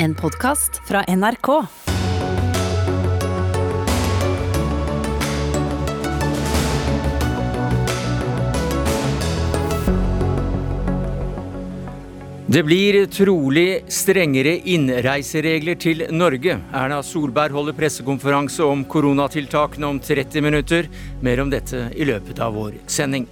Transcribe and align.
En 0.00 0.14
podkast 0.14 0.80
fra 0.88 1.04
NRK. 1.08 1.48
Det 12.46 12.62
blir 12.62 13.06
trolig 13.06 13.82
strengere 13.88 14.54
innreiseregler 14.70 15.74
til 15.74 16.06
Norge. 16.14 16.60
Erna 16.72 17.02
Solberg 17.02 17.58
holder 17.58 17.74
pressekonferanse 17.74 18.62
om 18.62 18.86
koronatiltakene 18.86 19.90
om 19.90 19.98
30 19.98 20.46
minutter. 20.46 20.86
Mer 21.20 21.42
om 21.42 21.50
dette 21.50 21.88
i 21.98 22.06
løpet 22.06 22.38
av 22.38 22.54
vår 22.54 22.78
sending. 22.86 23.26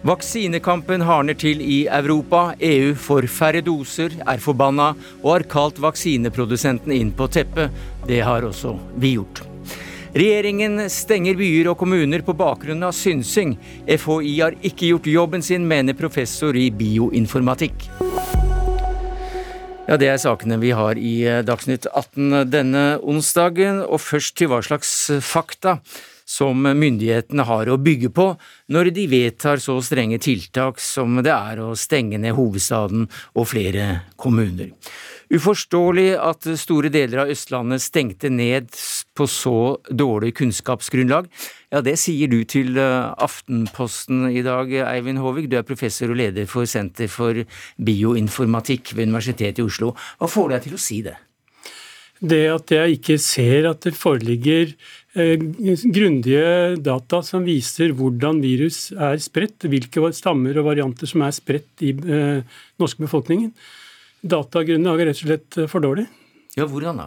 Vaksinekampen 0.00 1.02
hardner 1.04 1.36
til 1.36 1.58
i 1.60 1.82
Europa. 1.92 2.54
EU 2.56 2.94
får 2.96 3.26
færre 3.28 3.60
doser, 3.60 4.14
er 4.24 4.40
forbanna 4.40 4.94
og 5.20 5.28
har 5.34 5.44
kalt 5.52 5.80
vaksineprodusenten 5.82 6.94
inn 6.96 7.10
på 7.12 7.26
teppet. 7.28 7.68
Det 8.08 8.22
har 8.24 8.46
også 8.48 8.78
vi 8.96 9.12
gjort. 9.18 9.42
Regjeringen 10.16 10.80
stenger 10.90 11.36
byer 11.36 11.68
og 11.70 11.76
kommuner 11.82 12.24
på 12.24 12.32
bakgrunn 12.34 12.80
av 12.82 12.96
synsing. 12.96 13.52
FHI 13.84 14.32
har 14.40 14.56
ikke 14.64 14.88
gjort 14.88 15.10
jobben 15.12 15.44
sin, 15.44 15.68
mener 15.68 15.94
professor 15.94 16.56
i 16.56 16.70
bioinformatikk. 16.72 17.90
Ja, 19.84 19.98
Det 20.00 20.08
er 20.08 20.16
sakene 20.22 20.56
vi 20.62 20.70
har 20.70 20.96
i 20.96 21.42
Dagsnytt 21.44 21.86
18 21.92 22.48
denne 22.48 22.96
onsdagen. 23.02 23.84
Og 23.84 24.00
først 24.00 24.36
til 24.38 24.48
hva 24.48 24.62
slags 24.64 25.10
fakta 25.20 25.80
som 26.30 26.62
myndighetene 26.62 27.46
har 27.48 27.70
å 27.70 27.78
bygge 27.82 28.12
på 28.14 28.26
når 28.70 28.92
de 28.94 29.06
vedtar 29.10 29.62
så 29.62 29.80
strenge 29.82 30.20
tiltak 30.22 30.78
som 30.82 31.18
det 31.24 31.32
er 31.34 31.62
å 31.64 31.72
stenge 31.78 32.20
ned 32.22 32.36
hovedstaden 32.38 33.08
og 33.34 33.48
flere 33.50 33.88
kommuner. 34.20 34.70
Uforståelig 35.30 36.08
at 36.18 36.46
store 36.58 36.90
deler 36.90 37.22
av 37.22 37.30
Østlandet 37.30 37.82
stengte 37.84 38.30
ned 38.34 38.70
på 39.14 39.26
så 39.30 39.78
dårlig 39.86 40.32
kunnskapsgrunnlag. 40.40 41.28
Ja, 41.70 41.82
det 41.86 41.94
sier 42.02 42.30
du 42.30 42.40
til 42.50 42.74
Aftenposten 42.80 44.26
i 44.30 44.42
dag, 44.42 44.74
Eivind 44.90 45.22
Håvig. 45.22 45.46
Du 45.50 45.54
er 45.58 45.66
professor 45.66 46.10
og 46.10 46.18
leder 46.18 46.50
for 46.50 46.66
Senter 46.66 47.10
for 47.10 47.44
bioinformatikk 47.78 48.96
ved 48.96 49.10
Universitetet 49.10 49.62
i 49.62 49.68
Oslo. 49.70 49.94
Hva 50.18 50.30
får 50.30 50.56
deg 50.56 50.66
til 50.66 50.78
å 50.78 50.82
si 50.82 51.02
det? 51.06 51.14
Det 52.20 52.42
at 52.52 52.72
jeg 52.74 52.98
ikke 52.98 53.16
ser 53.22 53.70
at 53.70 53.86
det 53.86 53.94
foreligger 53.96 54.74
eh, 54.74 54.99
grundige 55.14 56.76
data 56.78 57.18
som 57.26 57.42
viser 57.42 57.90
hvordan 57.98 58.38
virus 58.44 58.92
er 58.94 59.18
spredt, 59.18 59.66
hvilke 59.66 60.12
stammer 60.14 60.54
og 60.60 60.68
varianter 60.70 61.10
som 61.10 61.24
er 61.26 61.34
spredt 61.34 61.82
i 61.82 61.90
den 61.98 62.46
norske 62.78 63.02
befolkningen. 63.02 63.50
Datagrunnlaget 64.22 65.02
er 65.02 65.10
rett 65.10 65.20
og 65.20 65.26
slett 65.26 65.60
for 65.72 65.82
dårlig. 65.82 66.06
Ja, 66.58 66.66
hvordan 66.68 67.02
da? 67.02 67.06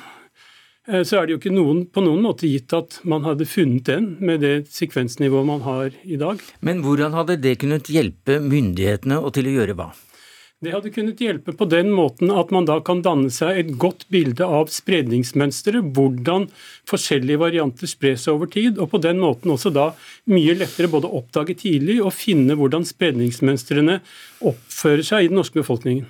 Eh, 0.89 1.03
så 1.07 1.19
er 1.19 1.27
det 1.27 1.35
jo 1.35 1.41
ikke 1.41 1.53
noen, 1.53 1.85
på 1.87 2.03
noen 2.03 2.23
måte 2.25 2.49
gitt 2.49 2.73
at 2.75 2.99
man 3.07 3.23
hadde 3.27 3.47
funnet 3.47 3.87
den 3.87 4.09
med 4.19 4.41
det 4.43 4.55
sekvensnivået 4.73 5.47
man 5.47 5.63
har 5.67 5.93
i 6.03 6.19
dag. 6.19 6.41
Men 6.65 6.81
hvordan 6.83 7.15
hadde 7.15 7.39
det 7.43 7.59
kunnet 7.61 7.91
hjelpe 7.93 8.41
myndighetene 8.43 9.21
og 9.21 9.35
til 9.37 9.47
å 9.47 9.55
gjøre 9.59 9.77
hva? 9.79 9.93
Det 10.63 10.71
hadde 10.71 10.93
kunnet 10.95 11.19
hjelpe 11.19 11.51
på 11.59 11.65
den 11.67 11.89
måten 11.91 12.29
at 12.31 12.51
man 12.55 12.63
da 12.63 12.77
kan 12.87 13.01
danne 13.03 13.27
seg 13.35 13.57
et 13.59 13.71
godt 13.81 14.05
bilde 14.13 14.45
av 14.47 14.69
spredningsmønsteret, 14.71 15.89
hvordan 15.97 16.45
forskjellige 16.87 17.41
varianter 17.41 17.89
spres 17.91 18.29
over 18.31 18.47
tid, 18.47 18.79
og 18.79 18.93
på 18.93 19.01
den 19.03 19.19
måten 19.19 19.51
også 19.51 19.73
da 19.75 19.89
mye 20.31 20.55
lettere 20.55 20.87
både 20.93 21.11
oppdage 21.19 21.57
tidlig 21.65 21.97
og 21.99 22.15
finne 22.15 22.55
hvordan 22.55 22.87
spredningsmønstrene 22.87 23.97
oppfører 24.39 25.03
seg 25.09 25.25
i 25.25 25.33
den 25.33 25.41
norske 25.41 25.59
befolkningen. 25.59 26.07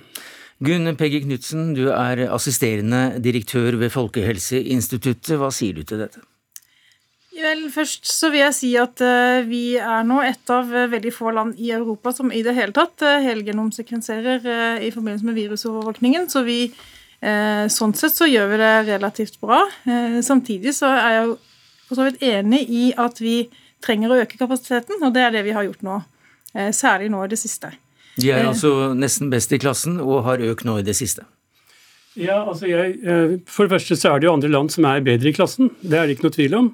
Gunn 0.62 0.86
Peggy 1.00 1.24
Knutsen, 1.24 1.72
du 1.74 1.88
er 1.90 2.22
assisterende 2.30 3.18
direktør 3.24 3.74
ved 3.80 3.90
Folkehelseinstituttet. 3.90 5.34
Hva 5.40 5.50
sier 5.50 5.74
du 5.74 5.82
til 5.82 6.04
dette? 6.04 6.22
Vel, 7.34 7.64
Først 7.72 8.06
så 8.06 8.28
vil 8.30 8.44
jeg 8.44 8.54
si 8.54 8.70
at 8.78 9.00
uh, 9.02 9.42
vi 9.48 9.74
er 9.80 10.04
nå 10.06 10.20
et 10.22 10.50
av 10.54 10.68
uh, 10.70 10.86
veldig 10.90 11.12
få 11.14 11.32
land 11.34 11.58
i 11.58 11.72
Europa 11.74 12.12
som 12.14 12.30
i 12.30 12.44
det 12.46 12.54
hele 12.54 12.74
tatt 12.76 13.02
uh, 13.02 13.18
helgenomsekvenserer 13.24 14.46
i 14.84 14.92
forbindelse 14.94 15.26
med 15.26 15.38
virusovervåkningen. 15.40 16.28
Så 16.30 16.44
vi, 16.46 16.58
sånn 17.72 17.94
sett 17.96 18.12
så 18.12 18.26
gjør 18.28 18.50
vi 18.50 18.56
det 18.60 18.72
relativt 18.90 19.38
bra. 19.40 19.62
Samtidig 20.20 20.74
så 20.76 20.90
er 20.92 21.14
jeg 21.14 21.30
for 21.88 21.96
så 21.96 22.04
vidt 22.04 22.24
enig 22.26 22.60
i 22.68 22.82
at 23.00 23.20
vi 23.22 23.46
trenger 23.84 24.12
å 24.12 24.18
øke 24.24 24.36
kapasiteten, 24.36 25.00
og 25.00 25.14
det 25.14 25.22
er 25.24 25.32
det 25.32 25.44
vi 25.46 25.54
har 25.56 25.64
gjort 25.64 25.86
nå. 25.86 26.00
Særlig 26.76 27.08
nå 27.14 27.22
i 27.24 27.30
det 27.32 27.38
siste. 27.40 27.70
De 28.20 28.28
er 28.34 28.44
altså 28.44 28.92
nesten 28.98 29.32
best 29.32 29.54
i 29.56 29.60
klassen 29.62 29.96
og 30.04 30.26
har 30.28 30.44
økt 30.44 30.66
nå 30.68 30.76
i 30.82 30.84
det 30.84 30.98
siste. 30.98 31.24
Ja, 32.20 32.42
altså 32.44 32.68
jeg, 32.68 33.40
For 33.48 33.64
det 33.64 33.78
første 33.78 33.96
så 33.98 34.12
er 34.12 34.20
det 34.20 34.28
jo 34.28 34.36
andre 34.36 34.52
land 34.52 34.74
som 34.74 34.84
er 34.90 35.00
bedre 35.06 35.32
i 35.32 35.36
klassen. 35.38 35.72
Det 35.80 35.96
er 35.96 36.04
det 36.04 36.18
ikke 36.18 36.28
noe 36.28 36.36
tvil 36.36 36.58
om. 36.60 36.70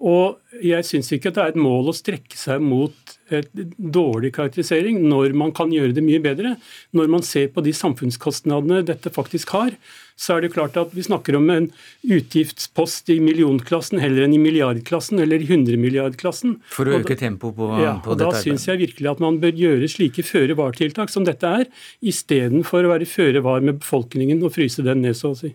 Og 0.00 0.60
jeg 0.64 0.84
syns 0.88 1.10
ikke 1.12 1.28
at 1.28 1.36
det 1.36 1.42
er 1.42 1.52
et 1.52 1.60
mål 1.60 1.90
å 1.92 1.96
strekke 1.96 2.36
seg 2.38 2.62
mot 2.64 3.16
et 3.30 3.50
dårlig 3.76 4.32
karakterisering 4.34 4.98
når 5.04 5.34
man 5.36 5.52
kan 5.54 5.70
gjøre 5.74 5.92
det 5.96 6.04
mye 6.04 6.22
bedre. 6.24 6.54
Når 6.96 7.10
man 7.12 7.24
ser 7.26 7.50
på 7.52 7.62
de 7.64 7.74
samfunnskostnadene 7.76 8.80
dette 8.88 9.12
faktisk 9.12 9.52
har, 9.54 9.76
så 10.20 10.36
er 10.36 10.44
det 10.44 10.52
klart 10.56 10.76
at 10.80 10.92
vi 10.96 11.04
snakker 11.04 11.36
om 11.38 11.46
en 11.52 11.68
utgiftspost 12.16 13.12
i 13.12 13.20
millionklassen 13.24 14.00
heller 14.02 14.26
enn 14.26 14.36
i 14.36 14.42
milliardklassen 14.42 15.20
eller 15.22 15.44
i 15.44 15.48
hundremilliardklassen. 15.52 16.58
For 16.72 16.88
å 16.88 17.00
øke 17.00 17.16
tempoet 17.20 17.56
på, 17.60 17.70
ja, 17.80 17.96
på 18.04 18.16
dette? 18.16 18.28
Da 18.28 18.44
syns 18.44 18.68
jeg 18.68 18.82
virkelig 18.82 19.14
at 19.14 19.24
man 19.24 19.40
bør 19.42 19.56
gjøre 19.66 19.88
slike 19.88 20.24
føre-var-tiltak 20.26 21.12
som 21.12 21.28
dette 21.28 21.56
er, 21.60 21.68
istedenfor 22.00 22.88
å 22.88 22.94
være 22.96 23.08
føre 23.08 23.44
var 23.44 23.64
med 23.64 23.80
befolkningen 23.80 24.44
og 24.44 24.56
fryse 24.56 24.84
den 24.84 25.04
ned, 25.04 25.16
så 25.16 25.32
å 25.32 25.40
si. 25.44 25.54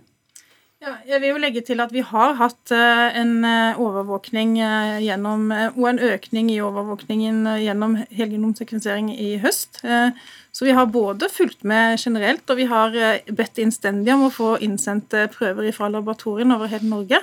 Ja, 0.86 1.00
Jeg 1.10 1.22
vil 1.24 1.32
jo 1.32 1.40
legge 1.42 1.62
til 1.66 1.82
at 1.82 1.94
vi 1.94 2.04
har 2.06 2.36
hatt 2.38 2.72
eh, 2.74 3.18
en 3.18 3.40
eh, 3.48 3.80
overvåkning 3.82 4.60
eh, 4.62 5.00
gjennom, 5.02 5.48
og 5.50 5.88
en 5.90 6.02
økning 6.12 6.52
i 6.54 6.60
overvåkningen 6.62 7.40
gjennom 7.64 7.98
helgenomsekvensering 8.14 9.10
i 9.16 9.36
høst. 9.42 9.82
Så 10.56 10.64
vi 10.64 10.76
har 10.78 10.86
både 10.88 11.28
fulgt 11.34 11.66
med 11.68 11.98
generelt, 12.00 12.46
og 12.48 12.62
vi 12.62 12.70
har 12.70 12.94
bedt 13.28 13.58
innstendig 13.60 14.14
om 14.14 14.28
å 14.28 14.32
få 14.32 14.54
innsendt 14.64 15.12
prøver 15.34 15.74
fra 15.76 15.90
laboratoriene 15.92 16.56
over 16.56 16.72
hele 16.72 16.88
Norge 16.88 17.20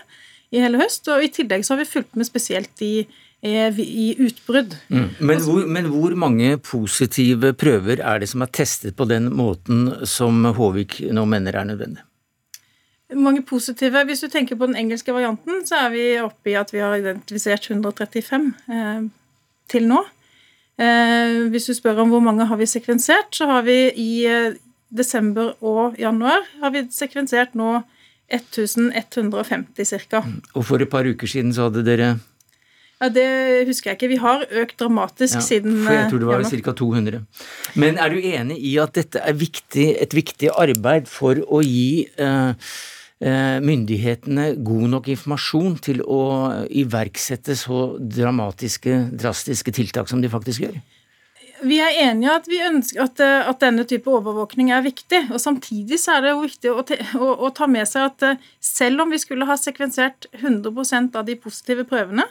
i 0.53 0.61
hele 0.61 0.83
høst. 0.83 1.09
Og 1.09 1.25
i 1.25 1.31
tillegg 1.33 1.65
så 1.65 1.73
har 1.73 1.81
vi 1.81 1.89
fulgt 1.89 2.19
med 2.19 2.29
spesielt 2.29 2.85
i, 2.85 3.07
i 3.41 4.07
utbrudd. 4.21 4.77
Mm. 4.93 5.09
Men, 5.23 5.45
hvor, 5.47 5.65
men, 5.65 5.89
hvor, 5.95 6.19
mange 6.19 6.59
positive 6.61 7.55
prøver 7.57 8.05
er 8.05 8.21
det 8.21 8.29
som 8.35 8.45
er 8.45 8.53
testet 8.53 8.99
på 8.99 9.09
den 9.09 9.33
måten 9.33 9.87
som 10.05 10.45
Håvik 10.59 11.01
nå 11.15 11.25
mener 11.31 11.63
er 11.63 11.71
nødvendig? 11.73 12.05
Mange 13.15 13.43
positive. 13.47 14.05
Hvis 14.09 14.23
du 14.25 14.29
tenker 14.33 14.59
på 14.59 14.69
den 14.69 14.79
engelske 14.79 15.15
varianten, 15.15 15.63
så 15.67 15.87
er 15.87 15.93
vi 15.95 16.05
oppe 16.23 16.53
i 16.53 16.59
at 16.59 16.73
vi 16.75 16.83
har 16.83 16.97
identifisert 16.99 17.69
135 17.71 18.51
eh, 18.73 19.07
til 19.73 19.89
nå. 19.91 20.03
Eh, 20.81 21.39
hvis 21.53 21.69
du 21.69 21.75
spør 21.77 22.03
om 22.05 22.13
hvor 22.15 22.25
mange 22.25 22.47
har 22.49 22.61
vi 22.61 22.69
sekvensert, 22.69 23.33
så 23.37 23.49
har 23.51 23.67
vi 23.67 23.79
i 24.01 24.11
eh, 24.29 24.59
desember 24.93 25.55
og 25.61 25.99
januar 26.01 26.45
har 26.63 26.75
vi 26.75 26.87
sekvensert 26.93 27.57
nå 27.59 27.81
1150 28.33 29.97
ca. 30.09 30.23
Og 30.55 30.65
for 30.65 30.81
et 30.81 30.91
par 30.91 31.09
uker 31.09 31.29
siden 31.29 31.53
så 31.53 31.69
hadde 31.69 31.85
dere 31.85 32.15
ja, 33.03 33.09
Det 33.13 33.67
husker 33.67 33.91
jeg 33.91 33.99
ikke. 33.99 34.09
Vi 34.13 34.21
har 34.23 34.45
økt 34.63 34.79
dramatisk 34.81 35.41
ja, 35.41 35.45
siden 35.45 35.83
For 35.83 35.97
jeg 35.97 36.09
tror 36.13 36.23
det 36.23 36.31
var 36.31 36.45
ca. 36.49 36.75
200. 36.79 37.21
Men 37.75 37.99
er 37.99 38.15
du 38.15 38.21
enig 38.23 38.57
i 38.63 38.77
at 38.81 38.95
dette 38.97 39.21
er 39.21 39.37
viktig, 39.37 39.89
et 40.01 40.15
viktig 40.17 40.53
arbeid 40.55 41.11
for 41.11 41.43
å 41.43 41.61
gi 41.67 42.07
eh, 42.17 42.55
Eh, 42.55 42.55
myndighetene 43.23 44.49
god 44.67 44.89
nok 44.97 45.09
informasjon 45.13 45.77
til 45.85 46.01
å 46.03 46.23
iverksette 46.75 47.55
så 47.55 47.93
dramatiske, 48.01 48.97
drastiske 49.15 49.75
tiltak 49.77 50.11
som 50.11 50.25
de 50.25 50.31
faktisk 50.33 50.65
gjør? 50.65 50.81
Vi 51.63 51.79
er 51.79 51.95
enige 52.09 52.33
at 52.35 52.49
vi 52.51 52.59
ønsker 52.65 53.05
at, 53.05 53.21
eh, 53.23 53.49
at, 53.49 53.61
denne 53.63 53.85
type 53.87 54.11
overvåkning 54.11 54.73
er 54.75 54.83
viktig. 54.83 55.29
og 55.31 55.39
Samtidig 55.41 55.99
er 56.11 56.25
det 56.25 56.35
viktig 56.41 56.73
å, 56.73 56.83
å, 56.83 57.29
å, 57.47 57.51
ta 57.55 57.69
med 57.71 57.87
seg 57.89 58.09
at 58.09 58.27
eh, 58.27 58.49
selv 58.59 59.05
om 59.05 59.13
vi 59.15 59.21
skulle 59.23 59.47
ha 59.47 59.57
sekvensert 59.59 60.27
100% 60.41 61.19
av 61.19 61.27
de 61.29 61.39
positive 61.39 61.87
prøvene, 61.87 62.27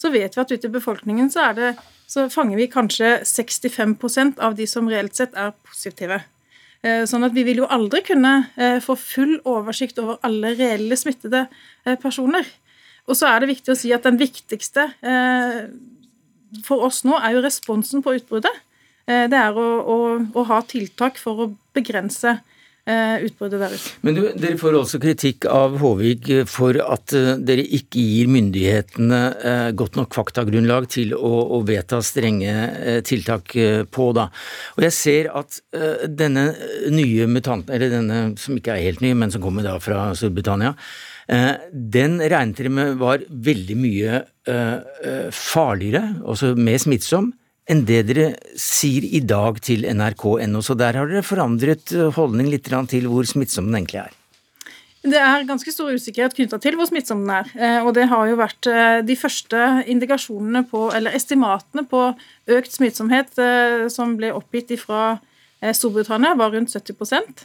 så 0.00 0.08
vet 0.12 0.36
vi 0.36 0.40
at 0.40 0.52
ute 0.52 0.68
i 0.68 0.72
befolkningen 0.72 1.28
så, 1.32 1.50
det, 1.56 1.74
så 2.08 2.30
fanger 2.32 2.56
vi 2.56 2.70
kanskje 2.72 3.18
65% 3.28 4.40
av 4.40 4.56
de 4.56 4.68
som 4.70 4.88
reelt 4.88 5.18
sett 5.18 5.36
er 5.36 5.52
positive. 5.68 6.22
Eh, 6.80 7.04
sånn 7.04 7.26
at 7.26 7.34
vi 7.36 7.44
vil 7.44 7.60
jo 7.60 7.68
aldri 7.68 8.00
kunne 8.06 8.32
eh, 8.56 8.78
få 8.80 8.96
full 8.96 9.34
oversikt 9.48 9.98
over 10.00 10.16
alle 10.24 10.54
reelle 10.56 10.96
smittede 10.96 11.44
eh, 11.84 11.96
personer. 12.00 12.46
Og 13.10 13.18
så 13.18 13.28
er 13.28 13.42
det 13.42 13.50
viktig 13.50 13.74
å 13.74 13.78
si 13.78 13.92
at 13.92 14.06
den 14.06 14.20
viktigste 14.20 14.86
for 16.66 16.84
oss 16.86 17.00
nå 17.06 17.16
er 17.18 17.34
jo 17.34 17.42
responsen 17.42 18.04
på 18.04 18.12
utbruddet. 18.18 18.60
Det 19.06 19.38
er 19.38 19.56
å, 19.58 19.66
å, 19.82 19.96
å 20.20 20.44
ha 20.46 20.60
tiltak 20.68 21.18
for 21.18 21.42
å 21.42 21.46
begrense 21.74 22.36
Eh, 22.36 22.59
utbruddet 22.88 23.60
der 23.60 23.74
ute. 23.74 23.92
Men 24.06 24.16
du, 24.16 24.22
Dere 24.40 24.58
får 24.60 24.78
også 24.78 25.00
kritikk 25.02 25.46
av 25.50 25.76
Håvik 25.80 26.30
for 26.50 26.76
at 26.82 27.14
eh, 27.16 27.34
dere 27.36 27.64
ikke 27.64 28.00
gir 28.00 28.30
myndighetene 28.32 29.20
eh, 29.36 29.68
godt 29.76 29.98
nok 30.00 30.16
faktagrunnlag 30.16 30.88
til 30.92 31.14
å, 31.16 31.32
å 31.56 31.60
vedta 31.66 32.00
strenge 32.04 32.54
tiltak 33.06 33.54
på. 33.92 34.08
da. 34.16 34.28
Og 34.76 34.84
Jeg 34.86 34.96
ser 34.96 35.30
at 35.36 35.60
denne 36.08 36.50
nye 36.92 37.26
mutanten, 37.30 37.72
eller 37.74 37.92
denne 37.92 38.20
som 38.40 38.56
ikke 38.58 38.74
er 38.74 38.88
helt 38.88 39.04
ny, 39.04 39.12
men 39.18 39.32
som 39.32 39.42
kommer 39.44 39.66
da 39.66 39.76
fra 39.82 40.10
Storbritannia, 40.16 40.74
den 41.70 42.18
regnet 42.18 42.58
dere 42.58 42.72
med 42.74 42.96
var 43.00 43.22
veldig 43.28 43.76
mye 43.78 44.22
farligere, 45.36 46.16
også 46.26 46.54
mer 46.58 46.80
smittsom, 46.82 47.30
enn 47.70 47.84
det 47.86 48.00
dere 48.08 48.30
sier 48.58 49.04
i 49.06 49.20
dag 49.22 49.60
til 49.64 49.86
nrk.no. 49.90 50.62
Så 50.64 50.76
der 50.78 50.98
har 50.98 51.10
dere 51.10 51.26
forandret 51.26 51.94
eh, 51.94 52.10
holdning 52.16 52.50
litt 52.50 52.70
til 52.90 53.06
hvor 53.10 53.28
smittsom 53.28 53.70
den 53.70 53.82
egentlig 53.82 54.02
er. 54.04 54.16
Det 55.00 55.16
er 55.16 55.46
ganske 55.48 55.72
stor 55.72 55.94
usikkerhet 55.96 56.34
knytta 56.36 56.58
til 56.60 56.76
hvor 56.76 56.90
smittsom 56.90 57.22
den 57.24 57.32
er. 57.38 57.52
Eh, 57.54 57.78
og 57.86 57.94
det 57.96 58.08
har 58.10 58.28
jo 58.28 58.40
vært 58.40 58.68
eh, 58.68 59.00
de 59.06 59.16
første 59.16 59.62
indikasjonene 59.90 60.64
på, 60.70 60.88
eller 60.96 61.16
estimatene 61.16 61.86
på 61.88 62.10
økt 62.50 62.74
smittsomhet 62.74 63.38
som 63.92 64.16
ble 64.18 64.32
oppgitt 64.34 64.74
fra 64.80 65.20
Storbritannia, 65.76 66.32
var 66.40 66.54
rundt 66.54 66.72
70% 66.72 67.42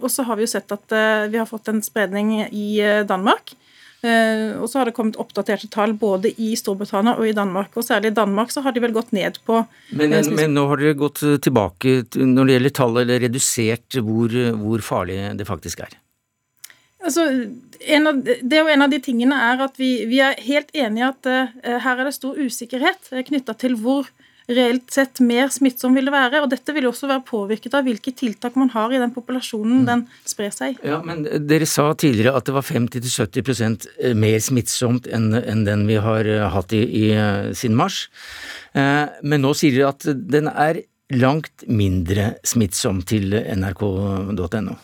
Og 0.00 0.06
så 0.08 0.24
har 0.24 0.38
vi 0.38 0.46
jo 0.46 0.48
sett 0.48 0.72
at 0.72 0.94
vi 1.28 1.36
har 1.36 1.44
fått 1.46 1.68
en 1.68 1.82
spredning 1.84 2.30
i 2.48 2.80
Danmark. 3.04 3.52
Eh, 3.98 4.54
og 4.62 4.68
så 4.70 4.78
har 4.78 4.86
det 4.86 4.94
kommet 4.94 5.16
oppdaterte 5.18 5.66
tall 5.74 5.96
både 5.98 6.30
i 6.38 6.52
Storbritannia 6.58 7.16
og 7.18 7.26
i 7.26 7.34
Danmark. 7.34 7.72
Og 7.74 7.86
særlig 7.86 8.12
i 8.12 8.18
Danmark 8.18 8.52
så 8.54 8.62
har 8.62 8.74
de 8.74 8.82
vel 8.84 8.94
gått 8.94 9.10
ned 9.16 9.40
på 9.46 9.58
Men, 9.90 10.12
men, 10.12 10.18
eh, 10.20 10.34
men 10.38 10.54
nå 10.54 10.68
har 10.70 10.78
dere 10.78 10.98
gått 10.98 11.24
tilbake 11.42 12.02
når 12.14 12.44
det 12.44 12.58
gjelder 12.58 12.76
tallet, 12.78 13.00
eller 13.06 13.24
redusert 13.26 13.98
hvor, 13.98 14.36
hvor 14.60 14.84
farlig 14.86 15.18
det 15.38 15.48
faktisk 15.48 15.82
er? 15.86 15.98
Altså, 16.98 17.24
av, 17.30 18.22
det 18.22 18.56
er 18.56 18.64
jo 18.64 18.70
en 18.74 18.84
av 18.84 18.92
de 18.92 18.98
tingene 19.02 19.36
er 19.52 19.60
at 19.68 19.76
vi, 19.78 19.90
vi 20.10 20.18
er 20.22 20.38
helt 20.46 20.70
enige 20.74 21.04
i 21.04 21.08
at 21.08 21.28
uh, 21.30 21.76
her 21.84 22.00
er 22.00 22.08
det 22.08 22.16
stor 22.16 22.38
usikkerhet 22.38 23.12
knytta 23.28 23.54
til 23.58 23.76
hvor 23.78 24.08
reelt 24.48 24.90
sett 24.90 25.20
mer 25.20 25.50
smittsom 25.52 25.94
vil 25.96 26.08
det 26.08 26.14
være. 26.14 26.42
Og 26.42 26.50
dette 26.52 26.72
vil 26.74 26.88
jo 26.88 26.92
også 26.92 27.10
være 27.10 27.24
påvirket 27.28 27.76
av 27.76 27.86
hvilke 27.86 28.12
tiltak 28.16 28.56
man 28.60 28.72
har 28.72 28.92
i 28.92 29.00
den 29.00 29.12
populasjonen 29.14 29.84
den 29.88 30.04
sprer 30.28 30.52
seg 30.54 30.80
Ja, 30.86 31.00
men 31.04 31.24
Dere 31.48 31.68
sa 31.68 31.90
tidligere 31.98 32.36
at 32.38 32.48
det 32.48 32.56
var 32.56 32.66
50-70 32.66 33.88
eh, 33.98 34.14
mer 34.18 34.38
smittsomt 34.42 35.08
enn, 35.12 35.30
enn 35.38 35.64
den 35.68 35.86
vi 35.88 35.98
har 36.02 36.28
eh, 36.28 36.46
hatt 36.52 36.72
i, 36.76 36.82
i, 36.84 37.06
eh, 37.12 37.50
siden 37.56 37.76
mars. 37.78 38.06
Men 38.78 39.42
nå 39.42 39.50
sier 39.56 39.74
dere 39.74 39.90
at 39.90 40.04
den 40.30 40.46
er 40.50 40.82
langt 41.18 41.64
mindre 41.66 42.34
smittsom 42.46 43.00
til 43.08 43.32
nrk.no. 43.34 44.76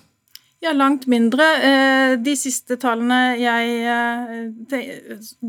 Ja, 0.64 0.72
langt 0.74 1.04
mindre. 1.12 1.46
De 2.24 2.34
siste 2.40 2.78
tallene 2.80 3.36
jeg 3.38 4.48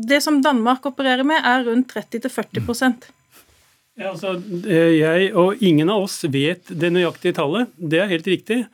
Det 0.06 0.20
som 0.22 0.38
Danmark 0.44 0.86
opererer 0.86 1.26
med, 1.26 1.40
er 1.40 1.64
rundt 1.66 1.96
30-40 1.96 3.08
ja, 3.96 4.12
altså, 4.12 4.36
jeg 4.68 5.32
og 5.36 5.62
ingen 5.64 5.90
av 5.92 6.04
oss 6.04 6.20
vet 6.28 6.68
det 6.68 6.92
nøyaktige 6.92 7.36
tallet. 7.38 7.72
Det 7.76 8.02
er 8.02 8.12
helt 8.12 8.28
riktig. 8.28 8.64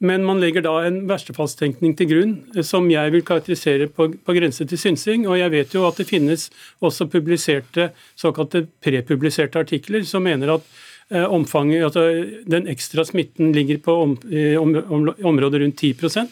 Men 0.00 0.24
man 0.24 0.38
legger 0.40 0.64
da 0.64 0.78
en 0.88 1.02
verstefallstenkning 1.10 1.92
til 1.98 2.08
grunn 2.08 2.30
eh, 2.54 2.64
som 2.64 2.86
jeg 2.88 3.12
vil 3.12 3.24
karakterisere 3.26 3.90
på, 3.92 4.08
på 4.24 4.36
grense 4.36 4.64
til 4.64 4.80
synsing. 4.80 5.26
Og 5.28 5.36
jeg 5.36 5.52
vet 5.52 5.74
jo 5.76 5.84
at 5.88 6.00
det 6.00 6.08
finnes 6.08 6.46
også 6.80 7.08
publiserte, 7.12 7.90
såkalte 8.18 8.64
prepubliserte 8.80 9.60
artikler 9.60 10.06
som 10.08 10.24
mener 10.24 10.54
at 10.56 10.70
eh, 11.12 11.26
omfanget, 11.26 11.84
altså 11.90 12.06
den 12.48 12.70
ekstra 12.72 13.04
smitten 13.04 13.52
ligger 13.56 13.82
på 13.84 13.98
om, 14.06 14.16
om, 14.62 14.76
om, 14.80 15.10
området 15.34 15.66
rundt 15.66 15.84
10 15.84 16.24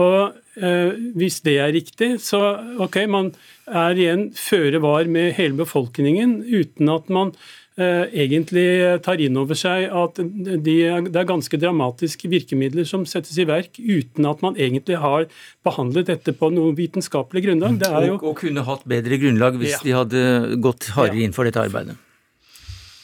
og 0.00 0.18
eh, 0.18 0.39
Hvis 0.54 1.40
det 1.46 1.56
er 1.62 1.70
riktig, 1.72 2.16
så 2.24 2.40
ok, 2.82 2.96
man 3.08 3.30
er 3.70 3.98
igjen 3.98 4.28
føre 4.36 4.80
var 4.82 5.08
med 5.10 5.34
hele 5.38 5.58
befolkningen 5.60 6.40
uten 6.48 6.90
at 6.90 7.10
man 7.12 7.32
eh, 7.78 8.10
egentlig 8.24 8.66
tar 9.04 9.22
inn 9.22 9.38
over 9.40 9.58
seg 9.58 9.86
at 9.86 10.18
de, 10.18 10.76
det 11.06 11.16
er 11.22 11.28
ganske 11.28 11.60
dramatiske 11.60 12.30
virkemidler 12.32 12.88
som 12.88 13.06
settes 13.08 13.38
i 13.38 13.46
verk 13.48 13.78
uten 13.78 14.28
at 14.28 14.42
man 14.44 14.58
egentlig 14.58 15.00
har 15.00 15.28
behandlet 15.66 16.10
dette 16.10 16.34
på 16.36 16.52
noe 16.54 16.74
vitenskapelig 16.78 17.46
grunnlag. 17.46 17.80
Jo... 17.80 18.18
Og, 18.18 18.28
og, 18.32 18.38
kunne 18.42 18.66
hatt 18.66 18.86
bedre 18.90 19.20
grunnlag 19.22 19.58
hvis 19.60 19.78
ja. 19.78 19.82
de 19.86 19.98
hadde 20.02 20.60
gått 20.62 20.92
hardere 20.96 21.26
inn 21.26 21.36
for 21.36 21.48
dette 21.48 21.62
arbeidet. 21.62 21.98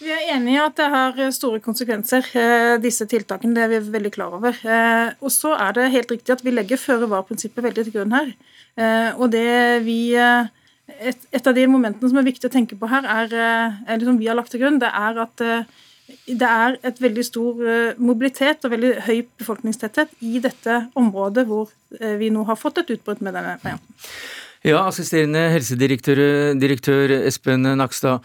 Vi 0.06 0.12
er 0.14 0.28
enig 0.36 0.52
i 0.54 0.58
at 0.62 0.76
det 0.78 0.86
har 0.86 1.16
store 1.34 1.58
konsekvenser, 1.58 2.28
eh, 2.38 2.76
disse 2.78 3.08
tiltakene. 3.10 3.56
Det 3.56 3.62
er 3.64 3.72
vi 3.72 3.94
veldig 3.96 4.12
klar 4.14 4.36
over. 4.36 4.54
Eh, 4.62 5.08
og 5.18 5.32
så 5.34 5.56
er 5.58 5.72
det 5.74 5.90
helt 5.96 6.12
riktig 6.14 6.30
at 6.30 6.44
vi 6.46 6.52
legger 6.54 6.78
føre-var-prinsippet 6.78 7.64
veldig 7.64 7.84
til 7.88 7.94
grunn 7.96 8.14
her. 8.14 8.30
Eh, 8.78 9.18
og 9.18 9.32
det 9.32 9.82
vi 9.82 10.14
et, 10.14 11.18
et, 11.32 11.42
av 11.42 11.56
de 11.56 11.66
momentene 11.66 12.12
som 12.12 12.20
er 12.20 12.28
viktig 12.28 12.46
å 12.46 12.54
tenke 12.54 12.78
på 12.78 12.86
her, 12.86 13.02
er, 13.02 13.34
er 13.82 14.06
som 14.06 14.20
vi 14.20 14.30
har 14.30 14.38
lagt 14.38 14.54
til 14.54 14.62
grunn, 14.62 14.78
det 14.78 14.92
er 14.94 15.18
at 15.26 15.42
det 16.30 16.50
er 16.52 16.78
et 16.86 17.02
veldig 17.02 17.24
stor 17.26 17.66
mobilitet 17.98 18.62
og 18.62 18.76
veldig 18.76 18.92
høy 19.08 19.24
befolkningstetthet 19.40 20.14
i 20.22 20.38
dette 20.38 20.84
området 20.94 21.48
hvor 21.48 21.72
vi 21.90 22.30
nå 22.30 22.46
har 22.46 22.60
fått 22.60 22.78
et 22.78 22.94
utbrudd 22.94 23.26
med 23.26 23.34
denne 23.34 23.58
varianten. 23.58 24.06
Ja, 24.64 24.80
assisterende 24.88 25.42
helsedirektør 25.52 26.18
direktør 26.58 27.12
Espen 27.28 27.66
Nakstad. 27.76 28.24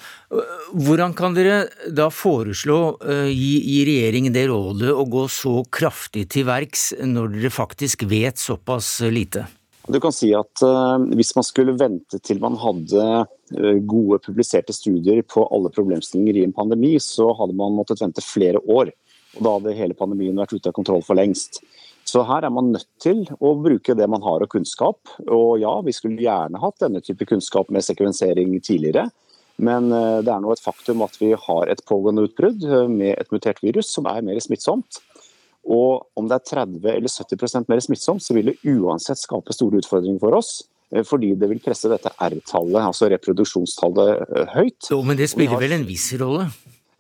Hvordan 0.72 1.16
kan 1.18 1.36
dere 1.36 1.66
da 1.92 2.08
foreslå, 2.14 2.98
eh, 3.04 3.28
gi, 3.28 3.58
gi 3.66 3.82
regjeringen 3.90 4.34
det 4.34 4.48
rådet 4.50 4.94
å 4.96 5.04
gå 5.12 5.26
så 5.28 5.62
kraftig 5.68 6.30
til 6.32 6.48
verks 6.48 6.94
når 7.04 7.36
dere 7.36 7.52
faktisk 7.52 8.08
vet 8.08 8.40
såpass 8.40 9.02
lite? 9.12 9.46
Du 9.90 10.00
kan 10.00 10.14
si 10.14 10.30
at 10.38 10.62
uh, 10.64 11.02
Hvis 11.18 11.34
man 11.36 11.46
skulle 11.46 11.74
vente 11.74 12.20
til 12.22 12.40
man 12.40 12.56
hadde 12.62 13.06
uh, 13.26 13.78
gode 13.82 14.22
publiserte 14.24 14.74
studier 14.76 15.24
på 15.26 15.44
alle 15.52 15.72
problemstillinger 15.74 16.38
i 16.38 16.44
en 16.46 16.56
pandemi, 16.56 16.96
så 17.02 17.32
hadde 17.38 17.58
man 17.58 17.76
måttet 17.76 18.04
vente 18.04 18.24
flere 18.24 18.62
år. 18.70 18.94
Og 19.38 19.44
Da 19.44 19.56
hadde 19.58 19.78
hele 19.78 19.98
pandemien 19.98 20.38
vært 20.38 20.54
ute 20.54 20.70
av 20.70 20.78
kontroll 20.78 21.04
for 21.04 21.20
lengst. 21.20 21.64
Så 22.12 22.24
her 22.27 22.44
er 22.44 22.51
man 22.51 22.74
nødt 22.74 22.89
til 23.00 23.24
å 23.39 23.53
bruke 23.62 23.96
det 23.96 24.08
man 24.12 24.24
har 24.25 24.44
av 24.44 24.50
kunnskap. 24.51 25.00
Og 25.32 25.62
ja, 25.62 25.72
vi 25.86 25.94
skulle 25.96 26.20
gjerne 26.20 26.60
hatt 26.60 26.82
denne 26.84 27.00
type 27.06 27.27
kunnskap 27.30 27.72
med 27.72 27.86
sekvensering 27.86 28.58
tidligere. 28.60 29.08
Men 29.62 29.91
eh, 29.94 30.20
det 30.25 30.34
er 30.34 30.41
nå 30.41 30.51
et 30.51 30.63
faktum 30.63 31.03
at 31.06 31.15
vi 31.22 31.32
har 31.38 31.72
et 31.72 31.84
pågående 31.88 32.25
utbrudd 32.27 32.65
eh, 32.65 32.89
med 32.89 33.13
et 33.15 33.32
mutert 33.32 33.62
virus 33.63 33.94
som 33.94 34.10
er 34.12 34.25
mer 34.25 34.41
smittsomt. 34.44 35.00
Og 35.62 36.08
om 36.18 36.27
det 36.27 36.39
er 36.39 36.65
30 36.65 36.89
eller 36.96 37.13
70% 37.13 37.70
mer 37.70 37.84
smittsomt, 37.86 38.25
så 38.25 38.36
vil 38.36 38.51
det 38.51 38.60
uansett 38.65 39.22
skape 39.22 39.53
store 39.53 39.84
utfordringer 39.84 40.20
for 40.24 40.39
oss. 40.41 40.53
Eh, 40.91 41.06
fordi 41.08 41.36
det 41.39 41.51
vil 41.53 41.63
presse 41.63 41.91
dette 41.91 42.12
R-tallet, 42.18 42.82
altså 42.82 43.12
reproduksjonstallet, 43.13 44.51
høyt. 44.58 44.91
Jo, 44.91 45.03
Men 45.06 45.22
det 45.22 45.32
spiller 45.32 45.56
har... 45.56 45.63
vel 45.63 45.80
en 45.80 45.88
viss 45.88 46.10
rolle? 46.20 46.50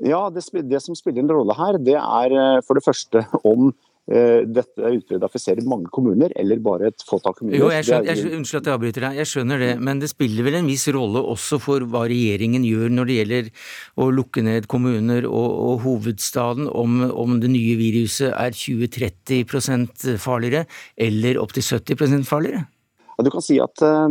Ja, 0.01 0.27
det, 0.33 0.47
det, 0.69 0.79
som 0.85 0.95
spiller 0.97 1.25
en 1.25 1.35
rolle 1.35 1.57
her, 1.57 1.81
det 1.81 1.97
er 1.99 2.61
for 2.65 2.77
det 2.77 2.85
første 2.85 3.25
om 3.45 3.73
dette 4.11 4.81
utbruddet 4.81 5.23
affiserer 5.23 5.63
mange 5.69 5.87
kommuner, 5.93 6.33
eller 6.39 6.59
bare 6.63 6.89
et 6.89 7.03
fåtall 7.07 7.35
kommuner. 7.37 7.59
Jo, 7.61 7.69
jeg 7.71 7.85
skjønner, 7.85 8.09
jeg, 8.17 8.31
Unnskyld 8.39 8.59
at 8.59 8.67
jeg 8.67 8.75
avbryter 8.75 9.05
deg, 9.05 9.19
jeg 9.21 9.29
skjønner 9.29 9.61
det. 9.61 9.69
Men 9.79 10.01
det 10.01 10.09
spiller 10.11 10.47
vel 10.47 10.57
en 10.57 10.67
viss 10.67 10.87
rolle 10.91 11.21
også 11.31 11.59
for 11.61 11.85
hva 11.87 12.01
regjeringen 12.09 12.65
gjør 12.67 12.91
når 12.97 13.07
det 13.07 13.17
gjelder 13.19 13.51
å 14.01 14.09
lukke 14.11 14.43
ned 14.45 14.67
kommuner 14.71 15.27
og, 15.29 15.47
og 15.69 15.85
hovedstaden, 15.85 16.67
om, 16.67 16.99
om, 17.09 17.37
det 17.41 17.51
nye 17.53 17.77
viruset 17.79 18.33
er 18.33 18.55
20-30 18.57 20.17
farligere 20.21 20.65
eller 20.99 21.39
opptil 21.41 21.65
70% 21.65 22.27
farligere? 22.27 22.65
Du 23.21 23.29
kan 23.29 23.43
si 23.43 23.59
at 23.61 23.83
uh, 23.85 24.09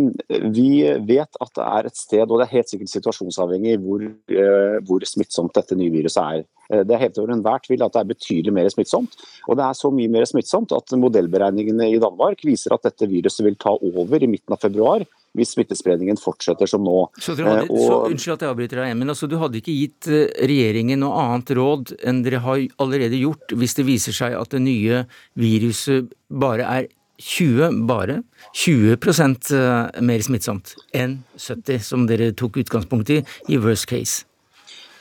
Vi 0.54 0.84
vet 1.08 1.38
at 1.42 1.52
det 1.58 1.66
er 1.66 1.88
et 1.88 1.98
sted, 1.98 2.22
og 2.22 2.38
det 2.38 2.46
er 2.46 2.56
helt 2.60 2.70
sikkert 2.70 2.92
situasjonsavhengig, 2.92 3.80
hvor, 3.82 4.04
uh, 4.06 4.76
hvor 4.86 5.06
smittsomt 5.08 5.54
dette 5.56 5.78
nye 5.78 5.90
viruset 5.90 6.22
er. 6.22 6.44
Uh, 6.70 6.82
det 6.86 6.96
er 6.96 7.04
helt 7.04 7.20
over 7.20 7.34
enhver 7.34 7.62
tvil 7.66 7.84
at 7.86 7.96
det 7.96 8.02
er 8.02 8.10
betydelig 8.12 8.54
mer 8.56 8.70
smittsomt. 8.72 9.16
Og 9.48 9.58
det 9.58 9.66
er 9.66 9.78
så 9.78 9.92
mye 9.94 10.12
mer 10.12 10.28
smittsomt 10.28 10.74
at 10.76 10.96
modellberegningene 10.98 11.90
i 11.92 12.02
Danmark 12.02 12.44
viser 12.46 12.76
at 12.76 12.86
dette 12.88 13.10
viruset 13.10 13.44
vil 13.46 13.58
ta 13.60 13.74
over 13.74 14.22
i 14.22 14.30
midten 14.30 14.56
av 14.56 14.62
februar 14.62 15.06
hvis 15.38 15.52
smittespredningen 15.54 16.18
fortsetter 16.18 16.66
som 16.66 16.82
nå. 16.82 17.04
Så, 17.22 17.36
hadde, 17.38 17.68
og, 17.70 17.82
så 17.86 17.98
Unnskyld 18.08 18.34
at 18.34 18.42
jeg 18.42 18.50
avbryter 18.50 18.80
deg, 18.82 18.96
men 18.98 19.12
altså, 19.12 19.28
du 19.30 19.36
hadde 19.38 19.60
ikke 19.60 19.76
gitt 19.76 20.08
regjeringen 20.10 20.98
noe 21.04 21.20
annet 21.22 21.52
råd 21.54 21.92
enn 22.02 22.24
dere 22.26 22.42
har 22.42 22.64
allerede 22.82 23.20
gjort, 23.20 23.54
hvis 23.54 23.76
det 23.78 23.86
viser 23.86 24.16
seg 24.16 24.34
at 24.34 24.50
det 24.50 24.64
nye 24.64 25.04
viruset 25.38 26.10
bare 26.26 26.66
er 26.66 26.90
20, 27.20 27.84
bare 27.86 28.22
20 28.56 28.96
eh, 28.96 30.00
mer 30.00 30.24
smittsomt 30.24 30.74
enn 30.96 31.20
70, 31.36 31.84
som 31.84 32.08
dere 32.08 32.32
tok 32.32 32.62
utgangspunkt 32.64 33.12
i 33.12 33.20
i 33.48 33.60
worst 33.60 33.86
case. 33.90 34.24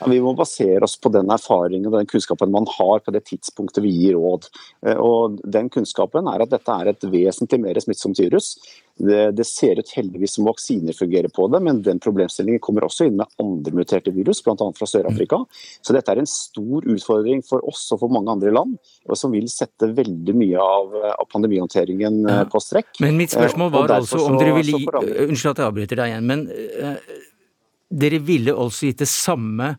Vi 0.08 0.20
må 0.24 0.32
basere 0.36 0.84
oss 0.86 0.96
på 1.00 1.12
den 1.12 1.30
erfaringen 1.32 1.90
og 1.90 1.98
den 1.98 2.08
kunnskapen 2.08 2.52
man 2.52 2.68
har 2.78 3.02
på 3.04 3.12
det 3.14 3.24
tidspunktet 3.28 3.82
vi 3.84 3.92
gir 3.92 4.16
råd. 4.16 4.48
Eh, 4.86 4.96
og 4.96 5.40
den 5.44 5.68
kunnskapen 5.72 6.30
er 6.30 6.44
at 6.44 6.52
dette 6.52 6.76
er 6.76 6.92
et 6.92 7.08
vesentlig 7.12 7.60
mer 7.60 7.80
smittsomt 7.82 8.20
virus. 8.22 8.54
Det, 9.00 9.30
det, 9.32 9.46
ser 9.48 9.78
ut 9.80 9.92
heldigvis 9.96 10.34
som 10.36 10.44
vaksiner 10.44 10.96
fungerer 10.96 11.32
på 11.32 11.46
det, 11.52 11.62
men 11.64 11.80
den 11.84 12.00
problemstillingen 12.04 12.60
kommer 12.60 12.84
også 12.84 13.06
inn 13.08 13.16
med 13.20 13.30
andre 13.40 13.72
muterte 13.76 14.12
virus, 14.12 14.42
bl.a. 14.44 14.56
fra 14.76 14.88
Sør-Afrika. 14.88 15.40
Så 15.80 15.96
dette 15.96 16.12
er 16.12 16.20
en 16.20 16.28
stor 16.28 16.84
utfordring 16.84 17.40
for 17.46 17.64
oss 17.68 17.86
og 17.94 18.02
for 18.02 18.12
mange 18.12 18.32
andre 18.34 18.52
land, 18.52 18.76
og 19.08 19.16
som 19.16 19.32
vil 19.32 19.48
sette 19.52 19.88
veldig 19.96 20.36
mye 20.36 20.60
av, 20.60 21.00
av 21.14 21.28
pandemihåndteringen 21.32 22.20
ja. 22.28 22.42
på 22.50 22.60
strekk. 22.60 22.92
Men 23.00 23.16
mitt 23.20 23.32
spørsmål 23.32 23.72
var 23.78 23.96
altså 24.00 24.20
om 24.26 24.36
dere 24.40 24.58
ville 24.58 24.82
gi 24.82 24.88
Unnskyld 24.90 25.54
at 25.54 25.62
jeg 25.62 25.70
avbryter 25.70 26.00
deg 26.02 26.12
igjen, 26.12 26.28
men 26.28 26.46
dere 27.90 28.20
ville 28.22 28.54
altså 28.54 28.88
gitt 28.88 29.02
det 29.02 29.10
samme 29.10 29.74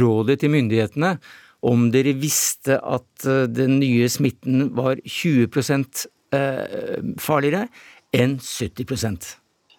rådet 0.00 0.40
til 0.42 0.52
myndighetene 0.52 1.16
om 1.64 1.88
dere 1.92 2.12
visste 2.20 2.76
at 2.78 3.28
eh, 3.28 3.46
den 3.48 3.78
nye 3.80 4.08
smitten 4.12 4.68
var 4.76 5.00
20 5.00 5.48
eh, 6.34 7.00
farligere 7.20 7.66
enn 8.14 8.36
70% 8.38 9.32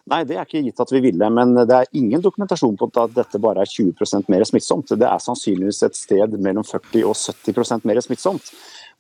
Nei, 0.06 0.20
det 0.30 0.36
er 0.38 0.46
ikke 0.46 0.62
gitt 0.62 0.82
at 0.84 0.92
vi 0.94 1.00
ville, 1.02 1.28
men 1.34 1.56
det 1.58 1.74
er 1.74 1.88
ingen 1.98 2.22
dokumentasjon 2.22 2.76
på 2.78 2.92
at 3.02 3.16
dette 3.16 3.40
bare 3.42 3.64
er 3.64 3.72
20% 3.72 4.28
mer 4.30 4.44
smittsomt. 4.46 4.92
Det 4.94 5.08
er 5.10 5.24
sannsynligvis 5.24 5.82
et 5.88 5.98
sted 5.98 6.36
mellom 6.46 6.62
40 6.62 7.08
og 7.10 7.16
70% 7.18 7.88
mer 7.90 7.98
smittsomt. 8.06 8.52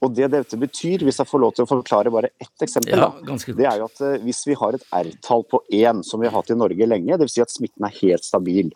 Og 0.04 0.12
det 0.14 0.28
dette 0.34 0.58
betyr, 0.60 1.06
hvis 1.08 1.20
jeg 1.22 1.30
får 1.30 1.42
lov 1.42 1.54
til 1.56 1.66
å 1.66 1.70
forklare 1.70 2.12
bare 2.14 2.34
ett 2.42 2.66
eksempel, 2.66 3.00
ja, 3.00 3.08
da, 3.16 3.38
det 3.58 3.68
er 3.70 3.80
jo 3.80 3.88
at 3.88 4.02
eh, 4.04 4.18
hvis 4.26 4.42
vi 4.50 4.58
har 4.60 4.76
et 4.76 4.84
R-tall 5.00 5.46
på 5.50 5.62
1, 5.72 6.04
som 6.08 6.22
vi 6.22 6.28
har 6.28 6.36
hatt 6.36 6.52
i 6.52 6.58
Norge 6.60 6.88
lenge, 6.90 7.18
dvs. 7.22 7.38
Si 7.38 7.44
at 7.44 7.54
smitten 7.54 7.88
er 7.88 7.96
helt 8.02 8.28
stabil, 8.28 8.74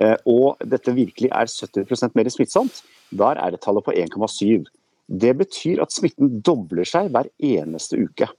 eh, 0.00 0.16
og 0.32 0.62
dette 0.64 0.94
virkelig 0.96 1.28
er 1.28 1.50
70% 1.52 2.16
mer 2.18 2.32
smittsomt, 2.32 2.80
da 3.12 3.34
er 3.34 3.42
R-tallet 3.52 3.86
på 3.86 3.94
1,7. 4.04 4.70
Det 5.12 5.34
betyr 5.36 5.82
at 5.84 5.92
smitten 5.92 6.38
dobler 6.44 6.88
seg 6.88 7.12
hver 7.12 7.28
eneste 7.36 8.00
uke. 8.00 8.30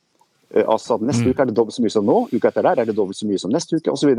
Eh, 0.53 0.65
altså 0.69 0.99
Neste 1.01 1.25
mm. 1.25 1.31
uke 1.31 1.43
er 1.43 1.49
det 1.49 1.55
dobbelt 1.57 1.77
så 1.77 1.85
mye 1.85 1.93
som 1.93 2.07
nå, 2.07 2.17
uka 2.33 2.51
etter 2.51 2.67
der 2.67 2.83
er 2.83 2.89
det 2.89 2.97
dobbelt 2.97 3.17
så 3.17 3.29
mye 3.29 3.41
som 3.41 3.53
neste 3.53 3.79
uke 3.79 3.93
osv. 3.93 4.13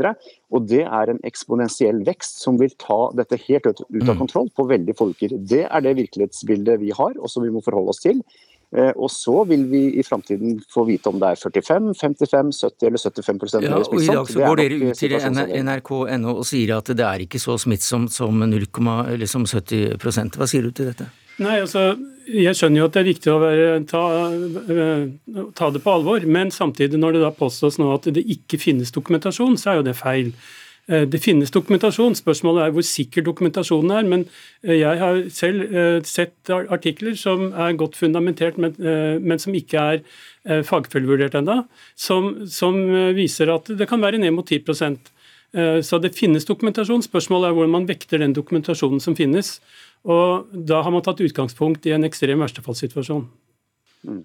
Det 0.69 0.81
er 0.83 1.13
en 1.13 1.21
eksponentiell 1.27 2.01
vekst 2.07 2.43
som 2.43 2.59
vil 2.61 2.73
ta 2.81 2.99
dette 3.15 3.39
helt 3.47 3.71
ut, 3.71 3.85
av 3.85 4.11
mm. 4.11 4.19
kontroll 4.19 4.51
på 4.55 4.67
veldig 4.71 4.97
få 4.97 5.11
uker. 5.13 5.37
Det 5.39 5.63
er 5.69 5.85
det 5.85 5.95
virkelighetsbildet 6.01 6.81
vi 6.83 6.91
har, 6.95 7.15
og 7.15 7.31
som 7.31 7.45
vi 7.45 7.53
må 7.53 7.63
forholde 7.65 7.95
oss 7.95 8.03
til. 8.03 8.21
Eh, 8.75 8.91
og 8.97 9.11
så 9.13 9.43
vil 9.47 9.67
vi 9.71 9.83
i 10.01 10.03
framtiden 10.03 10.57
få 10.73 10.83
vite 10.89 11.07
om 11.11 11.19
det 11.21 11.35
er 11.35 11.39
45, 11.39 11.93
55, 11.95 12.49
70 12.65 12.87
eller 12.89 13.03
75 13.03 13.53
ja. 13.61 13.75
Og 13.77 14.01
I 14.01 14.07
dag 14.09 14.31
så 14.31 14.41
går 14.41 14.59
dere 14.59 14.79
ut 14.81 14.99
til 14.99 15.13
nrk.no 15.69 16.33
og 16.33 16.47
sier 16.49 16.73
at 16.79 16.89
det 16.91 17.05
er 17.05 17.23
ikke 17.27 17.39
så 17.39 17.55
smittsomt 17.61 18.11
som 18.11 18.41
0, 18.41 18.65
eller 19.13 19.29
som 19.29 19.45
70% 19.47 20.41
Hva 20.41 20.49
sier 20.49 20.65
du 20.65 20.73
til 20.75 20.91
dette? 20.91 21.07
Nei, 21.43 21.57
altså, 21.59 21.95
Jeg 22.25 22.57
skjønner 22.57 22.79
jo 22.79 22.85
at 22.87 22.95
det 22.95 23.01
er 23.03 23.09
viktig 23.11 23.29
å 23.29 23.41
være, 23.41 23.65
ta, 23.85 24.03
eh, 24.73 25.01
ta, 25.53 25.67
det 25.69 25.81
på 25.83 25.91
alvor, 25.93 26.23
men 26.25 26.49
samtidig 26.49 26.97
når 26.97 27.17
det 27.17 27.21
da 27.21 27.29
påstås 27.35 27.77
nå 27.77 27.91
at 27.93 28.07
det 28.15 28.23
ikke 28.23 28.57
finnes 28.57 28.89
dokumentasjon, 28.95 29.59
så 29.61 29.69
er 29.69 29.77
jo 29.77 29.83
det 29.85 29.93
feil. 29.99 30.31
Eh, 30.89 31.05
det 31.05 31.21
finnes 31.21 31.53
dokumentasjon, 31.53 32.17
spørsmålet 32.17 32.65
er 32.65 32.73
hvor 32.73 32.87
sikker 32.89 33.27
dokumentasjonen 33.27 33.93
er. 33.93 34.09
Men 34.09 34.25
eh, 34.63 34.79
jeg 34.79 35.03
har 35.03 35.21
selv 35.29 35.77
sett 36.09 36.49
artikler 36.49 37.13
som 37.19 37.51
er 37.53 37.77
godt 37.77 37.99
fundamentert, 37.99 38.57
men, 38.57 39.37
som 39.37 39.53
ikke 39.53 39.85
er 39.93 40.63
fagfølgevurdert 40.65 41.37
ennå, 41.37 41.61
som, 41.93 42.47
som, 42.49 42.81
viser 43.13 43.53
at 43.53 43.69
det 43.69 43.85
kan 43.91 44.01
være 44.01 44.23
ned 44.23 44.33
mot 44.33 44.49
10% 44.49 45.11
Så 45.85 45.97
det 46.01 46.17
finnes 46.17 46.45
dokumentasjon. 46.45 47.05
Spørsmålet 47.05 47.47
er 47.47 47.53
hvordan 47.53 47.71
man 47.71 47.87
vekter 47.87 48.17
den 48.19 48.33
dokumentasjonen 48.33 48.99
som 48.99 49.15
finnes. 49.15 49.59
Og 50.05 50.53
da 50.69 50.83
har 50.85 50.93
man 50.93 51.03
tatt 51.05 51.23
utgangspunkt 51.25 51.85
i 51.89 51.95
en 51.95 52.05
ekstrem 52.05 52.41
verstefallssituasjon. 52.43 53.25
Mm. 54.05 54.23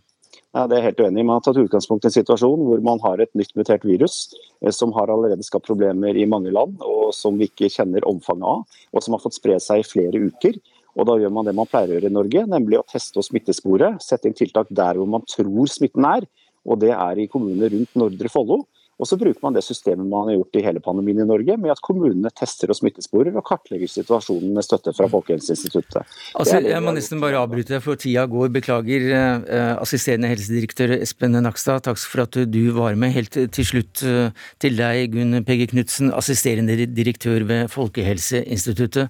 Ja, 0.51 0.65
det 0.67 0.77
er 0.77 0.89
helt 0.89 1.01
uenig. 1.01 1.23
Man 1.23 1.39
har 1.39 1.45
tatt 1.47 1.61
utgangspunkt 1.63 2.05
i 2.05 2.11
en 2.11 2.17
situasjon 2.17 2.65
hvor 2.67 2.83
man 2.85 3.01
har 3.05 3.23
et 3.23 3.31
nytt 3.39 3.55
mutert 3.59 3.87
virus 3.87 4.33
eh, 4.65 4.73
som 4.75 4.93
har 4.97 5.13
allerede 5.13 5.47
skapt 5.47 5.69
problemer 5.69 6.19
i 6.19 6.27
mange 6.29 6.51
land, 6.55 6.81
og 6.83 7.15
som 7.15 7.39
vi 7.39 7.47
ikke 7.49 7.71
kjenner 7.71 8.07
omfanget 8.09 8.49
av, 8.51 8.83
og 8.91 9.05
som 9.05 9.15
har 9.15 9.23
fått 9.23 9.39
spre 9.39 9.61
seg 9.63 9.85
i 9.85 9.87
flere 9.87 10.21
uker. 10.27 10.59
Og 10.99 11.07
Da 11.07 11.15
gjør 11.23 11.31
man 11.33 11.47
det 11.47 11.55
man 11.55 11.71
pleier 11.71 11.93
å 11.93 11.97
gjøre 11.97 12.11
i 12.11 12.17
Norge, 12.17 12.43
nemlig 12.51 12.81
å 12.81 12.87
teste 12.91 13.23
og 13.23 13.29
smittespore. 13.29 13.95
Sette 14.03 14.27
inn 14.27 14.37
tiltak 14.37 14.73
der 14.75 14.99
hvor 14.99 15.07
man 15.09 15.23
tror 15.31 15.71
smitten 15.71 16.05
er, 16.09 16.27
og 16.67 16.83
det 16.83 16.91
er 16.93 17.23
i 17.23 17.31
kommuner 17.31 17.71
rundt 17.73 17.95
Nordre 17.97 18.33
Follo. 18.33 18.65
Og 19.01 19.09
så 19.09 19.17
bruker 19.21 19.41
man 19.43 19.57
det 19.57 19.63
systemet 19.65 20.05
man 20.05 20.29
har 20.29 20.37
gjort 20.37 20.59
i 20.61 20.65
hele 20.67 20.83
pandemien 20.85 21.23
i 21.23 21.27
Norge, 21.29 21.57
med 21.57 21.73
at 21.73 21.81
kommunene 21.85 22.31
tester 22.37 22.71
og 22.73 22.77
smittesporer 22.77 23.33
og 23.33 23.47
kartlegger 23.49 23.89
situasjonen 23.89 24.53
med 24.57 24.67
støtte 24.67 24.93
fra 24.97 25.09
Folkehelseinstituttet. 25.11 26.19
Altså, 26.37 26.61
jeg 26.61 26.85
må 26.85 26.93
nesten 26.97 27.23
bare 27.23 27.41
avbryte 27.41 27.81
for 27.85 28.01
tida 28.01 28.27
går. 28.31 28.51
Beklager, 28.61 29.07
eh, 29.17 29.75
assisterende 29.81 30.29
helsedirektør 30.29 30.97
Espen 31.01 31.39
Nakstad. 31.41 31.87
Takk 31.89 32.01
for 32.05 32.27
at 32.27 32.37
du 32.53 32.63
var 32.77 32.99
med. 33.01 33.15
Helt 33.17 33.33
til 33.57 33.67
slutt 33.67 34.05
eh, 34.05 34.37
til 34.61 34.77
deg, 34.77 35.15
Gunn 35.15 35.45
Pegge 35.49 35.71
Knutsen, 35.73 36.13
assisterende 36.13 36.77
direktør 36.93 37.47
ved 37.49 37.71
Folkehelseinstituttet. 37.73 39.09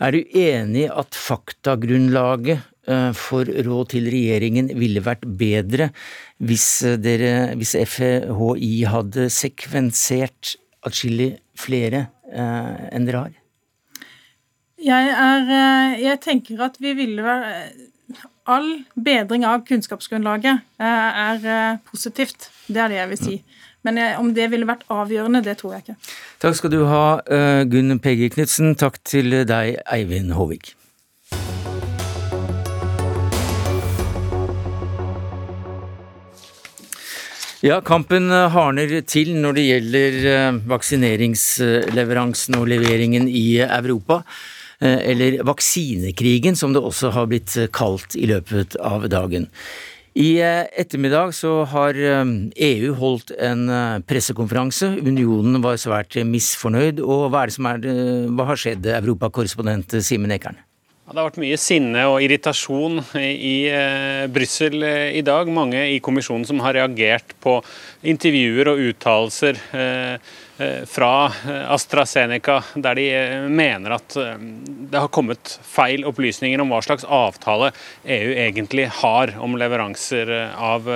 Er 0.00 0.12
du 0.12 0.24
enig 0.36 0.88
at 0.92 1.16
faktagrunnlaget 1.16 2.64
for 3.16 3.48
råd 3.66 3.88
til 3.94 4.06
regjeringen 4.12 4.68
ville 4.78 5.02
vært 5.02 5.24
bedre 5.38 5.90
hvis, 6.38 6.82
eh, 6.84 6.98
dere, 7.00 7.56
hvis 7.56 7.74
FHI 7.74 8.84
hadde 8.90 9.28
sekvensert 9.32 10.56
atskillig 10.86 11.36
flere 11.58 12.06
eh, 12.30 12.86
enn 12.92 13.08
dere 13.08 13.24
har? 13.24 13.34
Jeg, 14.86 15.10
er, 15.10 15.52
jeg 16.02 16.20
tenker 16.22 16.62
at 16.68 16.80
vi 16.82 16.94
ville 16.98 17.24
være 17.24 17.52
All 18.46 18.84
bedring 18.94 19.42
av 19.42 19.64
kunnskapsgrunnlaget 19.66 20.60
er 20.78 21.80
positivt. 21.88 22.44
Det 22.70 22.78
er 22.78 22.92
det 22.92 23.00
jeg 23.00 23.10
vil 23.10 23.18
si. 23.18 23.34
Men 23.82 23.98
om 24.20 24.28
det 24.36 24.46
ville 24.52 24.68
vært 24.68 24.84
avgjørende, 24.86 25.40
det 25.42 25.56
tror 25.58 25.74
jeg 25.74 25.82
ikke. 25.82 25.96
Takk 26.44 26.60
skal 26.60 26.70
du 26.76 26.78
ha, 26.86 27.02
Gunn 27.66 27.98
Peggy 27.98 28.30
Knutsen. 28.36 28.76
Takk 28.78 29.02
til 29.02 29.40
deg, 29.50 29.80
Eivind 29.90 30.36
Håvik. 30.38 30.76
Ja, 37.64 37.78
kampen 37.80 38.28
eh, 38.28 38.50
hardner 38.52 38.90
til 39.08 39.30
når 39.40 39.56
det 39.56 39.62
gjelder 39.64 40.16
eh, 40.28 40.58
vaksineringsleveransen 40.68 42.58
og 42.58 42.66
leveringen 42.68 43.30
i 43.32 43.62
Europa. 43.64 44.20
Eh, 44.76 44.98
eller 45.12 45.38
vaksinekrigen, 45.48 46.52
som 46.52 46.74
det 46.76 46.84
også 46.84 47.14
har 47.16 47.30
blitt 47.30 47.56
kalt 47.72 48.12
i 48.12 48.28
løpet 48.28 48.76
av 48.76 49.08
dagen. 49.08 49.48
I 50.16 50.40
ettermiddag 50.40 51.32
så 51.36 51.64
har 51.68 51.96
EU 51.96 52.92
holdt 52.96 53.34
en 53.36 53.66
pressekonferanse. 54.08 54.94
Unionen 55.04 55.60
var 55.60 55.76
svært 55.80 56.16
misfornøyd. 56.24 57.02
Og 57.04 57.28
hva, 57.28 57.42
er 57.42 57.52
det 57.52 57.56
som 57.58 57.68
er, 57.68 57.84
hva 58.32 58.48
har 58.48 58.62
skjedd, 58.62 58.88
europakorrespondent 58.96 59.92
Simen 60.00 60.32
Ekern? 60.32 60.56
Ja, 61.06 61.12
det 61.14 61.20
har 61.20 61.26
vært 61.28 61.36
mye 61.38 61.56
sinne 61.62 62.00
og 62.10 62.16
irritasjon 62.24 62.96
i 63.14 63.68
eh, 63.70 64.24
Brussel 64.26 64.82
eh, 64.82 65.12
i 65.14 65.20
dag. 65.22 65.46
Mange 65.54 65.84
i 65.92 66.00
kommisjonen 66.02 66.42
som 66.48 66.58
har 66.64 66.74
reagert 66.74 67.30
på 67.38 67.60
intervjuer 68.10 68.72
og 68.72 68.82
uttalelser 68.88 69.60
eh, 69.70 70.32
fra 70.86 71.26
eh, 71.26 71.72
AstraZeneca, 71.72 72.62
der 72.74 72.96
de 72.96 73.04
eh, 73.12 73.48
mener 73.48 73.96
at 73.98 74.14
det 74.16 74.96
har 74.96 75.10
kommet 75.12 75.50
feil 75.66 76.06
opplysninger 76.08 76.60
om 76.62 76.70
hva 76.72 76.80
slags 76.84 77.04
avtale 77.04 77.72
EU 78.04 78.30
egentlig 78.32 78.86
har 79.02 79.34
om 79.42 79.56
leveranser 79.58 80.30
av 80.56 80.86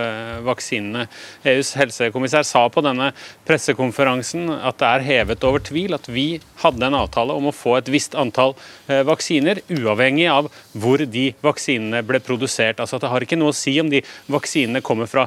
vaksinene. 0.47 1.07
EUs 1.45 1.73
helsekommissær 1.77 2.47
sa 2.47 2.63
på 2.73 2.83
denne 2.85 3.11
pressekonferansen 3.49 4.49
at 4.55 4.79
det 4.81 4.89
er 4.89 5.07
hevet 5.09 5.45
over 5.45 5.63
tvil 5.65 5.97
at 5.97 6.09
vi 6.09 6.27
hadde 6.63 6.87
en 6.87 6.97
avtale 7.01 7.35
om 7.37 7.51
å 7.51 7.55
få 7.55 7.77
et 7.81 7.91
visst 7.93 8.15
antall 8.19 8.55
vaksiner, 8.87 9.63
uavhengig 9.73 10.29
av 10.31 10.49
hvor 10.73 11.03
de 11.03 11.27
vaksinene 11.45 12.05
ble 12.07 12.23
produsert. 12.25 12.81
Altså 12.81 12.97
at 12.97 13.05
Det 13.05 13.13
har 13.13 13.27
ikke 13.27 13.41
noe 13.41 13.53
å 13.53 13.59
si 13.59 13.75
om 13.83 13.91
de 13.91 14.03
vaksinene 14.31 14.85
kommer 14.87 15.11
fra 15.11 15.27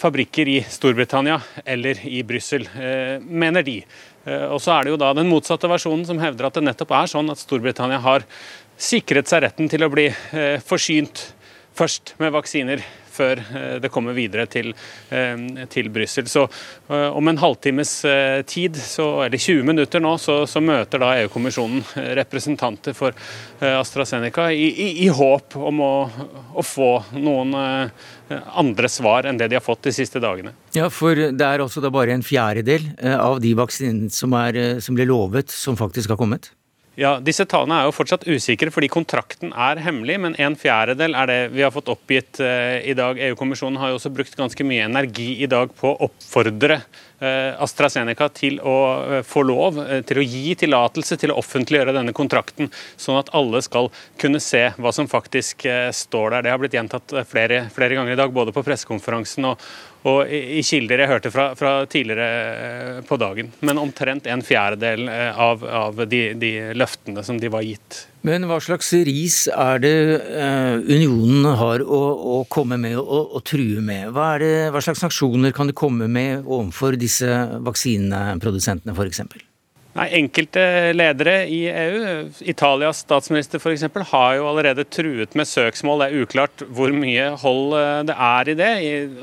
fabrikker 0.00 0.48
i 0.48 0.58
Storbritannia 0.70 1.38
eller 1.66 2.00
i 2.08 2.22
Brussel 2.26 2.66
mener 3.38 3.66
de. 3.66 3.80
Eh, 4.26 4.46
og 4.50 4.60
så 4.62 4.76
er 4.76 4.84
det 4.86 4.94
jo 4.94 5.00
da 5.00 5.12
den 5.16 5.30
motsatte 5.30 5.70
versjonen 5.70 6.06
som 6.08 6.20
hevder 6.22 6.48
at 6.48 6.58
det 6.58 6.66
nettopp 6.66 6.94
er 6.98 7.10
sånn 7.14 7.32
at 7.32 7.42
Storbritannia 7.42 8.02
har 8.04 8.26
sikret 8.76 9.30
seg 9.30 9.46
retten 9.46 9.70
til 9.72 9.86
å 9.86 9.92
bli 9.92 10.10
eh, 10.10 10.60
forsynt 10.64 11.30
først 11.76 12.14
med 12.22 12.32
vaksiner 12.32 12.80
før 13.16 13.40
eh, 13.40 13.76
det 13.80 13.90
kommer 13.92 14.16
videre 14.16 14.44
til, 14.50 14.74
til 15.72 15.88
Brussel. 15.92 16.26
Så 16.28 16.42
om 16.88 17.28
en 17.30 17.38
halvtimes 17.40 17.92
tid, 18.48 18.76
så, 18.76 19.06
eller 19.24 19.40
20 19.40 19.64
minutter 19.64 20.02
nå, 20.04 20.12
så, 20.20 20.42
så 20.48 20.60
møter 20.60 21.00
da 21.00 21.14
EU-kommisjonen 21.22 21.80
representanter 22.18 22.96
for 22.96 23.16
AstraZeneca 23.64 24.50
i, 24.52 24.68
i, 24.68 24.88
i 25.06 25.08
håp 25.08 25.56
om 25.56 25.80
å, 25.84 25.94
å, 26.52 26.66
få 26.66 26.90
noen 27.16 27.56
andre 28.28 28.90
svar 28.90 29.28
enn 29.28 29.38
det 29.40 29.50
de 29.52 29.58
har 29.58 29.64
fått 29.64 29.86
de 29.86 29.94
siste 29.94 30.20
dagene. 30.22 30.52
Ja, 30.76 30.88
for 30.92 31.14
det 31.16 31.46
er 31.46 31.62
også 31.62 31.82
da 31.84 31.92
bare 31.94 32.14
en 32.16 32.26
fjerdedel 32.26 32.90
eh, 32.98 33.16
av 33.16 33.40
de 33.42 33.54
vaksinene 33.58 34.12
som, 34.14 34.34
er, 34.38 34.58
eh, 34.60 34.78
som 34.84 34.98
ble 34.98 35.08
lovet, 35.08 35.52
som 35.52 35.78
faktisk 35.78 36.14
har 36.14 36.20
kommet? 36.20 36.50
Ja, 36.96 37.18
Disse 37.20 37.44
tallene 37.44 37.82
er 37.82 37.90
jo 37.90 37.92
fortsatt 37.92 38.24
usikre 38.24 38.72
fordi 38.72 38.88
kontrakten 38.88 39.50
er 39.52 39.82
hemmelig, 39.84 40.16
men 40.22 40.36
en 40.40 40.54
fjerdedel 40.56 41.12
er 41.12 41.28
det 41.28 41.40
vi 41.52 41.60
har 41.66 41.74
fått 41.74 41.90
oppgitt 41.92 42.40
i 42.40 42.94
dag. 42.96 43.20
EU-kommisjonen 43.20 43.76
har 43.82 43.92
jo 43.92 43.98
også 43.98 44.14
brukt 44.16 44.38
ganske 44.38 44.64
mye 44.64 44.86
energi 44.88 45.34
i 45.44 45.50
dag 45.50 45.74
på 45.76 45.92
å 45.92 46.08
oppfordre 46.08 46.80
AstraZeneca 47.18 48.28
til 48.36 48.58
å 48.60 48.76
uh, 49.00 49.18
få 49.26 49.42
lov 49.46 49.80
til 50.08 50.20
å 50.20 50.26
gi 50.26 50.54
tillatelse 50.60 51.18
til 51.20 51.32
å 51.32 51.38
offentliggjøre 51.40 51.94
denne 51.96 52.14
kontrakten, 52.16 52.70
sånn 53.00 53.20
at 53.20 53.32
alle 53.36 53.62
skal 53.64 53.90
kunne 54.20 54.40
se 54.42 54.66
hva 54.76 54.92
som 54.92 55.08
faktisk 55.08 55.66
står 55.96 56.36
der. 56.36 56.46
Det 56.46 56.52
har 56.52 56.60
blitt 56.60 56.76
gjentatt 56.76 57.14
flere, 57.28 57.66
flere 57.74 57.98
ganger 57.98 58.14
i 58.14 58.20
dag, 58.20 58.34
både 58.34 58.54
på 58.54 58.64
pressekonferansen 58.66 59.48
og, 59.48 59.62
og 60.06 60.30
i 60.30 60.62
kilder 60.66 61.02
jeg 61.02 61.10
hørte 61.10 61.32
fra, 61.34 61.46
fra, 61.58 61.72
tidligere 61.90 62.26
eh, 62.54 62.98
på 63.06 63.18
dagen. 63.18 63.50
Men 63.66 63.80
omtrent 63.82 64.28
en 64.30 64.44
fjerdedel 64.46 65.08
eh, 65.10 65.40
av, 65.40 65.64
av 65.66 66.04
de, 66.06 66.20
de, 66.38 66.52
løftene 66.78 67.24
som 67.26 67.40
de 67.42 67.50
var 67.50 67.66
gitt. 67.66 68.04
Men 68.26 68.46
hva 68.50 68.60
slags 68.62 68.92
ris 69.06 69.44
er 69.52 69.82
det 69.82 69.96
uh, 70.18 70.78
unionen 70.82 71.46
har 71.60 71.82
å, 71.82 72.00
å 72.38 72.38
komme 72.50 72.78
med 72.82 72.98
og 72.98 73.38
true 73.46 73.82
med? 73.84 74.08
Hva, 74.14 74.32
det, 74.42 74.54
hva 74.74 74.82
slags 74.82 75.04
sanksjoner 75.04 75.54
kan 75.54 75.70
de 75.70 75.76
komme 75.76 76.08
med 76.10 76.42
overfor 76.42 76.98
disse 76.98 77.30
vaksineprodusentene 77.66 78.96
f.eks.? 78.96 79.22
Nei, 79.96 80.10
Enkelte 80.18 80.92
ledere 80.92 81.46
i 81.48 81.62
EU, 81.70 82.28
Italias 82.40 82.98
statsminister 82.98 83.56
f.eks., 83.56 83.84
har 84.10 84.34
jo 84.36 84.48
allerede 84.50 84.84
truet 84.84 85.32
med 85.38 85.48
søksmål. 85.48 86.02
Det 86.02 86.08
er 86.10 86.24
uklart 86.26 86.64
hvor 86.76 86.92
mye 86.92 87.30
hold 87.40 87.76
eh, 87.78 88.00
det 88.10 88.16
er 88.26 88.50
i 88.52 88.56
det. 88.58 88.68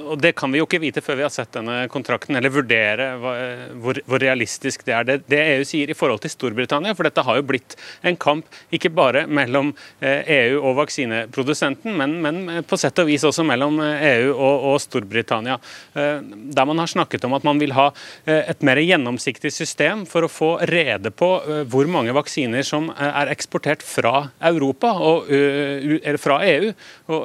og 0.01 0.17
Det 0.23 0.31
kan 0.39 0.49
vi 0.49 0.57
jo 0.57 0.65
ikke 0.65 0.79
vite 0.81 1.03
før 1.05 1.19
vi 1.19 1.25
har 1.27 1.33
sett 1.33 1.53
denne 1.53 1.83
kontrakten, 1.93 2.39
eller 2.39 2.53
vurdere 2.55 3.11
hvor, 3.19 3.99
hvor 4.09 4.23
realistisk 4.23 4.81
det 4.87 4.95
er. 4.97 5.05
Det, 5.11 5.17
det, 5.29 5.43
EU 5.59 5.67
sier 5.69 5.93
i 5.93 5.97
forhold 5.97 6.23
til 6.23 6.33
Storbritannia, 6.33 6.95
for 6.97 7.05
dette 7.05 7.21
har 7.27 7.37
jo 7.37 7.45
blitt 7.53 7.77
en 8.01 8.17
kamp 8.17 8.49
ikke 8.73 8.89
bare 8.97 9.27
mellom 9.29 9.75
EU 10.01 10.09
eh, 10.09 10.33
e 10.33 10.41
og 10.57 10.79
vaksineprodusenten, 10.81 11.93
men, 12.01 12.17
men 12.25 12.65
på 12.65 12.81
sett 12.81 12.97
og 13.03 13.11
vis 13.11 13.27
også 13.29 13.45
mellom 13.45 13.77
EU 13.83 13.93
eh, 13.93 14.09
e 14.09 14.33
og, 14.33 14.67
og 14.73 14.81
Storbritannia. 14.81 15.59
Der 15.93 16.65
man 16.65 16.81
har 16.81 16.89
snakket 16.89 17.29
om 17.29 17.37
at 17.37 17.45
man 17.45 17.59
vil 17.61 17.75
ha 17.75 17.89
et 18.25 18.63
mer 18.65 18.79
gjennomsiktig 18.81 19.51
system 19.53 20.07
for 20.09 20.25
å 20.25 20.31
få 20.31 20.53
rede 20.69 21.11
på 21.11 21.29
eh, 21.41 21.63
hvor 21.69 21.87
mange 21.91 22.13
vaksiner 22.15 22.63
som 22.67 22.89
eh, 22.91 23.19
er 23.21 23.31
eksportert 23.33 23.83
fra 23.85 24.29
Europa, 24.49 24.93
og, 25.03 25.29
eller 25.29 26.19
fra 26.21 26.39
EU. 26.47 26.71
Og, 27.13 27.21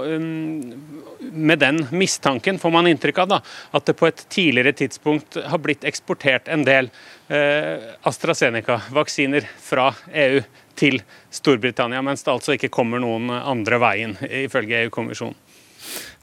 med 1.28 1.58
den 1.60 1.86
mistanken 1.90 2.58
får 2.58 2.70
man 2.72 2.86
inntrykk 2.90 3.18
av 3.24 3.28
da, 3.34 3.38
at 3.76 3.86
det 3.88 3.94
på 3.98 4.06
et 4.08 4.20
tidligere 4.32 4.72
tidspunkt 4.78 5.36
har 5.50 5.60
blitt 5.62 5.84
eksportert 5.88 6.44
en 6.52 6.64
del 6.66 6.84
eh, 7.28 7.78
AstraZeneca-vaksiner 8.08 9.42
fra 9.62 9.86
EU 10.28 10.38
til 10.78 10.96
Storbritannia, 11.34 12.00
mens 12.06 12.22
det 12.24 12.32
altså 12.32 12.52
ikke 12.54 12.74
kommer 12.74 12.98
noen 13.02 13.24
andre 13.38 13.76
veien, 13.82 14.12
ifølge 14.44 14.82
EU-kommisjonen. 14.84 15.36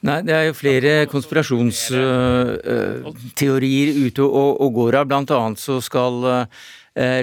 Nei, 0.05 0.19
det 0.21 0.33
er 0.35 0.43
jo 0.45 0.53
flere 0.53 1.07
konspirasjonsteorier 1.09 3.87
ute 4.05 4.21
og, 4.21 4.61
og, 4.61 4.73
går 4.75 4.95
av. 4.99 5.07
Blant 5.09 5.31
annet 5.33 5.59
så 5.59 5.81
skal 5.81 6.13
Eh, 6.23 6.45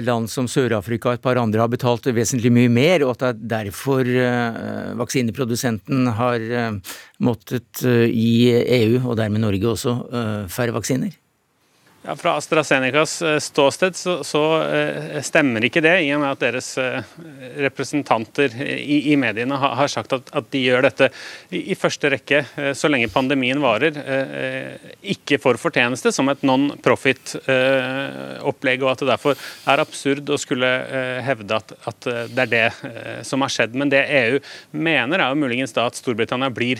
land 0.05 0.29
som 0.29 0.45
Sør-Afrika 0.49 1.09
og 1.09 1.17
et 1.17 1.23
par 1.23 1.39
andre 1.41 1.63
har 1.63 1.71
betalt 1.71 2.05
vesentlig 2.13 2.51
mye 2.53 2.69
mer, 2.69 3.05
og 3.05 3.15
at 3.15 3.23
det 3.23 3.31
er 3.31 3.69
derfor 3.71 4.05
eh, 4.05 4.93
vaksineprodusenten 4.99 6.11
har 6.19 6.45
eh, 6.45 6.95
måttet 7.25 7.81
gi 7.81 8.53
EU, 8.53 9.01
og 9.01 9.17
dermed 9.17 9.41
Norge 9.41 9.73
også, 9.73 9.97
færre 10.51 10.75
vaksiner? 10.75 11.22
Ja, 12.05 12.15
Fra 12.15 12.35
AstraZenecas 12.35 13.21
eh, 13.21 13.39
ståsted 13.39 13.95
så, 13.95 14.23
så, 14.23 14.61
eh, 14.61 15.21
stemmer 15.23 15.63
ikke 15.63 15.81
det, 15.81 16.01
i 16.03 16.11
og 16.11 16.19
med 16.19 16.31
at 16.33 16.39
deres 16.41 16.77
eh, 16.81 17.03
representanter 17.63 18.49
i, 18.59 19.13
i 19.13 19.15
mediene 19.15 19.55
har, 19.55 19.75
har 19.79 19.87
sagt 19.87 20.13
at, 20.17 20.21
at, 20.35 20.43
de 20.51 20.59
gjør 20.65 20.81
dette 20.83 21.09
i, 21.47 21.71
i, 21.71 21.75
første 21.79 22.09
rekke 22.11 22.45
så 22.75 22.87
lenge 22.91 23.07
pandemien 23.13 23.61
varer, 23.63 23.93
ikke 25.13 25.37
for 25.41 25.57
fortjeneste, 25.59 26.11
som 26.13 26.29
et 26.31 26.43
non-profit-opplegg, 26.45 28.83
og 28.83 28.91
at 28.91 28.99
det 29.01 29.07
derfor 29.13 29.33
er 29.71 29.79
absurd 29.81 30.29
å 30.29 30.37
skulle 30.41 30.71
hevde 31.25 31.55
at, 31.55 31.71
at 31.89 32.01
det 32.33 32.41
er 32.43 32.49
det 32.51 32.69
som 33.27 33.41
har 33.45 33.51
skjedd. 33.53 33.73
Men 33.79 33.91
det 33.93 34.11
EU 34.19 34.35
mener, 34.71 35.19
er 35.19 35.29
jo 35.31 35.43
muligens 35.43 35.75
da 35.75 35.81
at 35.89 35.99
Storbritannia 35.99 36.49
blir 36.53 36.77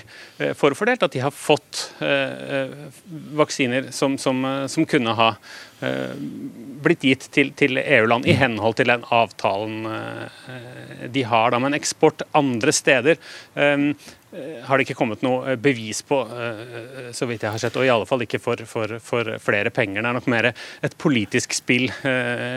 forfordelt, 0.59 1.03
at 1.05 1.13
de 1.15 1.19
har 1.23 1.33
fått 1.35 1.73
vaksiner 3.39 3.83
som, 3.95 4.11
som, 4.21 4.37
som 4.69 4.85
kunne 4.89 5.12
ha 5.17 5.29
eh, 5.85 6.15
blitt 6.83 7.05
gitt 7.07 7.27
til, 7.35 7.53
til 7.57 7.79
EU-land 7.81 8.27
i 8.27 8.35
henhold 8.39 8.77
til 8.79 8.89
den 8.91 9.05
avtalen 9.13 9.87
eh, 9.89 11.07
de 11.13 11.23
har. 11.29 11.53
Da. 11.53 11.61
Men 11.63 11.77
eksport 11.77 12.25
andre 12.37 12.73
steder 12.75 13.17
eh, 13.55 13.87
har 14.67 14.79
det 14.79 14.87
ikke 14.87 14.97
kommet 14.97 15.21
noe 15.21 15.55
bevis 15.61 16.01
på, 16.09 16.17
så 17.13 17.27
vidt 17.29 17.43
jeg 17.45 17.53
har 17.53 17.61
sett. 17.61 17.75
Og 17.77 17.85
i 17.85 17.91
alle 17.93 18.07
fall 18.09 18.23
ikke 18.25 18.39
for, 18.41 18.63
for, 18.65 18.95
for 18.97 19.29
flere 19.37 19.69
penger. 19.69 20.01
Det 20.01 20.09
er 20.09 20.17
nok 20.17 20.29
mer 20.33 20.47
et 20.49 20.95
politisk 20.97 21.53
spill 21.53 21.85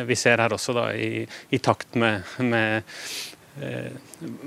vi 0.08 0.16
ser 0.16 0.40
her 0.40 0.54
også, 0.56 0.72
da, 0.72 0.86
i, 0.96 1.26
i 1.52 1.60
takt 1.60 1.98
med, 2.00 2.24
med 2.40 2.88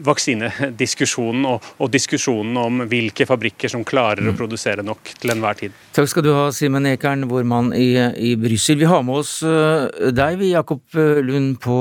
vaksinediskusjonen 0.05 1.45
og, 1.49 1.65
og, 1.79 1.89
diskusjonen 1.93 2.57
om 2.61 2.83
hvilke 2.89 3.25
fabrikker 3.29 3.71
som 3.71 3.85
klarer 3.87 4.21
mm. 4.21 4.31
å 4.31 4.37
produsere 4.37 4.85
nok 4.85 5.13
til 5.19 5.33
enhver 5.33 5.57
tid. 5.57 5.77
Takk 5.95 6.11
skal 6.11 6.25
du 6.25 6.31
ha, 6.35 6.49
Simen 6.55 6.87
Ekern, 6.91 7.25
vår 7.31 7.47
mann 7.49 7.71
i, 7.75 7.91
i 7.97 8.35
Brussel. 8.39 8.79
Vi 8.81 8.89
har 8.89 9.01
med 9.05 9.23
oss 9.23 9.39
uh, 9.45 9.89
deg, 10.13 10.37
vi, 10.41 10.53
Jakob 10.53 10.83
eh, 10.93 11.21
Lund, 11.25 11.57
på, 11.63 11.79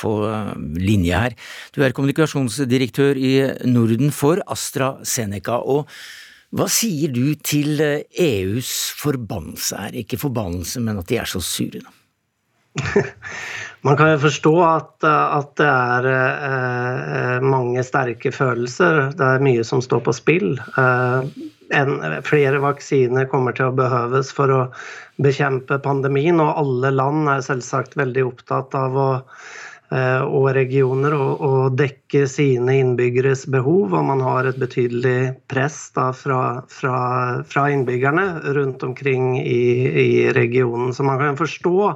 på 0.00 0.12
linje 0.82 1.22
her. 1.26 1.38
Du 1.74 1.82
er 1.86 1.94
kommunikasjonsdirektør 1.94 3.18
i 3.20 3.34
Norden 3.70 4.10
for 4.14 4.42
AstraZeneca. 4.50 5.62
og 5.62 5.88
hva 6.54 6.68
sier 6.70 7.10
du 7.10 7.34
til 7.42 7.80
EUs 7.82 8.68
forbannelse 9.00 9.78
her? 9.80 9.96
Ikke 10.04 10.20
forbannelse, 10.22 10.82
men 10.86 11.00
at 11.00 11.08
de 11.10 11.18
er 11.18 11.26
så 11.26 11.42
sure, 11.42 11.82
da? 11.82 11.90
Man 13.84 13.96
kan 14.00 14.14
jo 14.14 14.20
forstå 14.22 14.52
at, 14.64 15.04
at 15.04 15.50
det 15.60 15.66
er 15.68 16.06
eh, 16.08 17.42
mange 17.44 17.82
sterke 17.84 18.30
følelser. 18.32 19.10
Det 19.18 19.26
er 19.26 19.44
mye 19.44 19.64
som 19.66 19.82
står 19.84 20.00
på 20.06 20.14
spill. 20.16 20.54
Eh, 20.80 21.26
en, 21.76 21.92
flere 22.24 22.62
vaksiner 22.64 23.28
kommer 23.28 23.52
til 23.56 23.68
å 23.68 23.76
behøves 23.76 24.32
for 24.32 24.52
å 24.52 24.62
bekjempe 25.20 25.82
pandemien, 25.84 26.40
og 26.40 26.56
alle 26.62 26.94
land 26.96 27.28
er 27.28 27.44
selvsagt 27.44 27.98
veldig 28.00 28.24
opptatt 28.32 28.76
av 28.78 28.98
å 29.00 29.10
og 29.94 30.48
regioner 30.56 31.12
å 31.14 31.68
dekke 31.70 32.24
sine 32.26 32.72
innbyggeres 32.80 33.44
behov, 33.52 33.92
og 33.94 34.06
man 34.08 34.22
har 34.24 34.48
et 34.48 34.58
betydelig 34.58 35.36
press 35.52 35.76
da, 35.94 36.08
fra, 36.16 36.40
fra, 36.72 36.96
fra, 37.46 37.66
innbyggerne 37.70 38.24
rundt 38.56 38.82
omkring 38.82 39.36
i, 39.38 39.60
i, 39.86 40.08
regionen. 40.34 40.90
Så 40.96 41.06
man 41.06 41.20
kan 41.20 41.38
forstå 41.38 41.92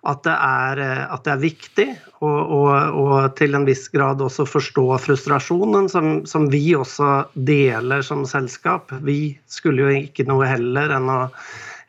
at 0.00 0.22
det 0.24 0.32
er, 0.34 0.80
at 1.12 1.24
det 1.26 1.32
er 1.32 1.40
viktig, 1.42 1.88
og, 2.24 2.38
og, 2.56 3.00
og, 3.00 3.16
til 3.36 3.56
en 3.56 3.66
viss 3.68 3.88
grad 3.92 4.22
også 4.24 4.46
forstå 4.48 4.86
frustrasjonen 5.04 5.90
som, 5.92 6.12
som 6.28 6.46
vi 6.52 6.62
også 6.76 7.26
deler 7.34 8.04
som 8.06 8.24
selskap. 8.28 8.94
Vi 9.04 9.34
skulle 9.48 9.84
jo 9.84 9.98
ikke 10.06 10.24
noe 10.28 10.48
heller 10.48 10.96
enn 10.96 11.12
å 11.12 11.20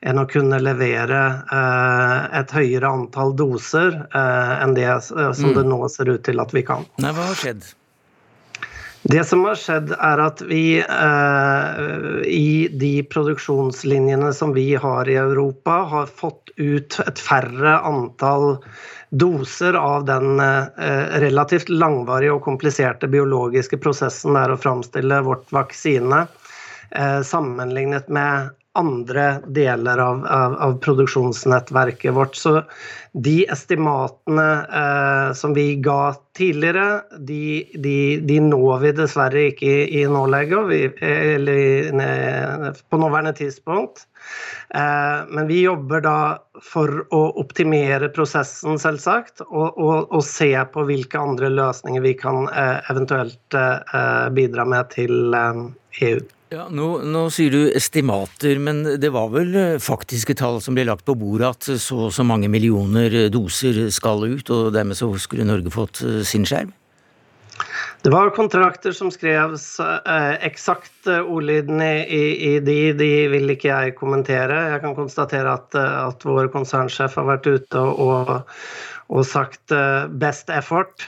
enn 0.02 0.18
å 0.18 0.26
kunne 0.30 0.58
levere 0.62 1.20
eh, 1.54 2.40
et 2.40 2.54
høyere 2.56 2.90
antall 2.90 3.36
doser 3.38 3.94
eh, 4.10 4.54
enn 4.64 4.74
det 4.78 4.88
eh, 4.90 5.04
som 5.38 5.52
mm. 5.52 5.58
det 5.60 5.66
nå 5.70 5.80
ser 5.94 6.10
ut 6.10 6.24
til 6.26 6.42
at 6.42 6.56
vi 6.56 6.66
kan. 6.66 6.88
Nei, 7.02 7.14
hva 7.14 7.28
har 7.30 7.38
skjedd? 7.38 7.68
Det 9.04 9.24
som 9.26 9.42
har 9.46 9.58
skjedd, 9.58 9.92
er 9.98 10.22
at 10.22 10.42
vi 10.46 10.78
i 12.30 12.68
de 12.70 12.92
produksjonslinjene 13.10 14.30
som 14.38 14.54
vi 14.54 14.76
har 14.76 15.10
i 15.10 15.18
Europa, 15.18 15.80
har 15.90 16.06
fått 16.06 16.54
ut 16.62 17.00
et 17.02 17.20
færre 17.20 17.80
antall 17.88 18.60
doser 19.10 19.74
av 19.80 20.06
den 20.06 20.38
relativt 21.24 21.72
langvarige 21.74 22.36
og 22.38 22.46
kompliserte 22.46 23.10
biologiske 23.12 23.82
prosessen 23.82 24.38
det 24.38 24.46
er 24.46 24.54
å 24.54 24.62
framstille 24.62 25.22
vårt 25.26 25.50
vaksine, 25.52 26.28
sammenlignet 27.26 28.08
med 28.14 28.54
andre 28.74 29.42
deler 29.48 29.98
av, 29.98 30.26
av, 30.26 30.54
av, 30.54 30.78
produksjonsnettverket 30.80 32.14
vårt. 32.14 32.36
Så 32.36 32.62
de 33.12 33.46
estimatene 33.52 34.48
eh, 34.82 35.34
som 35.34 35.54
vi 35.54 35.76
ga 35.76 36.14
tidligere, 36.38 37.02
de, 37.20 37.68
de, 37.76 37.98
de, 38.24 38.40
når 38.48 38.80
vi 38.86 38.94
dessverre 39.02 39.44
ikke 39.52 39.68
i, 39.68 40.02
i 40.02 40.06
nålegget, 40.08 41.04
på 42.90 43.02
nåværende 43.04 43.36
tidspunkt. 43.36 44.06
Eh, 44.76 45.20
men 45.28 45.48
vi 45.52 45.62
jobber 45.66 46.08
da 46.08 46.18
for 46.64 47.04
å 47.12 47.22
optimere 47.44 48.08
prosessen, 48.16 48.80
selvsagt, 48.80 49.44
og, 49.50 49.76
og, 49.76 50.12
og 50.14 50.24
se 50.24 50.54
på 50.72 50.88
hvilke 50.88 51.20
andre 51.20 51.52
løsninger 51.52 52.08
vi 52.08 52.16
kan 52.20 52.46
eh, 52.48 52.78
eventuelt 52.94 53.58
eh, 53.58 54.30
bidra 54.32 54.64
med 54.64 54.94
til 54.96 55.36
EU. 55.36 56.22
Ja, 56.52 56.66
nå, 56.68 56.98
nå, 57.08 57.20
sier 57.32 57.54
du 57.54 57.70
estimater, 57.72 58.58
men 58.60 58.82
det 59.00 59.14
var 59.16 59.30
vel 59.32 59.54
eh, 59.56 59.78
faktiske 59.80 60.34
tall 60.36 60.58
som 60.60 60.76
ble 60.76 60.84
lagt 60.90 61.06
på 61.08 61.16
bordet 61.16 61.48
at 61.48 61.70
så 61.80 62.10
og 62.10 62.12
så 62.12 62.26
mange 62.28 62.50
millioner 62.52 63.16
eh, 63.16 63.30
doser 63.32 63.86
skal 63.96 64.26
ut, 64.28 64.52
og 64.52 64.74
dermed 64.76 65.00
så 65.00 65.08
skulle 65.16 65.48
Norge 65.48 65.72
fått 65.72 66.02
eh, 66.04 66.20
sin 66.28 66.44
skjerm? 66.44 66.74
Det 68.04 68.12
var 68.12 68.34
kontrakter 68.36 68.92
som 68.92 69.14
skrevs. 69.16 69.78
Eh, 69.80 70.34
eksakt 70.50 71.08
ordlyden 71.22 71.80
i, 71.88 71.94
i, 72.20 72.22
i, 72.50 72.54
de, 72.60 72.80
de 73.00 73.12
vil 73.32 73.56
ikke 73.56 73.72
jeg 73.72 73.96
kommentere. 73.96 74.60
Jeg 74.74 74.84
kan 74.84 74.98
konstatere 75.00 75.56
at, 75.56 75.80
at 75.80 76.28
vår 76.28 76.52
konsernsjef 76.52 77.16
har 77.16 77.32
vært 77.32 77.48
ute 77.48 77.80
og, 77.80 78.36
og 79.12 79.26
sagt 79.28 79.74
best 80.22 80.48
effort 80.56 81.04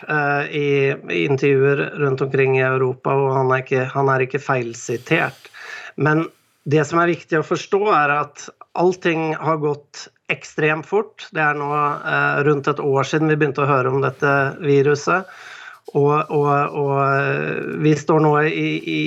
i, 0.52 0.92
i, 0.92 1.20
intervjuer 1.24 1.86
rundt 2.02 2.20
omkring 2.26 2.58
i 2.58 2.66
Europa, 2.66 3.14
og 3.16 3.30
han 3.38 3.54
er 3.56 3.64
ikke, 3.64 3.86
han 3.94 4.12
er 4.12 4.26
ikke 4.26 4.42
feilsitert. 4.44 5.48
Men 5.96 6.26
det 6.68 6.84
som 6.90 7.00
er 7.00 7.14
viktig 7.14 7.40
å 7.40 7.48
forstå, 7.48 7.80
er 7.96 8.12
at 8.18 8.50
allting 8.80 9.34
har 9.40 9.62
gått 9.62 10.08
ekstremt 10.32 10.88
fort. 10.88 11.28
Det 11.36 11.42
er 11.44 11.58
nå 11.60 11.70
eh, 11.74 12.44
rundt 12.48 12.70
et 12.72 12.82
år 12.84 13.08
siden 13.08 13.32
vi 13.32 13.38
begynte 13.40 13.66
å 13.66 13.70
høre 13.70 13.92
om 13.92 14.04
dette 14.04 14.32
viruset. 14.64 15.30
Og, 15.94 16.32
og, 16.32 16.76
og 16.80 16.94
eh, 17.04 17.66
vi 17.84 17.92
står 18.00 18.22
nå 18.24 18.32
i, 18.48 18.70
i, 18.90 19.02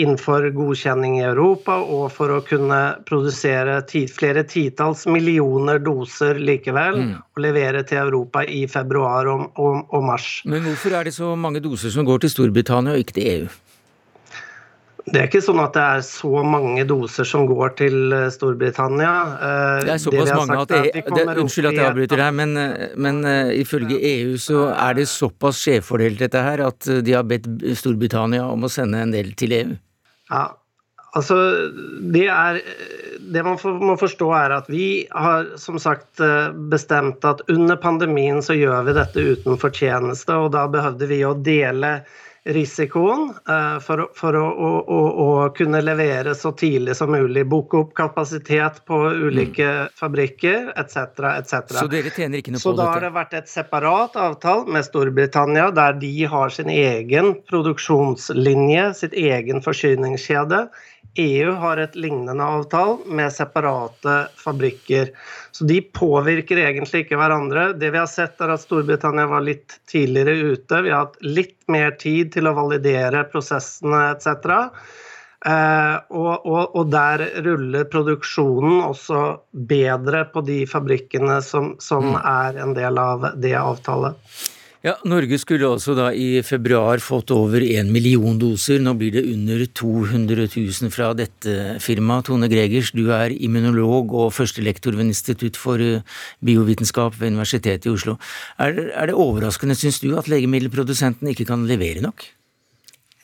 innenfor 0.00 0.48
godkjenning 0.56 1.18
i 1.20 1.26
Europa 1.28 1.76
og 1.76 2.06
for 2.14 2.32
å 2.34 2.40
kunne 2.46 2.78
produsere 3.06 3.76
ti, 3.86 4.06
flere 4.10 4.42
titalls 4.48 5.04
millioner 5.06 5.78
doser 5.84 6.40
likevel 6.40 6.98
mm. 7.02 7.12
og 7.36 7.44
levere 7.44 7.84
til 7.86 8.00
Europa 8.06 8.42
i 8.48 8.64
februar 8.66 9.28
og, 9.30 9.52
og, 9.60 10.00
mars. 10.02 10.40
Men 10.48 10.64
hvorfor 10.66 10.96
er 10.98 11.06
det 11.06 11.14
så 11.14 11.34
mange 11.38 11.62
doser 11.62 11.94
som 11.94 12.08
går 12.08 12.24
til 12.24 12.34
Storbritannia 12.34 12.96
og 12.96 13.04
ikke 13.04 13.20
til 13.20 13.30
EU? 13.36 13.52
Det 15.02 15.18
er 15.18 15.26
ikke 15.26 15.42
sånn 15.42 15.58
at 15.58 15.74
det 15.74 15.82
er 15.82 16.02
så 16.06 16.42
mange 16.46 16.84
doser 16.86 17.26
som 17.26 17.42
går 17.48 17.74
til 17.80 18.14
eh, 18.14 18.28
Storbritannia. 18.30 19.12
Eh, 19.34 19.78
det 19.88 19.94
er 19.96 20.00
såpass 20.02 20.30
det 20.30 20.36
mange 20.38 20.58
at, 20.60 20.74
at 20.78 21.00
e 21.00 21.02
det, 21.02 21.24
Unnskyld 21.42 21.70
at 21.72 21.78
jeg 21.80 21.88
avbryter 21.88 22.22
deg, 22.22 22.36
men, 22.38 22.54
men 22.94 23.22
men 23.22 23.50
ifølge 23.58 23.98
EU 23.98 24.38
så 24.40 24.68
er 24.70 24.96
det 25.00 25.08
såpass 25.10 25.58
skjevfordelt 25.64 26.22
dette 26.22 26.42
her 26.42 26.62
at 26.68 26.86
de 27.02 27.14
har 27.16 27.26
bedt 27.26 27.48
Storbritannia 27.78 28.46
om 28.46 28.66
å 28.66 28.70
sende 28.72 29.02
en 29.02 29.14
del 29.14 29.32
til 29.38 29.54
EU. 29.58 29.76
Ja, 30.30 30.46
altså 31.18 31.36
det 32.14 32.28
er 32.32 32.62
Det 33.32 33.42
man 33.44 33.58
må 33.82 33.94
forstå 34.00 34.28
er 34.38 34.54
at 34.54 34.70
vi 34.70 35.06
har 35.10 35.50
som 35.60 35.78
sagt 35.82 36.22
bestemt 36.72 37.24
at 37.24 37.42
under 37.52 37.78
pandemien 37.80 38.42
så 38.42 38.54
gjør 38.54 38.86
vi 38.88 38.96
dette 38.96 39.26
uten 39.34 39.58
fortjeneste, 39.58 40.36
og 40.36 40.52
da 40.56 40.66
behøvde 40.70 41.10
vi 41.10 41.22
å 41.26 41.34
dele 41.34 42.02
risikoen 42.44 43.28
eh, 43.48 43.78
for, 43.84 44.08
for 44.18 44.36
å, 44.36 44.44
å, 44.50 44.70
å, 44.82 45.00
å, 45.24 45.26
kunne 45.54 45.78
levere 45.84 46.34
så 46.34 46.50
tidlig 46.58 46.96
som 46.98 47.12
mulig. 47.14 47.44
Booke 47.46 47.78
opp 47.78 47.92
kapasitet 47.98 48.80
på 48.88 48.98
ulike 49.12 49.68
mm. 49.68 49.92
fabrikker 49.98 50.72
etc. 50.74 50.96
etc. 51.36 51.76
Så 51.78 51.86
dere 51.92 52.10
tjener 52.14 52.42
ikke 52.42 52.54
noe 52.54 52.62
så 52.62 52.72
på 52.72 52.76
dette? 52.76 52.82
Så 52.82 52.82
da 52.82 52.88
har 52.90 53.06
det 53.06 53.12
vært 53.14 53.36
et 53.38 53.52
separat 53.52 54.18
avtale 54.18 54.66
med 54.74 54.86
Storbritannia, 54.86 55.68
der 55.74 55.98
de 56.02 56.14
har 56.32 56.54
sin 56.54 56.72
egen 56.72 57.36
produksjonslinje, 57.46 58.88
sitt 58.98 59.14
egen 59.14 59.62
forsyningskjede. 59.62 60.66
EU 61.20 61.50
har 61.60 61.76
et 61.76 61.96
lignende 61.96 62.44
avtal 62.44 62.98
med 63.06 63.32
separate 63.32 64.14
fabrikker. 64.40 65.10
Så 65.52 65.66
de 65.68 65.80
påvirker 65.82 66.62
egentlig 66.62 67.04
ikke 67.04 67.18
hverandre. 67.20 67.72
Det 67.76 67.90
vi 67.92 68.00
har 68.00 68.08
sett, 68.08 68.40
er 68.40 68.54
at 68.54 68.64
Storbritannia 68.64 69.26
var 69.28 69.44
litt 69.44 69.76
tidligere 69.90 70.54
ute. 70.54 70.82
Vi 70.82 70.92
har 70.92 71.06
hatt 71.06 71.20
litt 71.20 71.58
mer 71.72 71.92
tid 72.00 72.32
til 72.32 72.48
å 72.48 72.56
validere 72.56 73.26
prosessene 73.32 74.06
etc. 74.14 74.56
Eh, 75.44 75.96
og, 76.14 76.46
og, 76.46 76.76
og, 76.78 76.82
der 76.94 77.26
ruller 77.44 77.84
produksjonen 77.90 78.80
også 78.86 79.22
bedre 79.68 80.24
på 80.32 80.44
de 80.46 80.62
fabrikkene 80.70 81.40
som, 81.44 81.74
som 81.82 82.12
mm. 82.14 82.18
er 82.22 82.60
en 82.62 82.76
del 82.78 83.00
av 83.02 83.32
det 83.42 83.56
avtalet. 83.58 84.16
Ja, 84.82 84.96
Norge 85.06 85.36
skulle 85.38 85.68
altså 85.70 85.94
da 85.94 86.08
i 86.10 86.40
februar 86.42 86.98
fått 86.98 87.30
over 87.30 87.62
en 87.62 87.92
million 87.94 88.34
doser. 88.40 88.80
Nå 88.82 88.96
blir 88.98 89.12
det 89.14 89.22
under 89.30 89.62
200 89.78 90.48
000 90.56 90.90
fra 90.90 91.12
dette 91.14 91.76
firmaet. 91.84 92.26
Tone 92.26 92.48
Gregers, 92.50 92.90
du 92.90 93.04
er 93.14 93.30
immunolog 93.30 94.10
og 94.10 94.34
førstelektor 94.34 94.98
ved 94.98 95.12
Institutt 95.12 95.60
for 95.60 95.78
eh, 95.78 96.02
biovitenskap 96.42 97.14
ved 97.20 97.36
Universitetet 97.36 97.86
i 97.86 97.94
Oslo. 97.94 98.16
Er, 98.58 98.74
er 98.90 99.12
det 99.12 99.14
overraskende, 99.14 99.78
syns 99.78 100.02
du, 100.02 100.16
at 100.18 100.26
legemiddelprodusentene 100.32 101.30
ikke 101.30 101.46
kan 101.54 101.62
levere 101.70 102.02
nok? 102.02 102.26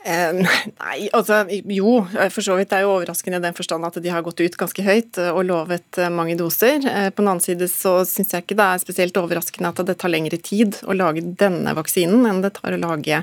Eh, 0.05 0.33
nei, 0.83 1.09
altså 1.13 1.43
jo, 1.51 1.99
for 2.31 2.45
så 2.45 2.57
vidt. 2.59 2.71
Det 2.71 2.79
er 2.79 2.87
jo 2.87 2.95
overraskende 2.95 3.41
i 3.41 3.47
den 3.49 3.57
forstand 3.57 3.87
at 3.89 3.99
de 4.03 4.13
har 4.13 4.25
gått 4.27 4.41
ut 4.41 4.59
ganske 4.61 4.85
høyt 4.87 5.21
eh, 5.21 5.31
og 5.33 5.47
lovet 5.49 6.01
eh, 6.01 6.13
mange 6.13 6.39
doser. 6.39 6.81
På 7.11 7.23
den 7.23 7.33
annen 7.33 7.45
side 7.45 7.71
så 7.73 8.01
syns 8.09 8.35
jeg 8.35 8.47
ikke 8.47 8.59
det 8.59 8.69
er 8.69 8.83
spesielt 8.85 9.21
overraskende 9.21 9.73
at 9.73 9.85
det 9.89 9.99
tar 10.01 10.13
lengre 10.15 10.41
tid 10.41 10.81
å 10.87 10.97
lage 10.97 11.25
denne 11.41 11.75
vaksinen 11.79 12.29
enn 12.29 12.43
det 12.45 12.55
tar 12.61 12.77
å 12.77 12.83
lage 12.83 13.23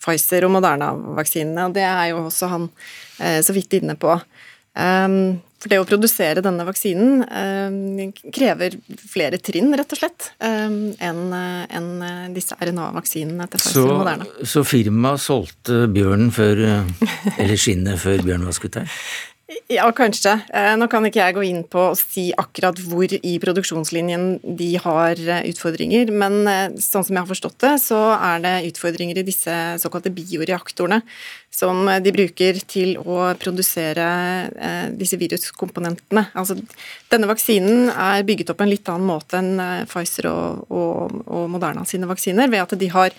Pfizer 0.00 0.46
og 0.46 0.54
Moderna-vaksinene. 0.54 1.68
og 1.68 1.76
Det 1.76 1.84
er 1.84 2.06
jo 2.14 2.24
også 2.30 2.48
han 2.48 2.70
så 3.44 3.52
vidt 3.52 3.74
inne 3.76 3.92
på. 4.00 4.14
Um, 4.72 5.42
for 5.60 5.72
det 5.72 5.80
å 5.80 5.86
produsere 5.88 6.42
denne 6.44 6.64
vaksinen 6.64 7.24
eh, 7.26 8.20
krever 8.32 8.76
flere 9.12 9.40
trinn, 9.42 9.72
rett 9.76 9.92
og 9.92 10.00
slett, 10.00 10.30
eh, 10.40 10.66
enn 11.10 11.34
en 11.36 11.90
disse 12.34 12.56
RNA-vaksinene 12.56 13.48
til 13.50 13.62
Pfizer 13.62 13.90
og 13.92 14.00
Moderna. 14.02 14.28
Så 14.48 14.64
firmaet 14.66 15.22
solgte 15.24 15.84
bjørnen 15.92 16.32
før 16.34 16.62
Eller 17.36 17.58
skinnet 17.60 18.00
før 18.00 18.22
bjørnen 18.24 18.48
var 18.48 18.56
skutt 18.56 18.80
her? 18.80 19.00
Ja, 19.70 19.88
kanskje. 19.90 20.36
Eh, 20.54 20.72
nå 20.78 20.86
kan 20.90 21.06
ikke 21.06 21.24
jeg 21.24 21.34
gå 21.34 21.42
inn 21.48 21.62
på 21.66 21.88
å 21.88 21.96
si 21.98 22.28
akkurat 22.38 22.78
hvor 22.86 23.10
i 23.10 23.32
produksjonslinjen 23.42 24.36
de 24.58 24.68
har 24.78 25.18
eh, 25.18 25.48
utfordringer, 25.50 26.12
men 26.14 26.36
eh, 26.46 26.76
sånn 26.78 27.06
som 27.06 27.16
jeg 27.16 27.24
har 27.24 27.30
forstått 27.30 27.56
det, 27.64 27.72
så 27.82 27.98
er 28.14 28.44
det 28.44 28.54
utfordringer 28.68 29.18
i 29.18 29.26
disse 29.26 29.56
såkalte 29.82 30.12
bioreaktorene 30.14 31.00
som 31.50 31.82
de 31.98 32.14
bruker 32.14 32.62
til 32.70 32.94
å 33.02 33.32
produsere 33.40 34.06
disse 34.96 35.18
viruskomponentene. 35.18 36.28
Altså, 36.38 36.54
denne 37.10 37.28
vaksinen 37.28 37.90
er 37.90 38.22
bygget 38.28 38.52
opp 38.52 38.60
på 38.62 38.68
en 38.68 38.70
litt 38.70 38.86
annen 38.88 39.10
måte 39.10 39.40
enn 39.42 39.58
Pfizer 39.90 40.30
og, 40.30 40.70
og, 40.70 41.18
og 41.26 41.50
Moderna 41.50 41.82
sine 41.90 42.08
vaksiner, 42.08 42.48
ved 42.54 42.62
at 42.62 42.78
de 42.78 42.90
har 42.94 43.18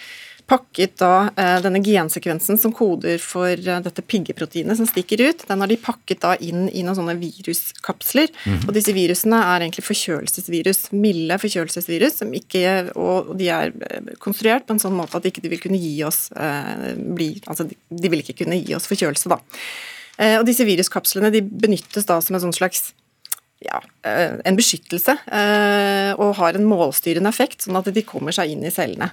pakket 0.52 0.98
da 1.00 1.30
eh, 1.40 1.58
denne 1.64 1.80
gensekvensen 1.84 2.58
som 2.60 2.74
koder 2.76 3.22
for 3.24 3.52
eh, 3.56 3.82
dette 3.86 4.04
piggeproteinet 4.04 4.78
som 4.78 4.88
stikker 4.90 5.24
ut, 5.24 5.46
den 5.48 5.64
har 5.64 5.72
de 5.72 5.78
pakket 5.80 6.22
da 6.24 6.34
inn 6.44 6.66
i 6.68 6.84
noen 6.84 6.98
sånne 6.98 7.16
viruskapsler. 7.20 8.32
Mm. 8.44 8.58
Og 8.66 8.74
disse 8.76 8.96
virusene 8.96 9.40
er 9.40 9.64
egentlig 9.64 9.86
forkjølelsesvirus, 9.88 10.84
milde 10.96 11.38
forkjølelsesvirus, 11.42 12.20
som 12.22 12.34
ikke, 12.36 12.66
og 13.00 13.32
de 13.40 13.52
er 13.54 13.72
eh, 13.88 14.12
konstruert 14.24 14.68
på 14.68 14.76
en 14.76 14.84
sånn 14.84 14.98
måte 14.98 15.20
at 15.20 15.28
de 15.28 15.32
ikke 15.32 15.52
vil 15.52 15.64
kunne 15.64 15.80
gi 15.82 15.94
oss 16.08 16.28
bli, 16.32 17.34
altså 17.50 17.66
de 17.68 18.10
vil 18.12 18.22
ikke 18.22 18.36
kunne 18.42 18.58
gi 18.60 18.74
oss 18.76 18.88
forkjølelse, 18.90 19.30
da. 19.32 19.38
Og 20.40 20.44
disse 20.46 20.66
viruskapslene 20.68 21.32
de 21.34 21.42
benyttes 21.42 22.06
da 22.08 22.18
som 22.22 22.36
en 22.38 22.44
sånn 22.44 22.56
slags 22.56 22.92
ja, 23.64 23.80
en 24.04 24.58
beskyttelse, 24.58 25.16
og 26.18 26.34
har 26.40 26.58
en 26.58 26.68
målstyrende 26.68 27.32
effekt, 27.32 27.66
sånn 27.66 27.80
at 27.80 27.90
de 27.94 28.04
kommer 28.06 28.36
seg 28.36 28.54
inn 28.54 28.66
i 28.68 28.74
cellene. 28.74 29.12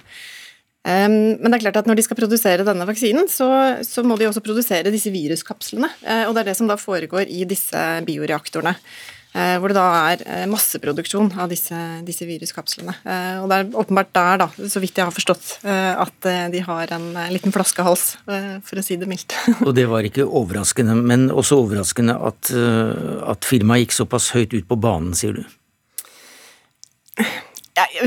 Men 0.87 1.43
det 1.43 1.57
er 1.57 1.65
klart 1.65 1.81
at 1.81 1.89
når 1.89 1.99
de 1.99 2.05
skal 2.05 2.17
produsere 2.17 2.65
denne 2.67 2.87
vaksinen, 2.87 3.27
så, 3.29 3.49
så, 3.85 4.03
må 4.05 4.15
de 4.17 4.29
også 4.29 4.43
produsere 4.43 4.93
disse 4.93 5.11
viruskapslene. 5.11 5.91
Eh, 6.07 6.25
og 6.27 6.35
det 6.35 6.43
er 6.43 6.51
det 6.51 6.59
som 6.59 6.69
da 6.69 6.79
foregår 6.79 7.27
i 7.27 7.45
disse 7.49 7.79
bioreaktorene. 8.07 8.75
Eh, 9.29 9.59
hvor 9.61 9.69
det 9.69 9.77
da 9.77 9.89
er 10.09 10.23
eh, 10.23 10.45
masseproduksjon 10.49 11.33
av 11.37 11.51
disse, 11.51 11.77
disse 12.07 12.25
viruskapslene. 12.25 12.95
Og 13.43 13.51
det 13.51 13.59
er 13.59 13.75
åpenbart 13.83 14.13
der, 14.15 14.39
da, 14.45 14.47
så 14.71 14.81
vidt 14.81 14.97
jeg 14.97 15.05
har 15.05 15.13
forstått, 15.13 15.51
at 15.67 16.29
de 16.55 16.63
har 16.65 16.95
en 16.95 17.11
liten 17.33 17.53
flaskehals, 17.53 18.07
for 18.25 18.81
å 18.81 18.85
si 18.85 18.97
det 18.97 19.09
mildt. 19.09 19.35
Og 19.67 19.75
det 19.77 19.85
var 19.91 20.07
ikke 20.07 20.25
overraskende, 20.25 20.95
men 20.97 21.27
også 21.29 21.59
overraskende 21.61 22.15
at, 22.31 22.53
at 23.35 23.45
firmaet 23.47 23.85
gikk 23.85 23.99
såpass 23.99 24.31
høyt 24.33 24.55
ut 24.55 24.69
på 24.69 24.79
banen, 24.79 25.13
sier 25.17 25.37
du? 25.37 25.45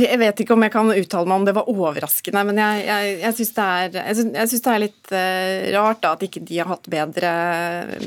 Jeg 0.02 0.18
vet 0.20 0.42
ikke 0.42 0.54
om 0.56 0.64
jeg 0.64 0.72
kan 0.74 0.90
uttale 0.92 1.28
meg 1.28 1.40
om 1.40 1.44
det 1.46 1.54
var 1.56 1.68
overraskende, 1.70 2.44
men 2.48 2.60
jeg, 2.60 2.80
jeg, 2.86 3.12
jeg 3.22 3.36
syns 3.38 3.52
det, 3.56 3.66
det, 3.94 4.72
er 4.72 4.80
litt 4.82 5.12
uh, 5.14 5.68
rart 5.76 6.02
da, 6.02 6.14
at 6.16 6.24
ikke 6.26 6.42
de 6.48 6.58
har 6.60 6.70
hatt 6.72 6.88
bedre, 6.92 7.34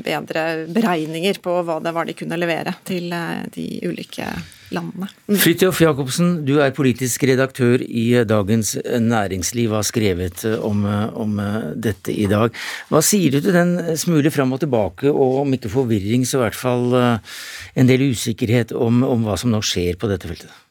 bedre, 0.04 0.44
beregninger 0.72 1.40
på 1.44 1.62
hva 1.66 1.78
det 1.82 1.94
var 1.96 2.08
de 2.08 2.16
kunne 2.18 2.38
levere 2.40 2.76
til 2.88 3.08
uh, 3.14 3.46
de 3.54 3.66
ulike 3.86 4.28
landene. 4.74 5.08
Mm. 5.30 5.38
Fridtjof 5.38 5.80
Jacobsen, 5.82 6.32
du 6.46 6.56
er 6.62 6.74
politisk 6.74 7.22
redaktør 7.30 7.82
i 7.86 8.06
Dagens 8.26 8.74
Næringsliv 8.82 9.76
har 9.78 9.86
skrevet 9.86 10.42
eh, 10.48 10.58
om, 10.66 10.82
om, 11.14 11.38
dette 11.78 12.10
i 12.10 12.26
dag. 12.30 12.50
Hva 12.90 13.02
sier 13.04 13.36
du 13.36 13.40
til 13.40 13.54
den 13.54 13.78
smule 13.98 14.32
fram 14.34 14.56
og 14.56 14.62
tilbake, 14.64 15.12
og 15.12 15.42
om 15.44 15.54
ikke 15.54 15.70
forvirring, 15.72 16.26
så 16.26 16.40
i 16.40 16.44
hvert 16.48 16.58
fall 16.58 16.98
en 16.98 17.90
del 17.90 18.08
usikkerhet 18.10 18.74
om, 18.74 19.04
om 19.06 19.26
hva 19.26 19.38
som 19.38 19.54
nå 19.54 19.62
skjer 19.62 20.00
på 20.00 20.10
dette 20.10 20.34
feltet? 20.34 20.65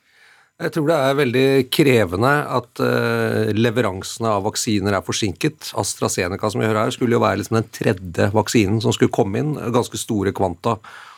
Jeg 0.55 0.71
tror 0.71 0.85
det 0.87 0.95
er 1.03 1.17
veldig 1.19 1.47
krevende 1.67 2.29
at 2.55 2.79
uh, 2.79 3.49
leveransene 3.51 4.29
av 4.37 4.45
vaksiner 4.45 4.95
er 4.95 5.03
forsinket. 5.03 5.73
AstraZeneca 5.75 6.47
som 6.51 6.63
vi 6.63 6.69
hører 6.69 6.85
her, 6.85 6.93
skulle 6.95 7.17
jo 7.17 7.23
være 7.25 7.41
liksom 7.41 7.59
den 7.59 7.67
tredje 7.75 8.29
vaksinen 8.31 8.79
som 8.83 8.95
skulle 8.95 9.11
komme 9.11 9.41
inn, 9.41 9.51
ganske 9.75 9.99
store 9.99 10.31
kvanta, 10.35 10.77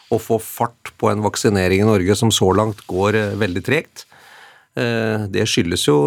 og 0.09 0.23
få 0.23 0.39
fart 0.41 0.89
på 0.97 1.11
en 1.11 1.21
vaksinering 1.21 1.83
i 1.83 1.89
Norge 1.89 2.17
som 2.17 2.33
så 2.33 2.49
langt 2.57 2.81
går 2.89 3.19
uh, 3.19 3.37
veldig 3.37 3.65
tregt. 3.69 4.07
Uh, 4.73 5.29
det 5.29 5.45
skyldes 5.49 5.85
jo 5.85 5.99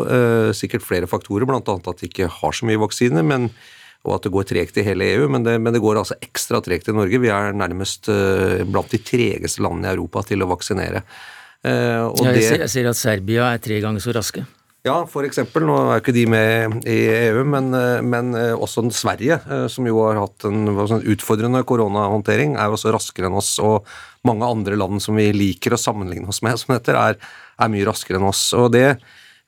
sikkert 0.54 0.82
flere 0.86 1.06
faktorer, 1.10 1.46
bl.a. 1.46 1.62
at 1.62 2.02
de 2.02 2.10
ikke 2.10 2.32
har 2.40 2.56
så 2.56 2.66
mye 2.66 2.82
vaksiner. 2.82 3.26
men 3.26 3.52
og 4.00 4.14
at 4.14 4.24
det 4.24 4.30
går 4.32 4.46
tregt 4.48 4.78
i 4.80 4.82
hele 4.82 5.04
EU, 5.12 5.26
men 5.28 5.42
det, 5.44 5.58
men 5.60 5.74
det 5.76 5.82
går 5.84 5.98
altså 6.00 6.16
ekstra 6.24 6.62
tregt 6.64 6.86
i 6.88 6.94
Norge. 6.96 7.18
Vi 7.20 7.28
er 7.28 7.52
nærmest 7.52 8.08
blant 8.08 8.88
de 8.88 8.96
tregeste 9.04 9.60
landene 9.60 9.90
i 9.90 9.92
Europa 9.92 10.22
til 10.24 10.40
å 10.40 10.48
vaksinere. 10.48 11.02
Uh, 11.60 12.08
ja, 12.16 12.30
jeg, 12.32 12.46
ser, 12.46 12.62
jeg, 12.64 12.72
ser, 12.72 12.88
at 12.88 12.96
Serbia 12.96 13.50
er 13.52 13.60
tre 13.60 13.82
ganger 13.84 14.00
så 14.00 14.14
raske. 14.16 14.46
Ja, 14.80 15.02
eksempel. 15.04 15.66
Nå 15.68 15.76
er 15.76 16.00
ikke 16.00 16.14
de 16.16 16.22
med 16.30 16.86
i 16.88 17.00
EU, 17.28 17.42
men, 17.44 17.68
eh, 17.76 17.98
men 18.00 18.32
eh, 18.32 18.54
også 18.56 18.86
Sverige, 18.96 19.36
som 19.68 19.84
jo 19.84 19.98
har 20.06 20.16
hatt 20.22 20.46
en 20.48 20.70
en 20.72 21.02
utfordrende 21.04 21.60
koronahåndtering, 21.68 22.54
er 22.56 22.70
jo 22.70 22.78
også 22.78 22.94
raskere 22.94 23.28
enn 23.28 23.36
oss. 23.36 23.58
Og 23.60 23.84
mange 24.24 24.48
andre 24.48 24.78
land 24.80 25.02
som 25.04 25.18
vi 25.20 25.26
liker 25.36 25.76
å 25.76 25.80
sammenligne 25.80 26.32
oss 26.32 26.40
med, 26.40 26.56
som 26.62 26.72
heter, 26.72 26.96
er, 26.96 27.18
er 27.60 27.68
mye 27.68 27.84
raskere 27.84 28.16
enn 28.16 28.30
oss. 28.30 28.40
Og 28.56 28.70
det, 28.72 28.96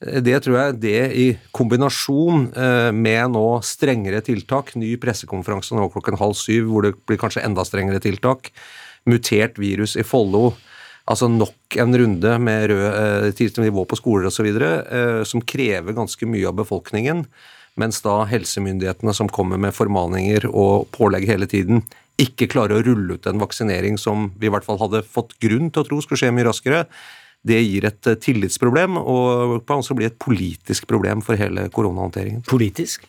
det 0.04 0.36
tror 0.44 0.58
jeg 0.58 0.76
det 0.82 1.00
i 1.16 1.26
kombinasjon 1.56 2.50
med 2.92 3.32
nå 3.32 3.46
strengere 3.64 4.20
tiltak, 4.20 4.74
ny 4.76 4.98
pressekonferanse 5.00 5.78
nå 5.78 5.88
klokken 5.94 6.20
halv 6.20 6.36
syv 6.36 6.68
hvor 6.68 6.84
det 6.84 6.92
blir 7.08 7.22
kanskje 7.22 7.46
enda 7.46 7.64
strengere 7.64 8.04
tiltak, 8.04 8.52
mutert 9.08 9.56
virus 9.56 9.96
i 9.96 10.04
Follo, 10.04 10.50
altså 11.12 11.28
nok 11.30 11.76
en 11.80 11.96
runde 12.00 12.36
med 12.42 12.68
rød 12.72 13.32
eh, 13.32 13.58
nivå 13.62 13.84
på 13.88 13.98
skoler 14.00 14.28
osv. 14.30 14.48
Eh, 14.48 15.22
som 15.28 15.44
krever 15.44 15.96
ganske 15.96 16.28
mye 16.28 16.48
av 16.48 16.56
befolkningen. 16.60 17.26
Mens 17.80 18.02
da 18.04 18.22
helsemyndighetene 18.28 19.14
som 19.16 19.30
kommer 19.32 19.60
med 19.60 19.72
formaninger 19.76 20.44
og 20.50 20.90
pålegg 20.92 21.24
hele 21.30 21.48
tiden, 21.48 21.84
ikke 22.20 22.50
klarer 22.52 22.78
å 22.78 22.84
rulle 22.84 23.16
ut 23.16 23.26
en 23.26 23.40
vaksinering 23.40 23.96
som 23.98 24.30
vi 24.36 24.50
i 24.50 24.52
hvert 24.52 24.66
fall 24.66 24.80
hadde 24.82 25.04
fått 25.08 25.32
grunn 25.40 25.70
til 25.72 25.82
å 25.82 25.88
tro 25.88 26.00
skulle 26.04 26.20
skje 26.20 26.34
mye 26.34 26.50
raskere, 26.50 26.84
det 27.42 27.58
gir 27.64 27.86
et 27.88 28.06
eh, 28.06 28.18
tillitsproblem 28.22 28.98
og 29.00 29.62
kan 29.66 29.82
også 29.82 29.96
bli 29.98 30.06
et 30.08 30.18
politisk 30.20 30.86
problem 30.90 31.24
for 31.26 31.40
hele 31.40 31.66
koronahåndteringen. 31.74 32.44
Politisk? 32.48 33.08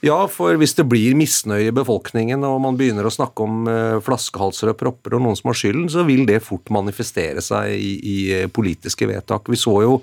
Ja, 0.00 0.22
for 0.32 0.56
hvis 0.56 0.72
det 0.78 0.86
blir 0.88 1.16
misnøye 1.18 1.68
i 1.68 1.76
befolkningen 1.76 2.44
og 2.48 2.62
man 2.64 2.78
begynner 2.78 3.04
å 3.04 3.12
snakke 3.12 3.44
om 3.44 3.66
uh, 3.68 3.98
flaskehalser 4.04 4.72
og 4.72 4.78
propper 4.80 5.18
og 5.18 5.26
noen 5.26 5.36
som 5.36 5.50
har 5.50 5.58
skylden, 5.60 5.90
så 5.92 6.06
vil 6.08 6.24
det 6.28 6.40
fort 6.44 6.72
manifestere 6.72 7.44
seg 7.44 7.74
i, 7.76 7.90
i 8.00 8.16
uh, 8.40 8.46
politiske 8.48 9.08
vedtak. 9.10 9.50
Vi 9.52 9.60
så 9.60 9.76
jo 9.84 9.98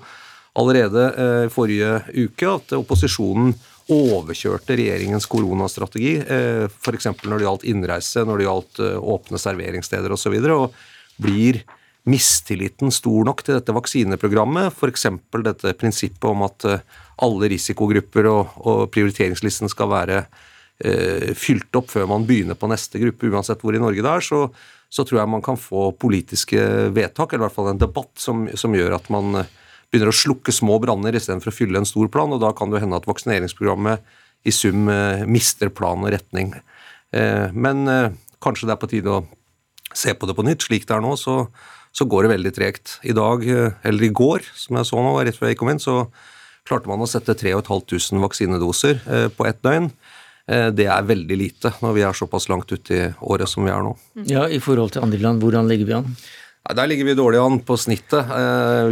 allerede 0.58 1.02
i 1.46 1.50
forrige 1.54 2.00
uke 2.16 2.46
at 2.50 2.72
opposisjonen 2.74 3.52
overkjørte 3.94 4.74
regjeringens 4.74 5.28
koronastrategi, 5.30 6.16
f.eks. 6.18 7.06
når 7.22 7.36
det 7.36 7.46
gjaldt 7.46 7.66
innreise, 7.70 8.24
når 8.26 8.40
det 8.40 8.46
gjaldt 8.48 8.80
åpne 9.14 9.38
serveringssteder 9.38 10.16
osv. 10.16 10.34
Og, 10.34 10.48
så 10.48 10.56
og 10.56 11.22
blir 11.22 11.60
mistilliten 12.08 12.92
stor 12.94 13.26
nok 13.28 13.44
til 13.44 13.58
dette 13.58 13.74
vaksineprogrammet, 13.76 14.72
f.eks. 14.72 15.06
dette 15.44 15.74
prinsippet 15.78 16.28
om 16.30 16.46
at 16.46 16.66
alle 17.22 17.50
risikogrupper 17.52 18.28
og, 18.30 18.58
og 18.64 18.84
prioriteringslisten 18.94 19.70
skal 19.72 19.90
være 19.92 20.22
eh, 20.84 21.30
fylt 21.38 21.74
opp 21.78 21.90
før 21.92 22.08
man 22.10 22.26
begynner 22.28 22.58
på 22.58 22.70
neste 22.70 23.00
gruppe, 23.02 23.30
uansett 23.30 23.62
hvor 23.62 23.76
i 23.76 23.82
Norge 23.82 24.04
det 24.04 24.12
er, 24.12 24.24
så, 24.24 24.44
så, 24.88 25.04
tror 25.04 25.22
jeg 25.22 25.32
man 25.34 25.44
kan 25.44 25.58
få 25.60 25.90
politiske 25.98 26.60
vedtak, 26.94 27.32
eller 27.32 27.44
i 27.44 27.48
hvert 27.48 27.58
fall 27.58 27.72
en 27.72 27.82
debatt, 27.82 28.12
som, 28.20 28.46
som 28.58 28.76
gjør 28.76 28.98
at 28.98 29.10
man 29.14 29.42
eh, 29.42 29.56
begynner 29.90 30.12
å 30.12 30.20
slukke 30.20 30.54
små 30.54 30.78
branner 30.82 31.16
istedenfor 31.16 31.52
å 31.52 31.56
fylle 31.56 31.80
en 31.80 31.88
stor 31.88 32.10
plan. 32.12 32.32
og 32.34 32.42
Da 32.44 32.52
kan 32.56 32.72
det 32.72 32.82
hende 32.84 32.98
at 32.98 33.08
vaksineringsprogrammet 33.08 34.04
i 34.46 34.54
sum 34.54 34.86
eh, 34.92 35.24
mister 35.26 35.72
plan 35.74 36.04
og 36.04 36.12
retning. 36.14 36.54
Eh, 37.16 37.48
men 37.54 37.88
eh, 37.90 38.12
kanskje 38.44 38.68
det 38.68 38.76
er 38.76 38.82
på 38.82 38.92
tide 38.92 39.16
å 39.16 39.24
se 39.96 40.12
på 40.14 40.28
det 40.28 40.36
på 40.36 40.44
nytt. 40.46 40.68
Slik 40.68 40.86
det 40.86 40.94
er 40.94 41.04
nå, 41.04 41.16
så, 41.18 41.48
så 41.98 42.06
går 42.06 42.26
det 42.26 42.34
veldig 42.36 42.54
tregt. 42.54 42.98
I 43.02 43.14
dag, 43.16 43.42
eh, 43.42 43.72
eller 43.82 44.06
i 44.06 44.14
går, 44.14 44.46
som 44.54 44.78
jeg 44.78 44.88
så 44.90 45.02
nå, 45.02 45.16
rett 45.18 45.38
før 45.38 45.50
jeg 45.50 45.58
kom 45.58 45.72
inn, 45.72 45.82
så 45.82 46.04
klarte 46.68 46.90
man 46.90 47.02
å 47.02 47.08
sette 47.10 47.34
3500 47.34 48.22
vaksinedoser 48.22 49.00
eh, 49.02 49.28
på 49.34 49.46
ett 49.48 49.58
døgn. 49.66 49.88
Eh, 50.48 50.68
det 50.70 50.86
er 50.86 51.08
veldig 51.08 51.38
lite 51.40 51.72
når 51.82 51.96
vi 51.96 52.04
er 52.06 52.18
såpass 52.18 52.46
langt 52.52 52.70
ute 52.70 52.94
i 52.94 53.08
året 53.18 53.50
som 53.50 53.66
vi 53.66 53.72
er 53.74 53.82
nå. 53.82 53.96
Ja, 54.30 54.46
I 54.46 54.60
forhold 54.62 54.94
til 54.94 55.06
andre 55.06 55.22
land, 55.24 55.42
hvordan 55.42 55.70
ligger 55.70 55.90
vi 55.90 55.96
an? 55.98 56.12
Der 56.68 56.88
ligger 56.90 57.08
vi 57.08 57.16
dårlig 57.16 57.40
an 57.40 57.62
på 57.64 57.78
snittet. 57.80 58.28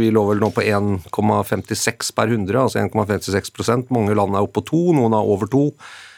Vi 0.01 0.07
lå 0.09 0.23
vel 0.31 0.39
nå 0.41 0.47
på 0.49 0.63
1,56 0.65 2.09
per 2.17 2.31
100, 2.31 2.57
altså 2.57 2.81
1,56% 2.81 3.91
Mange 3.93 4.15
land 4.17 4.33
er 4.33 4.47
oppe 4.47 4.63
på 4.63 4.63
to, 4.71 4.79
noen 4.97 5.13
er 5.13 5.29
over 5.35 5.51
to. 5.51 5.67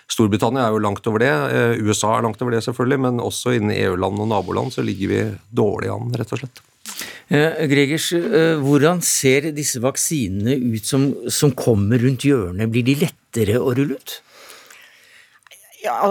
Storbritannia 0.10 0.69
er 0.69 0.78
jo 0.78 0.80
langt 0.86 1.10
over 1.12 1.19
det. 1.19 1.34
USA 1.84 2.13
er 2.15 2.23
langt 2.23 2.39
over 2.45 2.56
det, 2.56 2.63
selvfølgelig, 2.63 3.02
men 3.04 3.19
også 3.19 3.58
innen 3.58 3.75
EU-land 3.75 4.23
og 4.23 4.32
naboland 4.32 4.71
så 4.71 4.86
ligger 4.88 5.12
vi 5.12 5.19
dårlig 5.52 5.91
an, 5.91 6.15
rett 6.15 6.32
og 6.32 6.45
slett. 6.45 6.63
Eh, 7.30 7.68
Gregers, 7.70 8.10
eh, 8.13 8.58
hvordan 8.58 9.04
ser 9.06 9.52
disse 9.54 9.78
vaksinene 9.84 10.56
ut 10.74 10.86
som, 10.86 11.12
som 11.30 11.54
kommer 11.54 12.02
rundt 12.02 12.26
hjørnet? 12.26 12.72
Blir 12.74 12.88
de 12.88 12.96
lettere 13.04 13.60
å 13.62 13.70
rulle 13.78 14.00
ut? 14.00 14.15
Ja, 15.80 16.10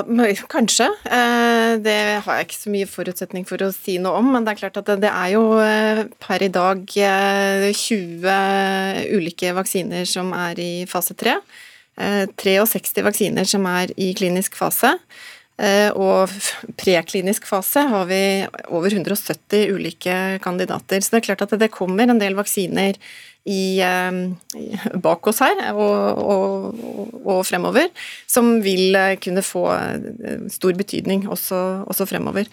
kanskje. 0.48 0.86
Eh, 1.10 1.72
det 1.82 1.96
har 2.24 2.38
jeg 2.38 2.46
ikke 2.46 2.60
så 2.60 2.72
mye 2.72 2.88
forutsetning 2.88 3.48
for 3.48 3.66
å 3.66 3.72
si 3.74 3.98
noe 4.00 4.22
om, 4.22 4.30
men 4.32 4.46
det 4.46 4.54
er 4.54 4.60
klart 4.62 4.78
at 4.80 4.92
det 5.02 5.10
er 5.10 5.32
jo 5.34 5.42
per 6.22 6.46
i 6.46 6.52
dag 6.54 6.86
20 6.86 9.10
ulike 9.18 9.50
vaksiner 9.58 10.06
som 10.08 10.30
er 10.38 10.62
i 10.62 10.72
fase 10.88 11.18
3. 11.18 11.34
63 11.98 13.02
vaksiner 13.02 13.46
som 13.50 13.64
er 13.66 13.90
i 13.98 14.12
klinisk 14.14 14.54
fase. 14.54 14.94
Eh, 15.58 15.90
og 15.98 16.30
preklinisk 16.78 17.48
fase 17.48 17.82
har 17.90 18.04
vi 18.06 18.20
over 18.70 18.94
170 18.94 19.72
ulike 19.74 20.14
kandidater. 20.44 21.02
Så 21.02 21.14
det 21.14 21.22
er 21.22 21.26
klart 21.32 21.42
at 21.48 21.56
det 21.58 21.72
kommer 21.74 22.06
en 22.06 22.20
del 22.20 22.38
vaksiner 22.38 22.94
i, 23.48 23.80
eh, 23.82 24.20
bak 25.02 25.26
oss 25.26 25.40
her 25.42 25.72
og, 25.72 26.22
og, 26.22 26.82
og, 27.24 27.40
fremover 27.48 27.88
som 28.28 28.58
vil 28.62 28.94
eh, 28.94 29.16
kunne 29.18 29.42
få 29.42 29.64
stor 30.52 30.78
betydning 30.78 31.26
også, 31.26 31.84
også 31.88 32.06
fremover. 32.06 32.46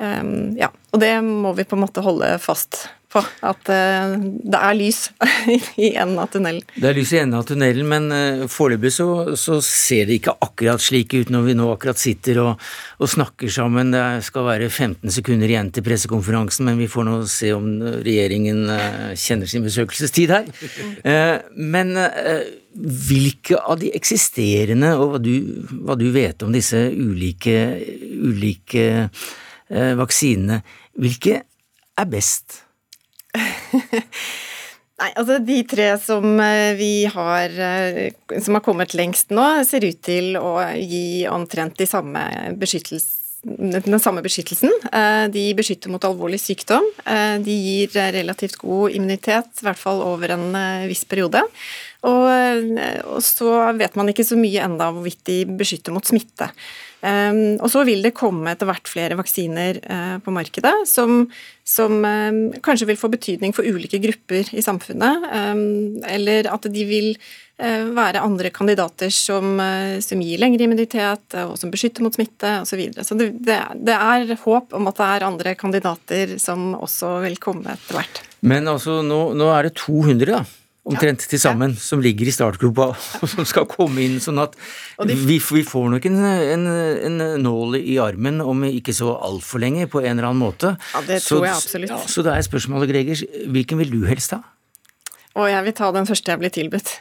Ja, 0.00 0.70
og 0.94 1.02
det 1.02 1.10
må 1.20 1.50
vi 1.52 1.66
på 1.68 1.76
en 1.76 1.82
måte 1.82 2.00
holde 2.00 2.30
fast 2.40 2.86
på 3.10 3.22
at 3.46 3.66
det 3.66 4.58
er 4.60 4.76
lys 4.78 5.00
i 5.80 5.92
enden 5.98 6.20
av 6.22 6.30
tunnelen. 6.32 6.62
Det 6.76 6.90
er 6.90 6.96
lys 6.96 7.12
i 7.14 7.20
enden 7.20 7.38
av 7.40 7.46
tunnelen, 7.48 7.88
men 7.90 8.46
foreløpig 8.50 8.92
så, 8.94 9.08
så, 9.40 9.58
ser 9.64 10.06
det 10.08 10.20
ikke 10.20 10.36
akkurat 10.46 10.82
slik 10.82 11.14
ut 11.16 11.32
når 11.32 11.48
vi 11.48 11.56
nå 11.58 11.66
akkurat 11.72 11.98
sitter 12.00 12.40
og, 12.44 12.70
og, 13.00 13.10
snakker 13.10 13.50
sammen. 13.52 13.90
Det 13.94 14.04
skal 14.26 14.46
være 14.46 14.70
15 14.70 15.10
sekunder 15.18 15.50
igjen 15.50 15.72
til 15.74 15.86
pressekonferansen, 15.86 16.68
men 16.70 16.80
vi 16.80 16.88
får 16.90 17.08
nå 17.08 17.18
se 17.30 17.52
om 17.56 17.68
regjeringen 18.06 18.64
kjenner 19.18 19.50
sin 19.50 19.66
besøkelsestid 19.66 20.34
her. 20.36 20.50
Men 21.58 21.94
hvilke 22.74 23.58
av 23.58 23.80
de 23.80 23.90
eksisterende, 23.96 24.94
og 24.96 25.14
hva 25.14 25.20
du, 25.22 25.32
hva 25.82 25.96
du 25.98 26.08
vet 26.14 26.42
om 26.46 26.52
disse 26.54 26.78
ulike, 26.94 27.56
ulike 28.30 28.86
eh, 29.02 29.94
vaksinene, 29.98 30.60
hvilke 31.00 31.40
er 31.40 32.10
best? 32.10 32.62
Nei, 35.00 35.08
altså 35.16 35.38
De 35.40 35.62
tre 35.68 35.86
som 36.02 36.26
eh, 36.44 36.74
vi 36.76 36.92
har 37.08 37.54
eh, 37.68 38.10
som 38.42 38.58
har 38.58 38.64
kommet 38.64 38.92
lengst 38.96 39.32
nå, 39.32 39.46
ser 39.64 39.86
ut 39.86 40.02
til 40.04 40.36
å 40.40 40.58
gi 40.76 41.24
omtrent 41.30 41.78
de 41.80 41.88
samme 41.88 42.26
den 43.40 43.96
samme 44.04 44.20
beskyttelsen. 44.20 44.68
Eh, 44.92 45.22
de 45.32 45.46
beskytter 45.56 45.88
mot 45.88 46.04
alvorlig 46.04 46.36
sykdom. 46.42 46.84
De 47.40 47.54
gir 47.54 47.94
relativt 48.12 48.58
god 48.60 48.92
immunitet, 48.92 49.48
i 49.62 49.64
hvert 49.64 49.80
fall 49.80 50.02
over 50.04 50.34
en 50.34 50.44
viss 50.90 51.06
periode. 51.08 51.40
Og 52.04 53.24
så 53.24 53.54
vet 53.80 53.96
man 53.96 54.12
ikke 54.12 54.28
så 54.28 54.36
mye 54.36 54.66
enda 54.66 54.90
hvorvidt 54.92 55.24
de 55.30 55.38
beskytter 55.56 55.96
mot 55.96 56.04
smitte. 56.04 56.50
Um, 57.00 57.56
og 57.64 57.70
så 57.72 57.80
vil 57.88 58.02
det 58.04 58.12
komme 58.12 58.52
etter 58.52 58.68
hvert 58.68 58.88
flere 58.90 59.16
vaksiner 59.16 59.78
uh, 59.80 60.16
på 60.20 60.32
markedet 60.36 60.74
som, 60.88 61.22
som 61.64 61.94
um, 62.04 62.40
kanskje 62.60 62.90
vil 62.90 62.98
få 63.00 63.08
betydning 63.12 63.54
for 63.56 63.64
ulike 63.64 64.02
grupper 64.02 64.50
i 64.52 64.64
samfunnet. 64.64 65.24
Um, 65.32 66.02
eller 66.04 66.50
at 66.52 66.68
de 66.68 66.84
vil 66.84 67.08
uh, 67.16 67.88
være 67.96 68.20
andre 68.20 68.52
kandidater 68.52 69.08
som, 69.16 69.56
uh, 69.56 69.96
som 70.04 70.20
gir 70.20 70.42
lengre 70.44 70.68
immunitet 70.68 71.38
og 71.46 71.56
som 71.60 71.72
beskytter 71.72 72.04
mot 72.04 72.16
smitte 72.16 72.58
osv. 72.60 72.68
Så, 72.68 72.80
videre. 72.82 73.08
så 73.08 73.16
det, 73.16 73.32
det, 73.40 73.96
er 73.96 74.36
håp 74.44 74.76
om 74.76 74.92
at 74.92 75.00
det 75.00 75.10
er 75.10 75.28
andre 75.30 75.56
kandidater 75.56 76.36
som 76.42 76.74
også 76.76 77.16
vil 77.24 77.40
komme 77.40 77.78
etter 77.78 77.96
hvert. 77.96 78.24
Men 78.44 78.68
altså, 78.68 79.00
nå, 79.04 79.30
nå 79.36 79.48
er 79.56 79.70
det 79.70 79.78
200, 79.80 80.36
da? 80.36 80.44
Omtrent 80.90 81.24
til 81.30 81.40
sammen, 81.42 81.74
som 81.78 82.02
ligger 82.02 82.28
i 82.28 82.34
startgropa 82.34 82.90
og 82.92 83.26
som 83.32 83.46
skal 83.48 83.68
komme 83.70 84.04
inn. 84.04 84.18
Sånn 84.22 84.40
at 84.42 84.56
vi, 85.06 85.38
vi, 85.38 85.62
får 85.66 85.88
nok 85.94 86.10
en, 86.10 86.18
en, 86.26 86.66
en, 87.08 87.24
nål 87.42 87.78
i 87.80 87.96
armen 88.02 88.42
om 88.44 88.66
ikke 88.68 88.94
så 88.96 89.14
altfor 89.16 89.62
lenge, 89.64 89.88
på 89.90 90.02
en 90.02 90.16
eller 90.16 90.30
annen 90.30 90.42
måte. 90.42 90.74
Ja, 90.94 91.04
det 91.06 91.22
tror 91.24 91.40
så, 91.40 91.46
jeg 91.46 91.56
absolutt. 91.56 91.94
Ja, 91.94 92.02
så 92.16 92.26
da 92.26 92.36
er 92.36 92.46
spørsmålet, 92.46 92.92
Gregers, 92.92 93.24
hvilken 93.50 93.80
vil 93.82 93.94
du 93.94 94.04
helst 94.10 94.36
ha? 94.36 94.42
Å, 95.30 95.46
jeg 95.46 95.66
vil 95.68 95.76
ta 95.78 95.90
den 95.94 96.08
første 96.10 96.34
jeg 96.34 96.42
blir 96.42 96.54
tilbudt. 96.54 96.94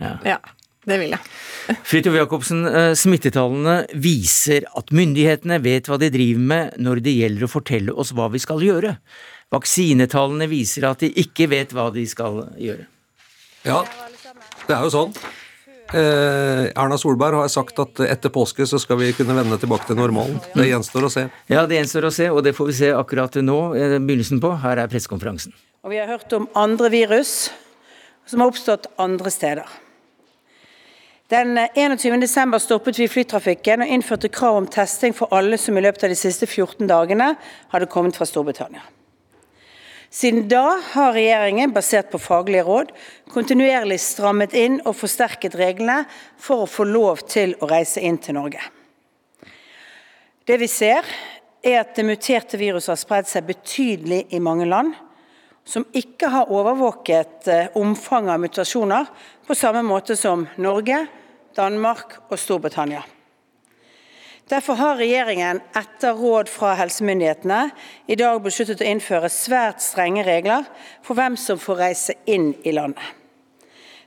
Ja. 0.00 0.16
ja. 0.26 0.40
Det 0.82 0.96
vil 0.98 1.12
jeg. 1.14 1.34
Fridtjof 1.88 2.16
Jacobsen, 2.18 2.64
eh, 2.66 2.92
smittetallene 2.98 3.76
viser 4.02 4.66
at 4.78 4.90
myndighetene 4.94 5.60
vet 5.62 5.86
hva 5.86 5.98
de 6.02 6.08
driver 6.10 6.48
med 6.52 6.80
når 6.82 7.02
det 7.04 7.14
gjelder 7.14 7.46
å 7.46 7.52
fortelle 7.52 7.94
oss 7.94 8.10
hva 8.16 8.26
vi 8.32 8.40
skal 8.42 8.64
gjøre. 8.66 8.96
Vaksinetallene 9.52 10.48
viser 10.50 10.88
at 10.88 11.04
de 11.04 11.12
ikke 11.22 11.46
vet 11.52 11.74
hva 11.76 11.90
de 11.94 12.02
skal 12.08 12.42
gjøre. 12.58 12.88
Ja, 13.62 13.84
det 14.66 14.74
er 14.74 14.84
jo 14.86 14.90
sånn. 14.90 15.16
Eh, 15.92 16.70
Erna 16.72 16.96
Solberg 16.96 17.36
har 17.36 17.50
sagt 17.52 17.78
at 17.82 18.00
etter 18.06 18.32
påske 18.32 18.64
så 18.66 18.78
skal 18.80 18.96
vi 19.02 19.10
kunne 19.12 19.36
vende 19.36 19.58
tilbake 19.60 19.86
til 19.90 19.98
normalen. 19.98 20.38
Det 20.54 20.64
gjenstår 20.70 21.04
å 21.04 21.10
se. 21.12 21.26
Ja, 21.52 21.66
det 21.68 21.76
gjenstår 21.76 22.08
å 22.08 22.12
se, 22.14 22.30
og 22.32 22.40
det 22.46 22.54
får 22.56 22.70
vi 22.70 22.76
se 22.78 22.90
akkurat 22.96 23.36
nå, 23.44 23.58
eh, 23.76 23.98
begynnelsen 23.98 24.40
på. 24.40 24.54
Her 24.62 24.80
er 24.80 24.88
pressekonferansen. 24.88 25.52
Og 25.84 25.90
vi 25.92 26.00
har 26.00 26.08
hørt 26.08 26.32
om 26.32 26.48
andre 26.56 26.88
virus 26.90 27.50
som 28.26 28.40
har 28.40 28.48
oppstått 28.48 28.86
andre 28.98 29.30
steder. 29.30 29.66
Den 31.28 31.56
21.12. 31.56 32.58
stoppet 32.60 32.98
vi 32.98 33.08
flytrafikken 33.08 33.84
og 33.84 33.88
innførte 33.88 34.28
krav 34.28 34.56
om 34.56 34.66
testing 34.66 35.14
for 35.16 35.32
alle 35.32 35.56
som 35.58 35.76
i 35.76 35.84
løpet 35.84 36.04
av 36.04 36.12
de 36.12 36.18
siste 36.18 36.46
14 36.46 36.88
dagene 36.88 37.36
hadde 37.72 37.88
kommet 37.88 38.16
fra 38.16 38.28
Storbritannia. 38.28 38.82
Siden 40.12 40.44
da 40.48 40.76
har 40.92 41.14
regjeringen, 41.16 41.72
basert 41.72 42.10
på 42.12 42.18
faglige 42.20 42.66
råd, 42.66 42.90
kontinuerlig 43.32 43.96
strammet 44.02 44.52
inn 44.52 44.76
og 44.84 44.98
forsterket 44.98 45.56
reglene 45.56 46.02
for 46.36 46.64
å 46.64 46.68
få 46.68 46.84
lov 46.84 47.22
til 47.32 47.54
å 47.64 47.68
reise 47.70 48.02
inn 48.04 48.18
til 48.20 48.36
Norge. 48.36 48.60
Det 50.44 50.58
vi 50.60 50.68
ser, 50.68 51.08
er 51.64 51.78
at 51.80 51.94
det 51.96 52.04
muterte 52.04 52.60
viruset 52.60 52.92
har 52.92 53.00
spredd 53.00 53.30
seg 53.30 53.48
betydelig 53.48 54.26
i 54.36 54.42
mange 54.42 54.66
land, 54.68 54.92
som 55.64 55.86
ikke 55.96 56.28
har 56.28 56.52
overvåket 56.52 57.48
eh, 57.48 57.72
omfanget 57.78 58.34
av 58.34 58.42
mutasjoner 58.42 59.10
på 59.46 59.56
samme 59.56 59.84
måte 59.86 60.18
som 60.18 60.44
Norge, 60.60 61.04
Danmark 61.56 62.18
og 62.26 62.36
Storbritannia. 62.36 63.04
Derfor 64.50 64.74
har 64.74 64.98
regjeringen 64.98 65.60
etter 65.78 66.16
råd 66.18 66.50
fra 66.50 66.74
helsemyndighetene 66.76 67.70
i 68.10 68.16
dag 68.18 68.40
besluttet 68.42 68.82
å 68.82 68.88
innføre 68.88 69.30
svært 69.32 69.82
strenge 69.84 70.24
regler 70.26 70.66
for 71.04 71.18
hvem 71.18 71.38
som 71.40 71.60
får 71.62 71.78
reise 71.78 72.16
inn 72.26 72.50
i 72.66 72.74
landet. 72.74 73.04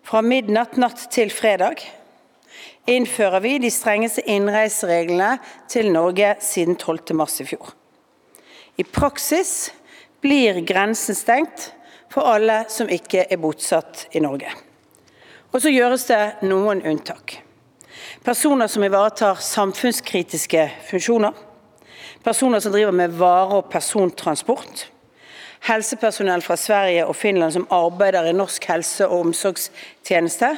Fra 0.05 0.21
midnatt 0.21 0.75
natt 0.77 1.07
til 1.13 1.31
fredag 1.33 1.81
innfører 2.85 3.41
vi 3.41 3.55
de 3.63 3.71
strengeste 3.73 4.21
innreisereglene 4.29 5.39
til 5.71 5.89
Norge 5.93 6.35
siden 6.45 6.77
12. 6.77 7.15
mars 7.17 7.39
i 7.41 7.47
fjor. 7.47 7.71
I 8.77 8.83
praksis 8.83 9.71
blir 10.21 10.59
grensen 10.67 11.17
stengt 11.17 11.71
for 12.11 12.27
alle 12.27 12.63
som 12.69 12.91
ikke 12.91 13.25
er 13.31 13.41
bosatt 13.41 14.05
i 14.13 14.21
Norge. 14.21 14.51
Og 15.55 15.63
så 15.63 15.71
gjøres 15.71 16.05
det 16.11 16.21
noen 16.45 16.83
unntak. 16.85 17.39
Personer 18.25 18.67
som 18.67 18.83
ivaretar 18.83 19.35
samfunnskritiske 19.35 20.71
funksjoner. 20.89 21.33
Personer 22.23 22.59
som 22.59 22.71
driver 22.71 22.91
med 22.91 23.11
vare- 23.11 23.57
og 23.59 23.69
persontransport. 23.69 24.87
Helsepersonell 25.59 26.41
fra 26.41 26.57
Sverige 26.57 27.05
og 27.05 27.15
Finland 27.15 27.53
som 27.53 27.67
arbeider 27.69 28.25
i 28.25 28.33
norsk 28.33 28.65
helse- 28.65 29.05
og 29.05 29.19
omsorgstjeneste. 29.27 30.57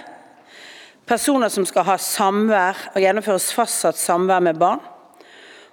Personer 1.06 1.49
som 1.49 1.65
skal 1.65 1.84
ha 1.84 1.97
samvær 1.97 2.88
og 2.95 3.01
gjennomføres 3.03 3.51
fastsatt 3.53 3.99
samvær 3.99 4.39
med 4.39 4.56
barn. 4.56 4.80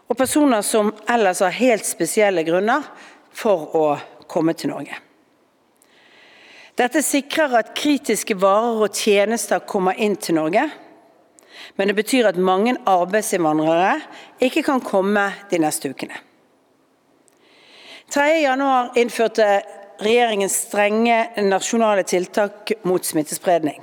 Og 0.09 0.16
personer 0.16 0.62
som 0.62 0.94
ellers 1.09 1.46
har 1.46 1.50
helt 1.50 1.87
spesielle 1.87 2.42
grunner 2.42 2.83
for 3.30 3.70
å 3.70 3.98
komme 4.26 4.52
til 4.52 4.74
Norge. 4.74 4.98
Dette 6.74 7.02
sikrer 7.02 7.54
at 7.54 7.76
kritiske 7.78 8.35
varer 8.35 8.83
og 8.83 8.90
tjenester 8.90 9.62
kommer 9.62 9.94
inn 9.94 10.16
til 10.16 10.35
Norge 10.35 10.72
men 11.77 11.88
det 11.90 11.97
betyr 11.99 12.29
at 12.29 12.40
mange 12.40 12.77
arbeidsinnvandrere 12.87 13.99
ikke 14.45 14.62
kan 14.67 14.83
komme 14.85 15.29
de 15.51 15.61
neste 15.62 15.90
ukene. 15.90 16.19
3.1 18.14 19.01
innførte 19.01 19.49
regjeringen 20.05 20.51
strenge 20.51 21.17
nasjonale 21.43 22.05
tiltak 22.07 22.73
mot 22.83 23.05
smittespredning. 23.05 23.81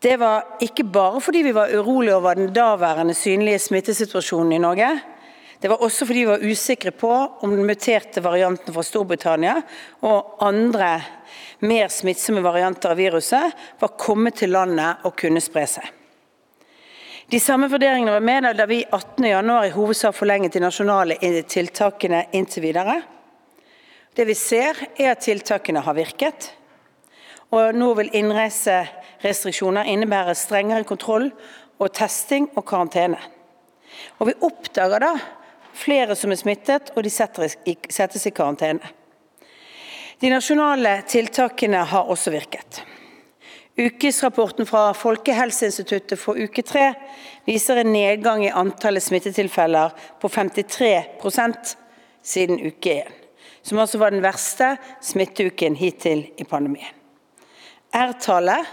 Det 0.00 0.16
var 0.16 0.56
ikke 0.64 0.84
bare 0.88 1.20
fordi 1.20 1.42
vi 1.44 1.52
var 1.52 1.72
urolige 1.76 2.16
over 2.16 2.34
den 2.34 2.52
daværende 2.56 3.14
synlige 3.14 3.58
smittesituasjonen 3.58 4.52
i 4.52 4.60
Norge. 4.62 4.88
Det 5.60 5.68
var 5.68 5.82
også 5.84 6.06
fordi 6.08 6.22
vi 6.24 6.30
var 6.30 6.44
usikre 6.44 6.90
på 6.90 7.10
om 7.44 7.50
den 7.52 7.66
muterte 7.68 8.22
varianten 8.24 8.72
fra 8.72 8.82
Storbritannia 8.82 9.58
og 10.08 10.40
andre 10.40 10.94
mer 11.68 11.92
smittsomme 11.92 12.40
varianter 12.40 12.94
av 12.94 13.00
viruset 13.00 13.56
var 13.80 13.96
kommet 14.00 14.40
til 14.40 14.54
landet 14.56 15.04
og 15.04 15.18
kunne 15.20 15.42
spre 15.44 15.66
seg. 15.68 15.99
De 17.30 17.40
samme 17.40 17.68
vurderingene 17.68 18.10
var 18.10 18.20
med 18.20 18.56
da 18.58 18.64
vi 18.66 18.80
18.1 18.90 19.66
i 19.66 19.70
hovedsak 19.70 20.16
forlenget 20.18 20.56
de 20.56 20.64
nasjonale 20.64 21.14
tiltakene 21.46 22.24
inntil 22.34 22.64
videre. 22.64 22.96
Det 24.18 24.24
vi 24.26 24.34
ser, 24.34 24.74
er 24.98 25.12
at 25.12 25.22
tiltakene 25.22 25.84
har 25.86 25.94
virket. 25.94 26.48
Og 27.54 27.78
nå 27.78 27.92
vil 28.00 28.10
innreiserestriksjoner 28.18 29.86
innebære 29.92 30.34
strengere 30.34 30.88
kontroll 30.88 31.28
og 31.78 31.94
testing 31.94 32.50
og 32.56 32.66
karantene. 32.66 33.22
Og 34.18 34.32
vi 34.32 34.38
oppdager 34.50 35.06
da 35.06 35.14
flere 35.70 36.18
som 36.18 36.34
er 36.34 36.42
smittet, 36.42 36.90
og 36.96 37.06
de 37.06 37.14
settes 37.14 38.26
i 38.26 38.34
karantene. 38.34 38.96
De 40.18 40.34
nasjonale 40.34 41.04
tiltakene 41.06 41.86
har 41.94 42.10
også 42.10 42.34
virket. 42.34 42.82
Ukesrapporten 43.80 44.66
fra 44.68 44.90
Folkehelseinstituttet 44.92 46.20
for 46.20 46.36
uke 46.36 46.60
tre 46.66 46.90
viser 47.46 47.80
en 47.80 47.92
nedgang 47.94 48.42
i 48.44 48.52
antallet 48.52 49.04
smittetilfeller 49.06 49.94
på 50.20 50.28
53% 50.28 51.70
siden 52.20 52.60
uke 52.60 52.98
1, 53.00 53.08
som 53.64 53.80
altså 53.80 54.02
var 54.02 54.12
den 54.12 54.24
verste 54.24 54.74
smitteuken 55.00 55.78
hittil 55.80 56.26
i 56.36 56.44
pandemien. 56.44 56.92
R-tallet 57.96 58.68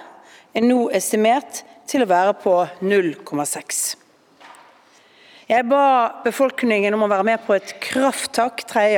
er 0.54 0.68
nå 0.68 0.90
estimert 0.92 1.64
til 1.88 2.04
å 2.04 2.10
være 2.12 2.36
på 2.44 2.58
0,6. 2.84 3.82
Jeg 5.48 5.64
ba 5.72 5.84
befolkningen 6.26 6.98
om 6.98 7.06
å 7.06 7.12
være 7.14 7.30
med 7.30 7.46
på 7.48 7.56
et 7.56 7.78
krafttak 7.80 8.66
3. 8.68 8.90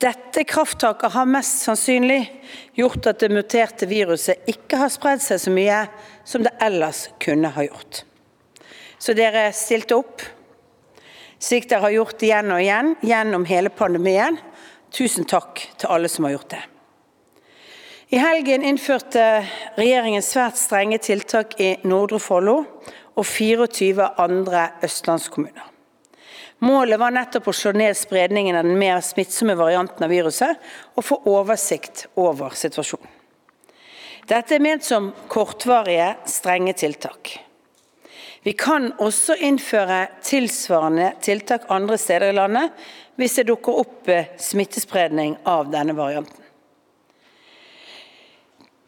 Dette 0.00 0.46
krafttaket 0.48 1.12
har 1.12 1.28
mest 1.28 1.60
sannsynlig 1.66 2.22
gjort 2.78 3.10
at 3.10 3.20
det 3.20 3.28
muterte 3.34 3.88
viruset 3.90 4.48
ikke 4.48 4.78
har 4.80 4.92
spredd 4.92 5.20
seg 5.20 5.42
så 5.42 5.52
mye 5.52 5.80
som 6.24 6.44
det 6.46 6.54
ellers 6.64 7.08
kunne 7.20 7.50
ha 7.52 7.64
gjort. 7.66 8.04
Så 9.00 9.12
dere 9.16 9.50
stilte 9.56 9.98
opp, 10.00 10.24
slik 11.40 11.68
dere 11.68 11.84
har 11.84 11.96
gjort 11.98 12.24
igjen 12.24 12.52
og 12.52 12.62
igjen 12.64 12.94
gjennom 13.04 13.44
hele 13.48 13.72
pandemien. 13.72 14.38
Tusen 14.92 15.28
takk 15.28 15.66
til 15.76 15.92
alle 15.92 16.08
som 16.08 16.24
har 16.26 16.38
gjort 16.38 16.54
det. 16.56 16.62
I 18.10 18.18
helgen 18.18 18.64
innførte 18.66 19.24
regjeringen 19.76 20.24
svært 20.24 20.58
strenge 20.58 20.98
tiltak 21.04 21.54
i 21.62 21.74
Nordre 21.84 22.18
Follo 22.18 22.56
og 23.14 23.26
24 23.26 24.08
andre 24.18 24.64
østlandskommuner. 24.82 25.68
Målet 26.60 27.00
var 27.00 27.14
nettopp 27.16 27.48
å 27.48 27.54
slå 27.56 27.72
ned 27.72 27.96
spredningen 27.96 28.56
av 28.58 28.66
den 28.68 28.78
mer 28.78 29.00
smittsomme 29.00 29.54
varianten 29.56 30.04
av 30.04 30.12
viruset 30.12 30.60
og 30.94 31.06
få 31.06 31.16
oversikt 31.32 32.04
over 32.20 32.52
situasjonen. 32.52 33.08
Dette 34.28 34.54
er 34.54 34.62
ment 34.62 34.84
som 34.84 35.08
kortvarige, 35.32 36.12
strenge 36.28 36.74
tiltak. 36.76 37.32
Vi 38.44 38.52
kan 38.52 38.92
også 39.00 39.34
innføre 39.40 40.04
tilsvarende 40.24 41.14
tiltak 41.24 41.64
andre 41.72 41.96
steder 42.00 42.30
i 42.30 42.36
landet 42.36 42.84
hvis 43.20 43.40
det 43.40 43.48
dukker 43.48 43.80
opp 43.82 44.12
smittespredning 44.40 45.34
av 45.48 45.72
denne 45.72 45.96
varianten. 45.96 46.36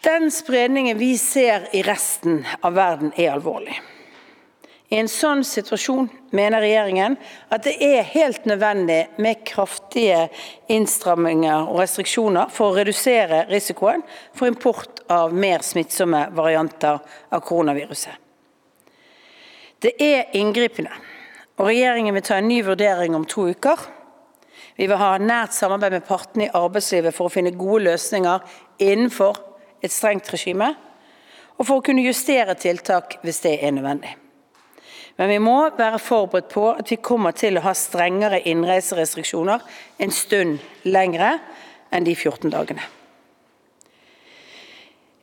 Den 0.02 0.30
spredningen 0.34 0.98
vi 0.98 1.14
ser 1.18 1.68
i 1.72 1.82
resten 1.86 2.40
av 2.60 2.74
verden 2.74 3.12
er 3.16 3.32
alvorlig. 3.36 3.76
I 4.92 4.98
en 5.00 5.08
sånn 5.08 5.40
situasjon 5.46 6.10
mener 6.36 6.60
regjeringen 6.60 7.14
at 7.54 7.64
det 7.64 7.78
er 7.80 8.02
helt 8.10 8.44
nødvendig 8.44 8.98
med 9.24 9.40
kraftige 9.48 10.26
innstramminger 10.72 11.70
og 11.70 11.78
restriksjoner 11.80 12.50
for 12.52 12.68
å 12.68 12.76
redusere 12.76 13.46
risikoen 13.48 14.04
for 14.36 14.50
import 14.50 15.00
av 15.08 15.32
mer 15.32 15.64
smittsomme 15.64 16.26
varianter 16.36 17.00
av 17.32 17.40
koronaviruset. 17.40 18.18
Det 19.80 19.94
er 19.96 20.36
inngripende, 20.36 20.92
og 21.56 21.70
regjeringen 21.70 22.14
vil 22.14 22.26
ta 22.28 22.36
en 22.36 22.50
ny 22.52 22.60
vurdering 22.66 23.16
om 23.16 23.24
to 23.24 23.48
uker. 23.48 23.80
Vi 24.76 24.86
vil 24.90 25.00
ha 25.00 25.14
nært 25.18 25.56
samarbeid 25.56 25.96
med 25.96 26.08
partene 26.08 26.50
i 26.50 26.54
arbeidslivet 26.54 27.16
for 27.16 27.30
å 27.30 27.32
finne 27.32 27.56
gode 27.56 27.86
løsninger 27.88 28.44
innenfor 28.84 29.40
et 29.80 29.94
strengt 29.94 30.28
regime, 30.36 30.74
og 31.56 31.64
for 31.64 31.80
å 31.80 31.86
kunne 31.86 32.04
justere 32.04 32.58
tiltak 32.60 33.22
hvis 33.24 33.40
det 33.46 33.56
er 33.64 33.72
nødvendig. 33.72 34.18
Men 35.16 35.28
vi 35.28 35.38
må 35.38 35.56
være 35.76 36.00
forberedt 36.00 36.48
på 36.52 36.70
at 36.72 36.90
vi 36.90 36.96
kommer 36.96 37.34
til 37.36 37.58
å 37.58 37.64
ha 37.66 37.74
strengere 37.76 38.40
innreiserestriksjoner 38.48 39.64
en 40.02 40.14
stund 40.14 40.58
lengre 40.88 41.36
enn 41.92 42.06
de 42.08 42.14
14 42.16 42.52
dagene. 42.52 42.84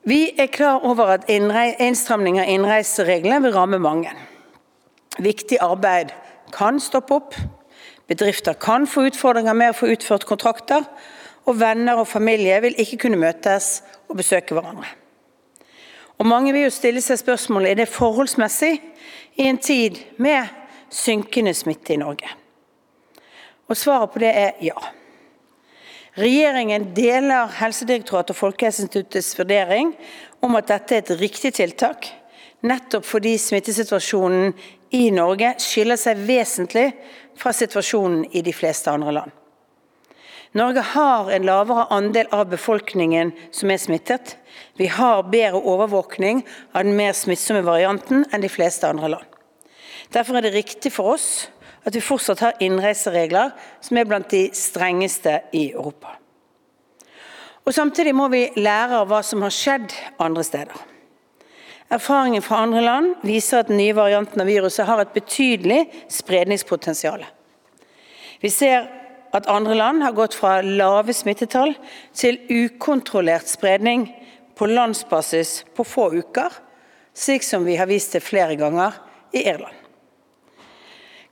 Vi 0.10 0.32
er 0.38 0.48
klar 0.54 0.86
over 0.88 1.12
at 1.18 1.28
innstramning 1.30 2.40
av 2.40 2.50
innreisereglene 2.50 3.42
vil 3.44 3.54
ramme 3.54 3.82
mange. 3.82 4.14
Viktig 5.20 5.60
arbeid 5.62 6.14
kan 6.56 6.80
stoppe 6.82 7.18
opp, 7.18 7.36
bedrifter 8.10 8.56
kan 8.58 8.88
få 8.88 9.10
utfordringer 9.10 9.58
med 9.58 9.74
å 9.74 9.78
få 9.82 9.90
utført 9.94 10.26
kontrakter, 10.30 10.86
og 11.46 11.60
venner 11.60 12.00
og 12.00 12.08
familie 12.08 12.62
vil 12.62 12.78
ikke 12.80 13.04
kunne 13.06 13.20
møtes 13.20 13.82
og 14.08 14.18
besøke 14.22 14.56
hverandre. 14.56 14.88
Og 16.20 16.28
Mange 16.28 16.54
vil 16.54 16.66
jo 16.68 16.74
stille 16.74 17.02
seg 17.02 17.22
spørsmålet 17.22 17.72
er 17.72 17.82
det 17.82 17.92
forholdsmessig 17.92 18.74
i 19.40 19.48
en 19.48 19.58
tid 19.58 20.00
med 20.16 20.48
synkende 20.92 21.54
smitte 21.56 21.94
i 21.94 21.98
Norge. 21.98 22.28
Og 23.70 23.78
Svaret 23.78 24.12
på 24.12 24.20
det 24.20 24.32
er 24.36 24.58
ja. 24.66 24.76
Regjeringen 26.20 26.90
deler 26.98 27.48
Helsedirektoratet 27.62 28.34
og 28.34 28.40
Folkehelseinstituttets 28.42 29.38
vurdering 29.40 29.94
om 30.44 30.58
at 30.60 30.68
dette 30.74 30.98
er 30.98 31.06
et 31.06 31.22
riktig 31.22 31.54
tiltak, 31.56 32.10
nettopp 32.68 33.08
fordi 33.08 33.38
smittesituasjonen 33.40 34.52
i 35.00 35.06
Norge 35.16 35.54
skiller 35.64 36.00
seg 36.02 36.20
vesentlig 36.28 36.90
fra 37.40 37.56
situasjonen 37.56 38.26
i 38.36 38.44
de 38.44 38.52
fleste 38.52 38.92
andre 38.92 39.16
land. 39.22 39.36
Norge 40.58 40.82
har 40.82 41.32
en 41.32 41.46
lavere 41.46 41.88
andel 41.94 42.28
av 42.34 42.48
befolkningen 42.50 43.32
som 43.54 43.72
er 43.72 43.80
smittet. 43.80 44.36
Vi 44.82 44.90
har 44.90 45.28
bedre 45.30 45.62
overvåkning 45.62 46.42
av 46.74 46.84
den 46.84 46.98
mer 46.98 47.14
smittsomme 47.14 47.62
varianten 47.64 48.26
enn 48.34 48.42
de 48.42 48.50
fleste 48.50 48.90
andre 48.90 49.14
land. 49.14 49.29
Derfor 50.14 50.38
er 50.38 50.48
det 50.48 50.56
riktig 50.56 50.92
for 50.94 51.14
oss 51.16 51.50
at 51.86 51.96
vi 51.96 52.04
fortsatt 52.04 52.42
har 52.44 52.64
innreiseregler 52.64 53.54
som 53.82 53.98
er 53.98 54.08
blant 54.10 54.32
de 54.34 54.50
strengeste 54.58 55.40
i 55.54 55.70
Europa. 55.72 56.16
Og 57.66 57.74
Samtidig 57.76 58.16
må 58.18 58.28
vi 58.34 58.48
lære 58.58 59.04
av 59.04 59.10
hva 59.12 59.20
som 59.26 59.44
har 59.46 59.54
skjedd 59.54 59.94
andre 60.22 60.44
steder. 60.46 60.86
Erfaringen 61.90 62.42
fra 62.46 62.62
andre 62.64 62.82
land 62.86 63.26
viser 63.26 63.62
at 63.62 63.70
den 63.70 63.80
nye 63.82 63.96
varianten 63.98 64.42
av 64.42 64.50
viruset 64.50 64.86
har 64.86 65.02
et 65.02 65.14
betydelig 65.14 65.84
spredningspotensial. 66.14 67.24
Vi 68.42 68.52
ser 68.54 68.86
at 69.34 69.50
andre 69.50 69.76
land 69.78 70.04
har 70.06 70.18
gått 70.18 70.38
fra 70.38 70.60
lave 70.66 71.14
smittetall 71.14 71.76
til 72.18 72.40
ukontrollert 72.50 73.50
spredning 73.50 74.08
på 74.58 74.70
landsbasis 74.70 75.64
på 75.78 75.86
få 75.86 76.10
uker, 76.18 76.54
slik 77.14 77.46
som 77.46 77.66
vi 77.66 77.78
har 77.78 77.90
vist 77.90 78.14
det 78.18 78.26
flere 78.26 78.58
ganger 78.58 78.98
i 79.34 79.46
Irland. 79.50 79.79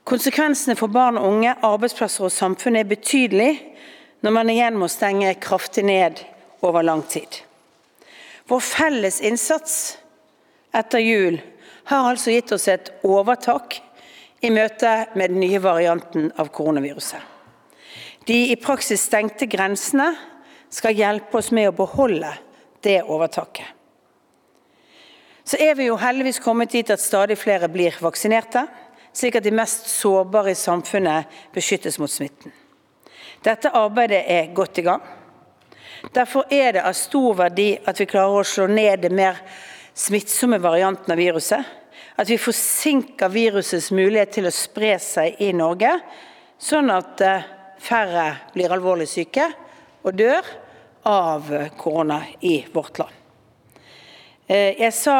Konsekvensene 0.08 0.72
for 0.78 0.88
barn 0.88 1.18
og 1.20 1.26
unge, 1.28 1.52
arbeidsplasser 1.52 2.24
og 2.24 2.32
samfunnet 2.32 2.86
er 2.86 2.88
betydelig 2.88 3.50
når 4.24 4.32
man 4.32 4.48
igjen 4.48 4.78
må 4.80 4.88
stenge 4.88 5.34
kraftig 5.36 5.84
ned 5.84 6.22
over 6.64 6.86
lang 6.86 7.02
tid. 7.12 7.42
Vår 8.48 8.62
felles 8.64 9.20
innsats 9.20 9.98
etter 10.72 11.04
jul 11.04 11.36
har 11.90 12.08
altså 12.08 12.32
gitt 12.32 12.54
oss 12.56 12.70
et 12.72 12.88
overtak 13.04 13.82
i 14.40 14.48
møte 14.54 14.94
med 15.12 15.34
den 15.34 15.42
nye 15.44 15.60
varianten 15.60 16.32
av 16.40 16.48
koronaviruset. 16.56 17.20
De 18.24 18.40
i 18.52 18.56
praksis 18.60 19.04
stengte 19.10 19.48
grensene 19.48 20.14
skal 20.72 20.96
hjelpe 20.96 21.36
oss 21.40 21.52
med 21.52 21.68
å 21.68 21.76
beholde 21.76 22.32
det 22.84 23.02
overtaket. 23.04 23.66
Så 25.44 25.60
er 25.60 25.76
vi 25.76 25.88
jo 25.88 26.00
heldigvis 26.00 26.40
kommet 26.44 26.72
dit 26.72 26.88
at 26.92 27.00
stadig 27.00 27.36
flere 27.40 27.68
blir 27.72 27.96
vaksinerte, 28.04 28.66
slik 29.12 29.38
at 29.38 29.44
de 29.44 29.54
mest 29.54 29.88
sårbare 29.90 30.52
i 30.52 30.58
samfunnet 30.58 31.28
beskyttes 31.54 31.98
mot 31.98 32.10
smitten. 32.10 32.52
Dette 33.44 33.70
arbeidet 33.70 34.24
er 34.26 34.52
godt 34.54 34.78
i 34.78 34.86
gang. 34.86 35.02
Derfor 36.14 36.46
er 36.50 36.72
det 36.76 36.84
av 36.86 36.94
stor 36.94 37.34
verdi 37.38 37.72
at 37.86 37.98
vi 37.98 38.06
klarer 38.10 38.40
å 38.40 38.46
slå 38.46 38.68
ned 38.70 39.02
det 39.02 39.10
mer 39.14 39.38
smittsomme 39.98 40.60
varianten 40.62 41.12
av 41.14 41.18
viruset. 41.18 41.74
At 42.18 42.30
vi 42.30 42.38
forsinker 42.38 43.30
virusets 43.30 43.90
mulighet 43.94 44.32
til 44.38 44.48
å 44.48 44.54
spre 44.54 44.96
seg 45.02 45.38
i 45.42 45.52
Norge, 45.54 45.90
sånn 46.58 46.90
at 46.90 47.22
eh, 47.22 47.46
færre 47.82 48.26
blir 48.54 48.74
alvorlig 48.74 49.06
syke 49.10 49.46
og 50.02 50.18
dør 50.18 50.46
av 51.08 51.46
korona 51.78 52.20
i 52.42 52.60
vårt 52.74 52.98
land. 52.98 53.14
Eh, 54.46 54.74
jeg 54.80 54.94
sa 54.96 55.18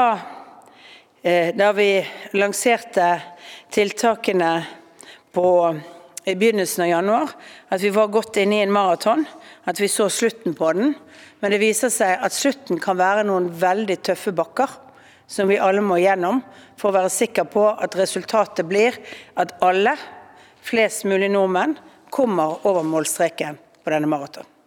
eh, 1.22 1.54
da 1.54 1.70
vi 1.76 1.90
lanserte 2.38 3.08
tiltakene 3.74 4.52
på, 5.32 5.48
i 6.24 6.34
begynnelsen 6.34 6.84
av 6.86 6.90
januar, 6.90 7.32
at 7.68 7.82
vi 7.82 7.92
var 7.94 8.10
godt 8.12 8.40
inne 8.40 8.58
i 8.58 8.64
en 8.66 8.74
maraton, 8.74 9.24
at 9.64 9.80
vi 9.80 9.88
så 9.88 10.08
slutten 10.12 10.56
på 10.58 10.72
den. 10.76 10.94
Men 11.40 11.54
det 11.54 11.60
viser 11.62 11.92
seg 11.92 12.18
at 12.24 12.34
slutten 12.34 12.80
kan 12.82 12.98
være 12.98 13.26
noen 13.28 13.50
veldig 13.60 14.00
tøffe 14.10 14.34
bakker 14.36 14.76
som 15.28 15.50
vi 15.50 15.60
alle 15.60 15.84
må 15.84 16.00
gjennom 16.00 16.40
for 16.78 16.90
å 16.90 16.98
være 16.98 17.12
sikker 17.12 17.48
på 17.52 17.66
at 17.70 17.96
resultatet 18.00 18.66
blir 18.68 18.96
at 19.38 19.54
alle, 19.64 19.94
flest 20.64 21.04
mulig 21.08 21.30
nordmenn, 21.32 21.76
kommer 22.10 22.64
over 22.66 22.86
målstreken 22.86 23.60
på 23.84 23.92
denne 23.92 24.08
maraton. 24.10 24.57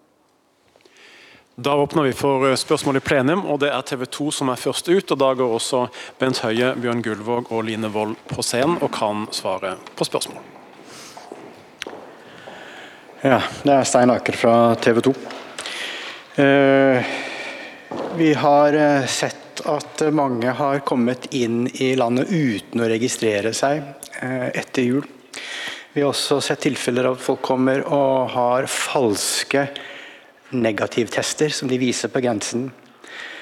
Da 1.64 1.76
åpner 1.76 2.04
vi 2.04 2.14
for 2.14 2.50
eh, 2.50 2.56
spørsmål 2.56 2.98
i 2.98 3.02
plenum, 3.06 3.44
og 3.46 3.60
det 3.62 3.70
er 3.70 3.84
TV 3.86 4.08
2 4.10 4.32
som 4.34 4.50
er 4.50 4.58
først 4.58 4.88
ut. 4.90 5.12
og 5.14 5.18
Da 5.22 5.28
går 5.38 5.52
også 5.58 5.82
Bent 6.18 6.40
Høie, 6.42 6.72
Bjørn 6.74 7.04
Gullvåg 7.06 7.52
og 7.54 7.68
Line 7.68 7.92
Wold 7.94 8.16
på 8.32 8.42
scenen 8.46 8.80
og 8.82 8.90
kan 8.96 9.28
svare 9.36 9.76
på 9.94 10.08
spørsmål. 10.08 10.42
Ja, 13.22 13.38
det 13.62 13.76
er 13.76 13.86
Stein 13.86 14.10
Aker 14.10 14.40
fra 14.40 14.56
TV 14.82 15.04
2. 15.06 15.14
Eh, 16.42 17.14
vi 18.18 18.34
har 18.42 18.80
eh, 18.82 19.06
sett 19.06 19.62
at 19.70 20.02
mange 20.18 20.56
har 20.58 20.82
kommet 20.88 21.30
inn 21.38 21.68
i 21.78 21.94
landet 22.00 22.32
uten 22.32 22.82
å 22.82 22.90
registrere 22.90 23.54
seg 23.54 23.84
etter 24.22 24.88
jul. 24.88 25.06
Vi 25.94 26.02
har 26.02 26.10
også 26.10 26.40
sett 26.42 26.64
tilfeller 26.66 27.12
av 27.12 27.20
at 27.20 27.26
folk 27.26 27.44
kommer 27.46 27.84
og 27.86 28.32
har 28.34 28.66
falske 28.72 29.68
negativtester 30.52 31.54
som 31.54 31.70
de 31.72 31.80
viser 31.82 32.12
på 32.12 32.22
grensen. 32.24 32.70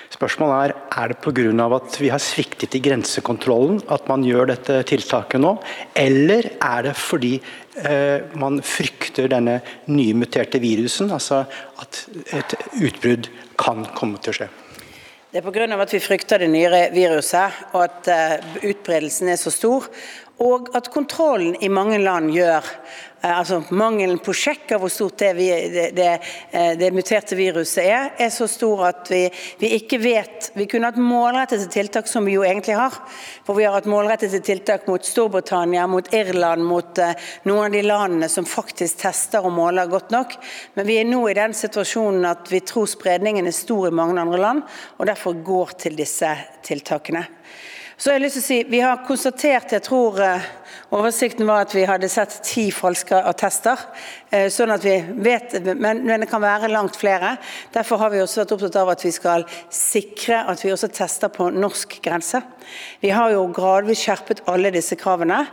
Spørsmålet 0.10 0.72
er 0.72 1.04
er 1.04 1.08
det 1.12 1.20
pga. 1.22 1.76
at 1.76 2.02
vi 2.02 2.10
har 2.10 2.18
sviktet 2.18 2.76
i 2.76 2.80
grensekontrollen 2.80 3.82
at 3.90 4.08
man 4.08 4.24
gjør 4.24 4.48
dette 4.48 4.84
tiltaket 4.84 5.40
nå, 5.40 5.58
eller 5.96 6.58
er 6.60 6.82
det 6.84 6.96
fordi 6.96 7.40
eh, 7.84 8.22
man 8.36 8.60
frykter 8.62 9.28
denne 9.30 9.62
nymuterte 9.86 10.60
virusen, 10.60 11.12
altså 11.12 11.46
at 11.80 12.08
et 12.34 12.56
utbrudd 12.82 13.30
kan 13.58 13.86
komme 13.96 14.18
til 14.18 14.34
å 14.34 14.38
skje? 14.40 14.50
Det 15.32 15.44
er 15.44 15.46
pga. 15.46 15.78
at 15.78 15.94
vi 15.94 16.00
frykter 16.00 16.40
det 16.40 16.50
nye 16.50 16.90
viruset, 16.90 17.52
og 17.74 17.84
at 17.84 18.08
uh, 18.10 18.66
utbredelsen 18.66 19.30
er 19.30 19.38
så 19.38 19.52
stor. 19.52 19.86
Og 20.40 20.72
at 20.74 20.90
kontrollen 20.90 21.56
i 21.62 21.70
mange 21.70 22.00
land 22.02 22.32
gjør 22.34 22.66
Eh, 22.66 23.09
altså 23.22 23.60
Mangelen 23.76 24.20
på 24.24 24.34
sjekk 24.36 24.72
av 24.76 24.84
hvor 24.84 24.92
stort 24.94 25.20
det, 25.20 25.34
det, 25.36 25.86
det, 25.98 26.08
eh, 26.56 26.72
det, 26.80 26.92
muterte 26.96 27.36
viruset 27.36 27.84
er, 27.84 28.12
er 28.18 28.30
så 28.32 28.48
stor 28.48 28.86
at 28.88 29.10
vi, 29.12 29.26
vi, 29.60 29.74
ikke 29.76 30.00
vet 30.00 30.50
Vi 30.56 30.68
kunne 30.72 30.88
hatt 30.88 31.00
målrettede 31.02 31.68
tiltak, 31.72 32.08
som 32.08 32.26
vi 32.26 32.38
jo 32.38 32.46
egentlig 32.48 32.78
har. 32.80 32.96
For 33.48 33.58
vi 33.58 33.66
har 33.68 33.76
hatt 33.76 33.90
målrettede 33.90 34.40
tiltak 34.46 34.88
mot 34.88 35.06
Storbritannia, 35.06 35.86
mot 35.88 36.08
Irland, 36.16 36.64
mot 36.66 37.02
uh, 37.04 37.12
noen 37.48 37.68
av 37.68 37.76
de 37.76 37.84
landene 37.86 38.30
som 38.32 38.48
faktisk 38.48 39.02
tester 39.04 39.46
og 39.46 39.54
måler 39.56 39.92
godt 39.92 40.14
nok. 40.16 40.38
Men 40.78 40.88
vi 40.88 41.00
er 41.02 41.10
nå 41.10 41.22
i 41.30 41.36
den 41.38 41.56
situasjonen 41.58 42.28
at 42.30 42.48
vi 42.52 42.64
tror 42.64 42.88
spredningen 42.90 43.48
er 43.48 43.56
stor 43.56 43.90
i 43.90 43.96
mange 43.96 44.20
andre 44.22 44.40
land, 44.40 44.64
og 44.98 45.12
derfor 45.12 45.38
går 45.46 45.76
til 45.86 46.00
disse 46.00 46.32
tiltakene. 46.66 47.26
Så 48.00 48.14
jeg 48.14 48.20
har 48.20 48.24
lyst 48.24 48.40
til 48.40 48.46
å 48.46 48.48
si, 48.48 48.60
Vi 48.72 48.80
har 48.80 49.04
konstatert, 49.04 49.76
jeg 49.76 49.84
tror 49.84 50.24
Oversikten 50.90 51.46
var 51.46 51.68
at 51.68 51.74
vi 51.76 51.84
hadde 51.86 52.08
sett 52.10 52.40
ti 52.42 52.64
falske 52.74 53.14
attester. 53.30 53.78
Eh, 54.34 54.48
sånn 54.50 54.72
at 54.74 54.82
vi 54.82 54.96
vet, 55.22 55.54
men, 55.78 56.02
men, 56.02 56.24
det 56.24 56.30
kan 56.32 56.42
være 56.42 56.72
langt 56.72 56.98
flere. 56.98 57.36
Derfor 57.76 58.02
har 58.02 58.10
vi 58.10 58.24
også 58.24 58.42
vært 58.42 58.54
opptatt 58.56 58.80
av 58.82 58.90
at 58.96 59.06
vi 59.06 59.12
skal 59.14 59.46
sikre 59.70 60.42
at 60.50 60.64
vi 60.66 60.74
også 60.74 60.90
tester 60.90 61.30
på 61.30 61.52
norsk 61.54 61.94
grense. 62.02 62.42
Vi 63.06 63.14
har 63.14 63.36
jo 63.36 63.46
gradvis 63.54 64.02
skjerpet 64.02 64.42
alle 64.50 64.74
disse 64.74 64.98
kravene. 64.98 65.44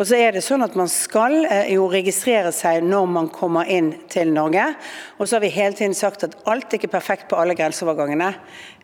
Og 0.00 0.10
så 0.10 0.18
er 0.18 0.34
det 0.34 0.42
sånn 0.42 0.66
at 0.66 0.74
man 0.78 0.90
skal 0.90 1.38
eh, 1.44 1.70
jo 1.76 1.86
registrere 1.92 2.50
seg 2.50 2.82
når 2.82 3.14
man 3.14 3.30
kommer 3.30 3.70
inn 3.70 3.92
til 4.10 4.34
Norge. 4.34 4.72
Og 5.20 5.28
så 5.28 5.38
har 5.38 5.46
vi 5.46 5.54
hele 5.54 5.78
tiden 5.78 5.94
sagt 5.94 6.26
at 6.26 6.34
alt 6.50 6.66
er 6.66 6.82
ikke 6.82 6.96
perfekt 6.98 7.30
på 7.30 7.38
alle 7.38 7.54
grenseovergangene. 7.54 8.34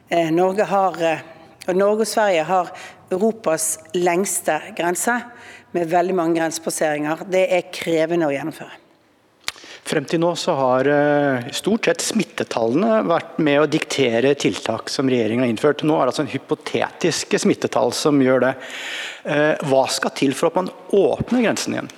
Eh, 0.06 0.30
Norge, 0.30 0.70
har, 0.70 1.02
Norge 1.74 2.04
og 2.04 2.10
Sverige 2.10 2.46
har 2.46 2.70
Europas 3.10 3.78
lengste 3.98 4.60
grense 4.78 5.18
med 5.74 5.90
veldig 5.90 6.14
mange 6.14 6.38
grensepasseringer. 6.38 7.26
Det 7.30 7.46
er 7.50 7.70
krevende 7.74 8.28
å 8.28 8.34
gjennomføre. 8.34 8.82
Frem 9.86 10.06
til 10.10 10.18
nå 10.18 10.32
så 10.34 10.54
har 10.58 10.88
eh, 10.90 11.44
stort 11.54 11.86
sett 11.86 12.02
smittetallene 12.02 13.04
vært 13.06 13.36
med 13.38 13.60
å 13.62 13.68
diktere 13.70 14.32
tiltak 14.34 14.90
som 14.90 15.06
regjeringen 15.10 15.44
har 15.44 15.52
innført. 15.52 15.84
Nå 15.86 15.94
er 15.94 16.08
det 16.08 16.14
altså 16.14 16.24
en 16.24 16.32
hypotetiske 16.32 17.38
smittetall 17.44 17.94
som 17.94 18.18
gjør 18.22 18.48
det. 18.48 18.54
Eh, 19.30 19.52
hva 19.70 19.84
skal 19.94 20.14
til 20.18 20.34
for 20.34 20.50
at 20.50 20.58
man 20.58 20.72
åpner 20.90 21.46
grensen 21.46 21.76
igjen? 21.76 21.92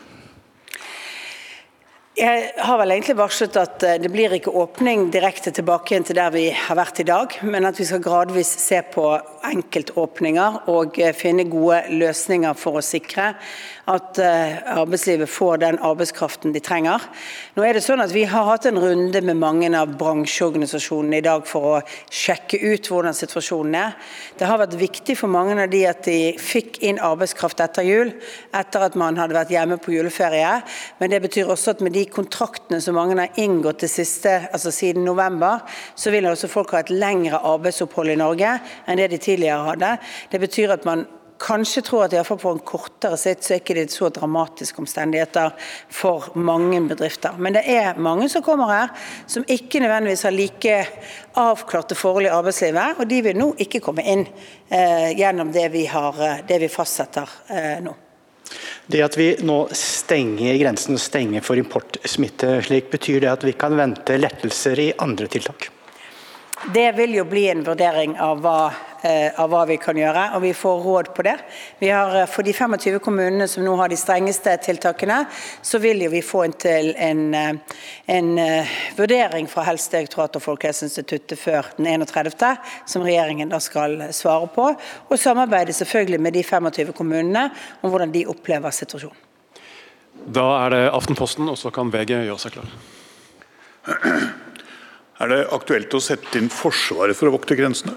Jeg 2.19 2.49
har 2.67 2.81
vel 2.81 2.91
egentlig 2.91 3.15
varslet 3.15 3.57
at 3.61 3.85
eh, 3.87 3.99
det 4.03 4.09
blir 4.11 4.33
ikke 4.35 4.51
åpning 4.51 5.05
direkte 5.15 5.53
tilbake 5.55 5.93
igjen 5.93 6.07
til 6.09 6.17
der 6.19 6.33
vi 6.35 6.49
har 6.51 6.75
vært 6.75 6.99
i 6.99 7.07
dag, 7.07 7.37
men 7.47 7.69
at 7.69 7.79
vi 7.79 7.87
skal 7.87 8.03
gradvis 8.03 8.51
se 8.59 8.81
på 8.91 9.05
enkeltåpninger 9.47 10.65
og 10.73 10.99
eh, 10.99 11.15
finne 11.15 11.47
gode 11.47 11.85
løsninger 11.95 12.59
for 12.59 12.81
å 12.81 12.83
sikre 12.83 13.37
at 13.89 14.19
eh, 14.21 14.59
arbeidslivet 14.77 15.31
får 15.31 15.63
den 15.63 15.79
arbeidskraften 15.85 16.53
de 16.53 16.61
trenger. 16.65 17.03
Nå 17.57 17.65
er 17.65 17.77
det 17.77 17.83
sånn 17.85 18.03
at 18.05 18.13
Vi 18.13 18.27
har 18.29 18.45
hatt 18.49 18.67
en 18.69 18.81
runde 18.81 19.23
med 19.25 19.41
mange 19.41 19.71
av 19.77 19.95
bransjeorganisasjonene 20.01 21.21
i 21.21 21.25
dag 21.25 21.47
for 21.49 21.69
å 21.71 21.81
sjekke 22.13 22.61
ut 22.61 22.91
hvordan 22.91 23.17
situasjonen 23.17 23.79
er. 23.81 23.97
Det 24.39 24.49
har 24.49 24.61
vært 24.61 24.77
viktig 24.81 25.17
for 25.19 25.33
mange 25.33 25.57
av 25.57 25.73
de 25.73 25.83
at 25.89 26.05
de 26.05 26.35
fikk 26.41 26.83
inn 26.85 27.01
arbeidskraft 27.01 27.63
etter 27.65 27.87
jul, 27.87 28.13
etter 28.57 28.87
at 28.87 28.99
man 28.99 29.17
hadde 29.21 29.37
vært 29.37 29.53
hjemme 29.55 29.81
på 29.81 29.97
juleferie. 29.97 30.59
Men 31.01 31.15
det 31.15 31.23
betyr 31.25 31.49
også 31.49 31.77
at 31.77 31.85
med 31.85 31.97
de 31.97 32.05
kontraktene 32.13 32.83
som 32.85 32.99
mange 32.99 33.17
har 33.19 33.41
inngått 33.41 33.87
det 33.87 33.93
siste, 33.93 34.35
altså 34.53 34.73
siden 34.75 35.09
november, 35.09 35.65
så 35.97 36.13
vil 36.13 36.29
også 36.29 36.51
folk 36.53 36.77
ha 36.77 36.85
et 36.85 36.93
lengre 36.93 37.41
arbeidsopphold 37.41 38.13
i 38.13 38.21
Norge 38.21 38.59
enn 38.87 39.01
det 39.01 39.13
de 39.15 39.23
tidligere 39.23 39.73
hadde. 39.73 39.97
Det 40.33 40.43
betyr 40.43 40.77
at 40.77 40.85
man 40.89 41.07
kanskje 41.39 41.83
tror 41.87 42.05
at 42.05 42.15
iallfall 42.17 42.41
på 42.41 42.53
en 42.55 42.63
kortere 42.67 43.19
sikt 43.21 43.47
så 43.47 43.55
er 43.55 43.63
ikke 43.63 43.77
det 43.79 43.87
så 43.93 44.11
dramatiske 44.15 44.81
omstendigheter 44.83 45.55
for 45.93 46.31
mange 46.39 46.81
bedrifter. 46.91 47.39
Men 47.39 47.57
det 47.57 47.65
er 47.71 48.01
mange 48.03 48.29
som 48.33 48.45
kommer 48.45 48.73
her 48.73 49.07
som 49.27 49.47
ikke 49.47 49.83
nødvendigvis 49.85 50.27
har 50.27 50.35
like 50.35 50.81
avklarte 51.39 51.97
forhold 51.99 52.27
i 52.27 52.35
arbeidslivet, 52.35 52.99
og 52.99 53.09
de 53.11 53.23
vil 53.29 53.39
nå 53.39 53.53
ikke 53.65 53.83
komme 53.85 54.05
inn 54.05 54.27
eh, 54.27 55.15
gjennom 55.19 55.53
det 55.55 55.69
vi, 55.75 55.87
har, 55.87 56.21
eh, 56.25 56.45
det 56.49 56.61
vi 56.65 56.73
fastsetter 56.73 57.39
eh, 57.55 57.79
nå. 57.85 57.95
Det 58.89 59.03
at 59.05 59.17
vi 59.21 59.33
nå 59.45 59.59
stenger 59.77 60.57
grensen 60.57 60.97
stenger 61.01 61.45
for 61.45 61.61
importsmitte, 61.61 62.55
slik, 62.65 62.89
betyr 62.91 63.21
det 63.27 63.35
at 63.35 63.45
vi 63.45 63.53
kan 63.53 63.77
vente 63.77 64.17
lettelser 64.17 64.81
i 64.81 64.93
andre 65.05 65.29
tiltak? 65.29 65.69
Det 66.75 66.93
vil 66.97 67.15
jo 67.15 67.25
bli 67.25 67.49
en 67.49 67.65
vurdering 67.65 68.17
av 68.21 68.41
hva 68.43 68.61
Eh, 69.03 69.31
av 69.41 69.47
hva 69.53 69.61
vi 69.63 69.77
kan 69.79 69.95
gjøre, 69.95 70.25
og 70.35 70.41
vi 70.43 70.49
får 70.59 70.81
råd 70.83 71.09
på 71.15 71.23
det. 71.23 71.37
Har, 71.87 72.17
eh, 72.17 72.27
For 72.27 72.43
de 72.43 72.53
25 72.53 72.99
kommunene 72.99 73.47
som 73.47 73.63
nå 73.63 73.77
har 73.77 73.89
de 73.89 73.95
strengeste 73.95 74.57
tiltakene, 74.59 75.25
så 75.63 75.79
vil 75.79 76.03
jo 76.03 76.11
vi 76.11 76.21
få 76.21 76.45
en, 76.45 76.53
til 76.53 76.95
en, 76.97 77.35
eh, 77.35 77.53
en 78.09 78.37
vurdering 78.97 79.47
fra 79.49 79.63
Helsedirektoratet 79.63 80.37
og 80.37 80.43
Folkehelseinstituttet 80.43 81.39
før 81.39 81.65
den 81.77 81.87
31., 81.87 82.59
som 82.87 83.03
regjeringen 83.03 83.49
da 83.49 83.59
skal 83.61 84.11
svare 84.11 84.49
på. 84.49 84.77
Og 85.11 85.19
samarbeide 85.19 85.73
selvfølgelig 85.73 86.21
med 86.21 86.33
de 86.33 86.43
25 86.43 86.93
kommunene 86.93 87.53
om 87.83 87.91
hvordan 87.91 88.13
de 88.13 88.27
opplever 88.27 88.71
situasjonen. 88.71 89.17
Da 90.27 90.67
er 90.67 90.71
det 90.71 90.91
Aftenposten, 90.91 91.49
og 91.49 91.57
så 91.57 91.71
kan 91.71 91.93
VG 91.93 92.27
gjøre 92.27 92.39
seg 92.39 92.53
klar. 92.53 94.35
Er 95.19 95.33
det 95.33 95.39
aktuelt 95.51 95.95
å 95.95 96.01
sette 96.03 96.39
inn 96.39 96.51
Forsvaret 96.53 97.17
for 97.19 97.27
å 97.27 97.35
vokte 97.35 97.57
grensene? 97.59 97.97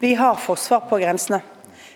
Vi 0.00 0.14
har 0.16 0.38
forsvar 0.40 0.86
på 0.88 0.96
grensene. 1.02 1.42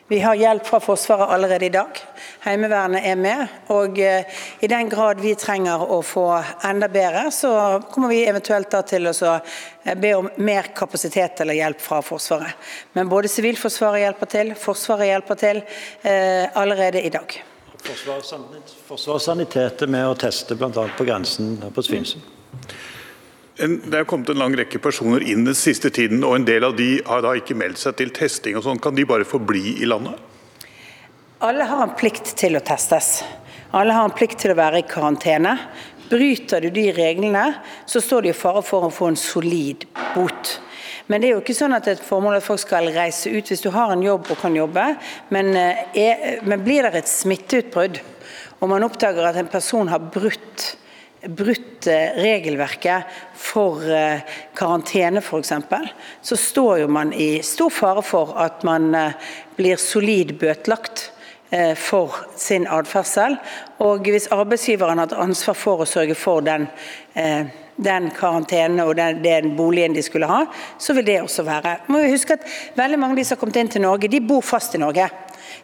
Vi 0.08 0.18
har 0.20 0.34
hjelp 0.40 0.66
fra 0.66 0.80
Forsvaret 0.80 1.28
allerede 1.32 1.66
i 1.66 1.72
dag. 1.72 1.98
Heimevernet 2.40 3.04
er 3.04 3.16
med. 3.20 3.56
Og 3.72 3.98
eh, 4.00 4.24
i 4.60 4.68
den 4.68 4.88
grad 4.88 5.20
vi 5.20 5.34
trenger 5.36 5.82
å 5.84 5.98
få 6.04 6.24
enda 6.64 6.88
bedre, 6.88 7.26
så 7.32 7.50
kommer 7.92 8.08
vi 8.12 8.22
eventuelt 8.24 8.70
da 8.72 8.80
til 8.88 9.10
å 9.10 9.12
eh, 9.34 9.96
be 10.00 10.14
om 10.16 10.30
mer 10.40 10.70
kapasitet 10.76 11.40
eller 11.44 11.56
hjelp 11.60 11.80
fra 11.84 12.00
Forsvaret. 12.04 12.72
Men 12.96 13.08
både 13.12 13.28
Sivilforsvaret 13.32 14.06
hjelper 14.06 14.32
til, 14.32 14.54
Forsvaret 14.56 15.10
hjelper 15.10 15.40
til 15.44 15.60
eh, 15.60 16.48
allerede 16.56 17.04
i 17.04 17.12
dag. 17.12 17.36
Forsvarssanitet 18.88 19.88
med 19.88 20.08
å 20.08 20.16
teste 20.20 20.56
bl.a. 20.56 20.88
på 20.96 21.08
grensen 21.08 21.58
på 21.72 21.84
Svinesund. 21.84 22.24
Det 23.58 23.94
er 23.98 24.06
kommet 24.06 24.28
en 24.30 24.38
lang 24.38 24.54
rekke 24.54 24.78
personer 24.78 25.24
inn 25.26 25.42
den 25.42 25.56
siste 25.58 25.90
tiden, 25.90 26.20
og 26.22 26.36
en 26.36 26.44
del 26.46 26.62
av 26.62 26.76
de 26.78 27.00
har 27.08 27.24
da 27.24 27.32
ikke 27.34 27.56
meldt 27.58 27.80
seg 27.82 27.96
til 27.98 28.12
testing. 28.14 28.54
og 28.54 28.62
sånn. 28.62 28.78
Kan 28.78 28.94
de 28.94 29.06
bare 29.08 29.26
forbli 29.26 29.80
i 29.82 29.88
landet? 29.88 30.14
Alle 31.42 31.66
har 31.66 31.82
en 31.82 31.96
plikt 31.98 32.36
til 32.38 32.54
å 32.54 32.62
testes. 32.62 33.24
Alle 33.74 33.96
har 33.96 34.06
en 34.06 34.14
plikt 34.14 34.38
til 34.44 34.54
å 34.54 34.58
være 34.58 34.84
i 34.84 34.86
karantene. 34.86 35.56
Bryter 36.08 36.62
du 36.62 36.70
de 36.70 36.86
reglene, 36.94 37.44
så 37.84 38.00
står 38.00 38.22
det 38.22 38.30
i 38.32 38.38
fare 38.38 38.62
for 38.62 38.86
å 38.86 38.94
få 38.94 39.10
en 39.10 39.18
solid 39.18 39.84
bot. 40.14 40.54
Men 41.08 41.20
det 41.20 41.28
er 41.28 41.34
jo 41.34 41.42
ikke 41.42 41.58
sånn 41.58 41.74
at 41.74 41.84
det 41.84 41.96
er 41.96 41.98
et 41.98 42.08
formål 42.08 42.38
at 42.38 42.46
folk 42.46 42.62
skal 42.62 42.92
reise 42.94 43.32
ut 43.32 43.50
hvis 43.50 43.64
du 43.64 43.72
har 43.74 43.90
en 43.90 44.04
jobb 44.04 44.30
og 44.30 44.38
kan 44.38 44.54
jobbe. 44.54 44.86
Men, 45.34 45.50
eh, 45.56 45.82
er, 45.98 46.26
men 46.46 46.62
blir 46.62 46.86
det 46.86 47.02
et 47.02 47.10
smitteutbrudd, 47.10 47.98
og 48.60 48.70
man 48.70 48.86
oppdager 48.86 49.26
at 49.26 49.36
en 49.40 49.50
person 49.50 49.90
har 49.90 49.98
brutt 50.14 50.76
brutt 51.26 51.86
regelverket 52.16 53.02
for 53.34 53.82
eh, 53.90 54.20
karantene 54.54 55.18
f.eks., 55.18 55.52
så 56.22 56.36
står 56.36 56.86
man 56.86 57.12
i 57.12 57.42
stor 57.42 57.70
fare 57.70 58.02
for 58.06 58.36
at 58.38 58.62
man 58.66 58.94
eh, 58.94 59.30
blir 59.58 59.80
solid 59.82 60.36
bøtelagt 60.38 61.08
eh, 61.50 61.74
for 61.74 62.14
sin 62.38 62.68
atferdsel. 62.70 63.38
Og 63.82 64.06
hvis 64.06 64.30
arbeidsgiveren 64.34 65.02
har 65.02 65.16
ansvar 65.18 65.58
for 65.58 65.82
å 65.82 65.88
sørge 65.88 66.14
for 66.18 66.44
den, 66.46 66.68
den 67.78 68.10
karantene 68.14 68.86
og 68.86 68.94
den, 68.98 69.22
den, 69.24 69.52
boligen 69.58 69.94
de 69.94 70.02
skulle 70.06 70.28
ha, 70.30 70.44
så 70.78 70.94
vil 70.94 71.06
det 71.06 71.20
også 71.22 71.46
være. 71.46 71.78
Må 71.90 72.02
vi 72.04 72.12
huske 72.14 72.38
at 72.38 72.46
Veldig 72.78 72.98
mange 72.98 73.16
av 73.16 73.22
de 73.22 73.26
som 73.26 73.36
har 73.36 73.42
kommet 73.42 73.58
inn 73.62 73.72
til 73.74 73.86
Norge, 73.86 74.10
de 74.10 74.22
bor 74.22 74.44
fast 74.46 74.74
i 74.78 74.82
Norge. 74.82 75.08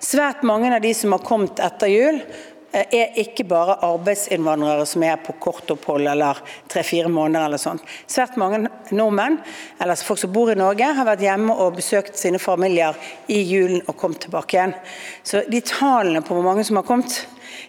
Svært 0.03 0.43
mange 0.47 0.73
av 0.75 0.83
de 0.83 0.91
som 0.97 1.15
har 1.15 1.23
kommet 1.27 1.63
etter 1.63 1.91
jul, 1.91 2.19
Eh, 2.19 2.54
er 2.75 3.18
ikke 3.22 3.45
bare 3.47 3.77
arbeidsinnvandrere 3.87 4.87
som 4.89 5.05
er 5.07 5.20
på 5.22 5.37
kortopphold 5.43 6.09
eller 6.11 6.41
tre-fire 6.70 7.11
måneder 7.12 7.47
eller 7.47 7.61
sånt. 7.62 7.85
Svært 8.11 8.39
mange 8.41 8.64
nordmenn, 8.91 9.39
eller 9.83 10.01
folk 10.03 10.20
som 10.20 10.33
bor 10.35 10.51
i 10.51 10.59
Norge, 10.59 10.89
har 10.97 11.07
vært 11.07 11.22
hjemme 11.25 11.55
og 11.55 11.79
besøkt 11.79 12.18
sine 12.18 12.41
familier 12.43 12.99
i 13.31 13.41
julen 13.47 13.85
og 13.87 13.97
kommet 14.01 14.25
tilbake 14.27 14.59
igjen. 14.59 14.75
Så 15.22 15.45
de 15.51 15.62
tallene 15.64 16.25
på 16.25 16.35
hvor 16.37 16.47
mange 16.47 16.66
som 16.66 16.81
har 16.81 16.89
kommet, 16.89 17.22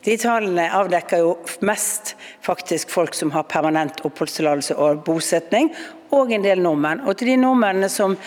de 0.05 0.17
tallene 0.21 0.65
avdekker 0.73 1.21
jo 1.21 1.35
mest 1.65 2.15
faktisk 2.45 2.93
folk 2.93 3.13
som 3.17 3.33
har 3.35 3.47
permanent 3.49 4.01
oppholdstillatelse 4.05 4.77
og 4.81 5.03
bosetning, 5.05 5.71
og 6.15 6.31
en 6.33 6.45
del 6.45 6.61
nordmenn. 6.63 7.03
Og 7.05 7.17
til 7.17 7.33
de 7.33 7.39
nordmennene 7.41 7.89
som 7.91 8.17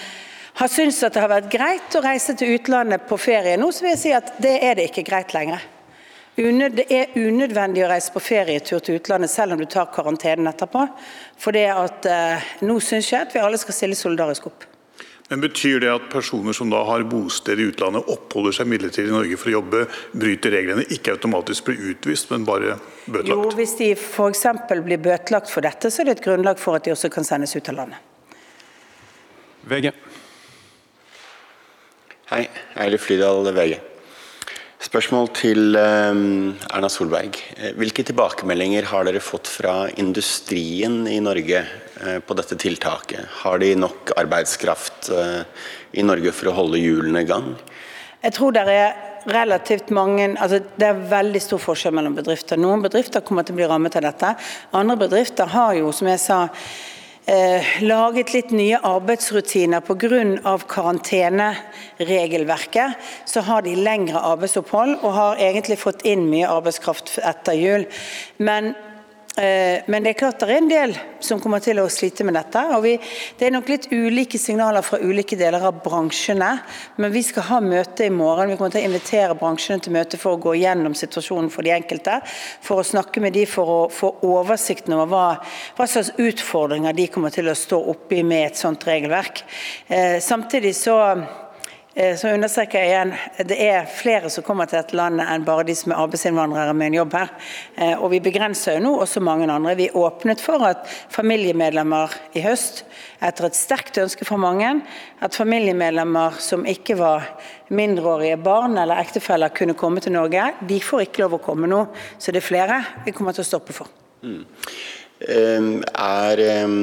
har 0.59 0.71
syntes 0.71 1.03
at 1.07 1.15
det 1.15 1.23
har 1.23 1.31
vært 1.31 1.51
greit 1.53 1.95
å 1.95 2.03
reise 2.03 2.35
til 2.39 2.57
utlandet 2.57 3.07
på 3.09 3.19
ferie 3.21 3.59
nå, 3.61 3.71
så 3.71 3.85
vil 3.85 3.95
jeg 3.95 4.03
si 4.03 4.15
at 4.17 4.33
det 4.43 4.57
er 4.67 4.79
det 4.79 4.89
ikke 4.91 5.07
greit 5.07 5.35
lenger. 5.37 5.63
Det 6.39 6.85
er 6.95 7.17
unødvendig 7.19 7.83
å 7.83 7.89
reise 7.91 8.13
på 8.15 8.21
ferietur 8.23 8.79
til 8.79 9.01
utlandet 9.01 9.33
selv 9.33 9.57
om 9.57 9.59
du 9.59 9.67
tar 9.67 9.89
karantenen 9.91 10.47
etterpå. 10.47 10.85
For 11.35 11.57
det 11.57 11.65
at 11.73 12.07
eh, 12.07 12.51
nå 12.63 12.77
syns 12.79 13.09
jeg 13.11 13.27
at 13.27 13.35
vi 13.35 13.43
alle 13.43 13.59
skal 13.59 13.75
stille 13.75 13.99
solidarisk 13.99 14.47
opp. 14.47 14.69
Men 15.29 15.43
Betyr 15.43 15.83
det 15.83 15.91
at 15.93 16.07
personer 16.13 16.55
som 16.57 16.71
da 16.71 16.85
har 16.87 17.03
bosted 17.11 17.59
i 17.59 17.67
utlandet, 17.73 18.07
oppholder 18.09 18.55
seg 18.55 18.71
midlertidig 18.71 19.11
i 19.11 19.17
Norge 19.17 19.41
for 19.41 19.51
å 19.51 19.57
jobbe, 19.59 19.83
bryter 20.15 20.55
reglene, 20.55 20.87
ikke 20.95 21.19
automatisk 21.19 21.69
blir 21.69 21.91
utvist, 21.91 22.31
men 22.31 22.47
bare 22.49 22.79
bøtelagt? 23.05 23.35
Jo, 23.35 23.51
Hvis 23.59 23.75
de 23.83 23.91
f.eks. 23.99 24.47
blir 24.71 25.03
bøtelagt 25.05 25.53
for 25.53 25.67
dette, 25.67 25.91
så 25.91 26.05
er 26.05 26.09
det 26.09 26.17
et 26.21 26.25
grunnlag 26.31 26.63
for 26.63 26.79
at 26.79 26.87
de 26.87 26.95
også 26.95 27.11
kan 27.13 27.27
sendes 27.29 27.53
ut 27.59 27.75
av 27.75 27.83
landet. 27.83 28.01
VG. 29.69 29.91
Hei, 32.31 32.45
Eilif 32.79 33.09
Flydal, 33.11 33.53
VG. 33.59 33.88
Spørsmål 34.79 35.27
til 35.35 35.75
um, 35.75 36.53
Erna 36.71 36.87
Solberg. 36.87 37.35
Eh, 37.57 37.73
hvilke 37.75 38.05
tilbakemeldinger 38.07 38.87
har 38.87 39.09
dere 39.09 39.19
fått 39.19 39.51
fra 39.51 39.89
industrien 39.99 41.01
i 41.11 41.17
Norge 41.19 41.65
uh, 41.65 42.21
på 42.23 42.37
dette 42.39 42.55
tiltaket? 42.63 43.27
Har 43.41 43.59
de 43.59 43.73
nok 43.75 44.13
arbeidskraft 44.23 45.11
uh, 45.11 45.43
i 45.99 46.05
Norge 46.07 46.31
for 46.31 46.53
å 46.53 46.55
holde 46.61 46.79
hjulene 46.79 47.25
i 47.25 47.27
gang? 47.27 47.51
Jeg 48.23 48.37
tror 48.39 48.55
det 48.55 48.65
er 48.71 48.95
relativt 49.29 49.91
mange, 49.91 50.31
altså 50.39 50.61
Det 50.79 50.87
er 50.87 51.03
veldig 51.11 51.41
stor 51.43 51.61
forskjell 51.63 51.95
mellom 51.99 52.15
bedrifter. 52.15 52.61
Noen 52.61 52.83
bedrifter 52.87 53.27
kommer 53.27 53.43
til 53.43 53.57
å 53.57 53.61
bli 53.61 53.69
rammet 53.69 53.99
av 53.99 54.07
dette. 54.07 54.35
Andre 54.79 54.97
bedrifter 55.03 55.51
har 55.59 55.75
jo, 55.79 55.91
som 55.93 56.09
jeg 56.09 56.23
sa, 56.23 56.45
eh, 56.45 56.79
laget 57.85 58.31
litt 58.33 58.55
nye 58.57 58.79
arbeidsrutiner 58.89 59.85
pga. 59.85 60.57
karanteneregelverket. 60.69 62.93
Så 63.25 63.41
har 63.41 63.63
de 63.63 63.77
lengre 63.77 64.19
arbeidsopphold 64.19 64.97
og 65.03 65.13
har 65.13 65.37
egentlig 65.37 65.79
fått 65.79 66.03
inn 66.09 66.31
mye 66.31 66.49
arbeidskraft 66.49 67.19
etter 67.21 67.53
jul. 67.53 67.87
Men 68.39 68.65
Eh, 68.73 68.88
men 69.39 70.03
det 70.03 70.11
er 70.11 70.19
klart 70.19 70.41
det 70.43 70.49
er 70.51 70.59
en 70.59 70.71
del 70.71 70.95
som 71.23 71.39
kommer 71.39 71.63
til 71.63 71.79
å 71.79 71.87
slite 71.93 72.25
med 72.27 72.35
dette. 72.35 72.63
og 72.75 72.83
vi, 72.83 72.97
Det 73.39 73.47
er 73.47 73.55
nok 73.55 73.69
litt 73.71 73.87
ulike 73.93 74.39
signaler 74.39 74.83
fra 74.83 74.99
ulike 74.99 75.39
deler 75.39 75.63
av 75.69 75.79
bransjene. 75.85 76.51
Men 76.97 77.13
vi 77.15 77.23
skal 77.23 77.47
ha 77.51 77.61
møte 77.63 78.09
i 78.09 78.11
morgen. 78.11 78.51
Vi 78.51 78.57
kommer 78.59 78.75
til 78.75 78.83
å 78.83 78.89
invitere 78.91 79.39
bransjene 79.39 79.85
til 79.85 79.95
møte 79.95 80.19
for 80.19 80.35
å 80.35 80.43
gå 80.43 80.57
gjennom 80.59 80.97
situasjonen 80.99 81.53
for 81.55 81.63
de 81.67 81.75
enkelte. 81.77 82.19
For 82.67 82.83
å 82.83 82.87
snakke 82.87 83.23
med 83.23 83.37
de 83.39 83.47
for 83.47 83.75
å 83.75 83.81
få 83.95 84.15
oversikten 84.27 84.97
over 84.99 85.13
hva, 85.13 85.27
hva 85.79 85.87
slags 85.87 86.15
utfordringer 86.19 86.97
de 86.99 87.11
kommer 87.13 87.35
til 87.35 87.49
å 87.51 87.59
stå 87.59 87.79
oppi 87.95 88.25
med 88.27 88.51
et 88.51 88.59
sånt 88.59 88.87
regelverk. 88.91 89.45
Eh, 89.87 90.19
samtidig 90.25 90.75
så 90.77 90.99
Eh, 90.99 91.48
så 91.99 92.31
understreker 92.31 92.79
jeg 92.79 92.93
igjen 92.93 93.13
det 93.49 93.57
er 93.59 93.89
flere 93.91 94.29
som 94.31 94.45
kommer 94.47 94.69
til 94.71 94.79
dette 94.79 94.95
landet 94.95 95.27
enn 95.27 95.43
bare 95.47 95.65
de 95.67 95.75
som 95.75 95.91
er 95.91 95.99
arbeidsinnvandrere 96.05 96.77
med 96.79 96.93
en 96.93 96.99
jobb 97.01 97.17
her. 97.19 97.33
Eh, 97.75 97.95
og 97.97 98.13
vi 98.13 98.21
begrenser 98.23 98.77
jo 98.77 98.85
nå 98.85 98.93
også 99.03 99.23
mange 99.25 99.49
andre. 99.51 99.75
Vi 99.75 99.89
åpnet 99.99 100.43
for 100.43 100.63
at 100.69 100.87
familiemedlemmer 101.15 102.15
i 102.39 102.45
høst, 102.45 102.85
etter 103.19 103.49
et 103.49 103.59
sterkt 103.59 103.99
ønske 103.99 104.29
fra 104.29 104.39
mange, 104.39 104.77
at 105.19 105.35
familiemedlemmer 105.35 106.39
som 106.43 106.63
ikke 106.71 107.01
var 107.01 107.27
mindreårige 107.75 108.39
barn 108.47 108.79
eller 108.79 109.03
ektefeller 109.03 109.51
kunne 109.51 109.75
komme 109.79 109.99
til 110.05 110.15
Norge. 110.15 110.53
De 110.71 110.79
får 110.79 111.09
ikke 111.09 111.27
lov 111.27 111.41
å 111.41 111.45
komme 111.51 111.67
nå. 111.67 111.83
Så 112.23 112.31
det 112.31 112.45
er 112.45 112.51
flere 112.53 112.83
vi 113.09 113.17
kommer 113.17 113.35
til 113.35 113.43
å 113.43 113.51
stoppe 113.51 113.75
for. 113.75 113.91
Mm. 114.23 114.45
Um, 115.19 115.73
er 115.99 116.47
um 116.63 116.79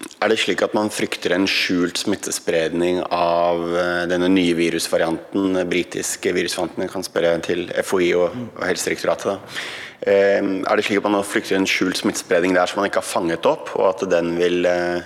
er 0.00 0.32
det 0.32 0.38
slik 0.40 0.62
at 0.64 0.74
man 0.76 0.88
frykter 0.92 1.34
en 1.36 1.46
skjult 1.48 2.00
smittespredning 2.00 3.02
av 3.12 3.60
eh, 3.76 4.06
denne 4.08 4.30
nye 4.32 4.54
virusvarianten, 4.56 5.60
britiske 5.68 6.32
virusvarianten? 6.36 6.88
Kan 6.92 7.04
spørre 7.04 7.34
til 7.44 7.66
FHI 7.84 8.10
og, 8.16 8.38
og 8.56 8.64
Helsedirektoratet. 8.68 9.36
Da. 9.36 9.68
er 10.00 10.76
det 10.76 10.86
slik 10.86 11.02
at 11.02 11.12
man 11.12 11.26
frykter 11.28 11.58
en 11.58 11.68
skjult 11.68 12.00
smittespredning 12.00 12.56
der 12.56 12.70
som 12.70 12.80
man 12.80 12.88
ikke 12.88 13.02
har 13.02 13.10
fanget 13.10 13.48
opp, 13.48 13.74
og 13.76 13.90
at 13.90 14.06
den 14.12 14.32
vil 14.40 14.64
eh, 14.68 15.04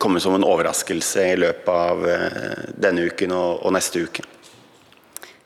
komme 0.00 0.20
som 0.20 0.36
en 0.36 0.48
overraskelse 0.48 1.30
i 1.34 1.38
løpet 1.40 1.68
av 1.70 2.04
denne 2.80 3.04
uken 3.08 3.36
og, 3.36 3.60
og 3.64 3.76
neste 3.76 4.04
uke? 4.08 4.24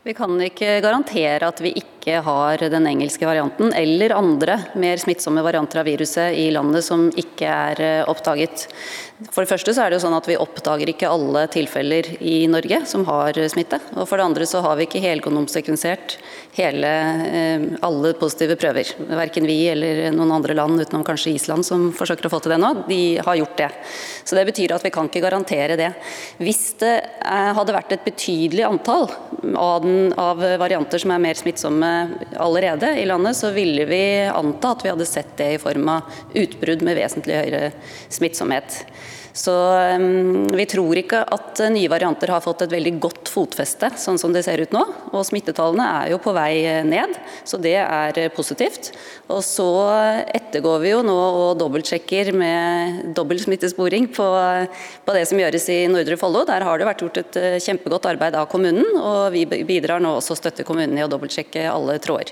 Vi 0.04 0.12
kan 0.12 0.36
ikke 0.44 0.82
garantere 0.84 1.48
at 1.48 1.60
vi 1.64 1.70
ikke 1.80 2.18
har 2.26 2.60
den 2.68 2.84
engelske 2.90 3.24
varianten 3.24 3.72
eller 3.72 4.12
andre 4.12 4.58
mer 4.76 5.00
smittsomme 5.00 5.40
varianter 5.40 5.80
av 5.80 5.88
viruset 5.88 6.36
i 6.36 6.50
landet 6.52 6.84
som 6.84 7.06
ikke 7.08 7.48
er 7.48 8.04
oppdaget. 8.12 8.66
For 9.32 9.44
det 9.44 9.50
første 9.50 9.72
så 9.74 9.84
er 9.84 9.90
det 9.90 9.98
jo 9.98 10.04
sånn 10.04 10.16
at 10.16 10.28
Vi 10.28 10.36
oppdager 10.40 10.90
ikke 10.90 11.10
alle 11.10 11.44
tilfeller 11.52 12.08
i 12.20 12.44
Norge 12.50 12.82
som 12.88 13.04
har 13.08 13.38
smitte. 13.50 13.80
og 13.94 14.08
For 14.08 14.18
det 14.20 14.26
andre 14.26 14.46
så 14.48 14.60
har 14.64 14.76
vi 14.76 14.86
ikke 14.88 15.02
helgenomsekvensert 15.04 16.16
hele, 16.56 16.90
eh, 17.28 17.64
alle 17.82 18.12
positive 18.18 18.56
prøver. 18.56 18.92
Verken 19.08 19.46
vi 19.46 19.68
eller 19.68 20.10
noen 20.14 20.32
andre 20.32 20.54
land 20.54 20.80
utenom 20.80 21.04
kanskje 21.06 21.34
Island 21.34 21.64
som 21.66 21.92
forsøker 21.92 22.26
å 22.26 22.32
få 22.32 22.42
til 22.42 22.54
det 22.54 22.60
nå, 22.60 22.86
de 22.88 23.18
har 23.18 23.36
gjort 23.36 23.56
det. 23.56 23.70
Så 24.24 24.34
Det 24.34 24.46
betyr 24.46 24.74
at 24.74 24.82
vi 24.82 24.90
kan 24.90 25.08
ikke 25.08 25.22
garantere 25.22 25.76
det. 25.76 25.94
Hvis 26.38 26.74
det 26.78 26.94
eh, 27.24 27.52
hadde 27.54 27.74
vært 27.74 27.92
et 27.92 28.04
betydelig 28.04 28.64
antall 28.66 29.08
av, 29.56 29.82
den, 29.82 30.12
av 30.18 30.38
varianter 30.58 30.98
som 30.98 31.10
er 31.10 31.22
mer 31.22 31.34
smittsomme 31.34 31.92
allerede 32.36 32.98
i 33.00 33.06
landet, 33.06 33.36
så 33.36 33.52
ville 33.54 33.84
vi 33.86 34.04
anta 34.28 34.74
at 34.74 34.84
vi 34.84 34.92
hadde 34.92 35.06
sett 35.06 35.36
det 35.36 35.54
i 35.54 35.58
form 35.62 35.88
av 35.88 36.02
utbrudd 36.34 36.82
med 36.82 36.98
vesentlig 36.98 37.40
høyere 37.40 37.72
smittsomhet. 38.08 38.84
Så 39.34 39.52
um, 39.98 40.46
vi 40.54 40.62
tror 40.70 40.94
ikke 41.00 41.24
at 41.34 41.58
eh, 41.64 41.72
nye 41.74 41.90
varianter 41.90 42.30
har 42.30 42.42
fått 42.44 42.60
et 42.62 42.70
veldig 42.70 42.92
godt 43.02 43.30
fotfeste, 43.32 43.88
sånn 43.98 44.18
som 44.20 44.30
det 44.30 44.44
ser 44.46 44.60
ut 44.62 44.74
nå. 44.74 44.82
Og 45.10 45.24
smittetallene 45.26 45.86
er 46.04 46.12
jo 46.12 46.20
på 46.22 46.30
vei 46.36 46.52
eh, 46.62 46.84
ned, 46.86 47.16
så 47.42 47.58
det 47.58 47.74
er 47.82 48.20
eh, 48.22 48.30
positivt. 48.30 48.92
Og 49.26 49.42
så 49.42 49.66
ettergår 50.30 50.84
vi 50.84 50.92
jo 50.92 51.00
nå 51.02 51.16
og 51.16 51.58
dobbeltsjekker 51.58 52.30
med 52.38 53.00
dobbel 53.18 53.42
smittesporing 53.42 54.06
på, 54.14 54.28
på, 55.02 55.16
det 55.18 55.24
som 55.26 55.42
gjøres 55.42 55.66
i 55.74 55.80
Nordre 55.90 56.20
Follo. 56.20 56.44
Der 56.46 56.62
har 56.68 56.78
det 56.78 56.86
vært 56.92 57.02
gjort 57.02 57.18
et 57.24 57.40
kjempegodt 57.66 58.06
arbeid 58.12 58.38
av 58.38 58.46
kommunen, 58.52 58.86
og 59.00 59.34
vi 59.34 59.48
bidrar 59.50 59.98
nå 60.04 60.14
også 60.20 60.38
å 60.38 60.42
støtte 60.44 60.68
kommunen 60.68 60.94
i 61.00 61.02
å 61.02 61.10
dobbeltsjekke 61.10 61.66
alle 61.72 61.98
tråder. 61.98 62.30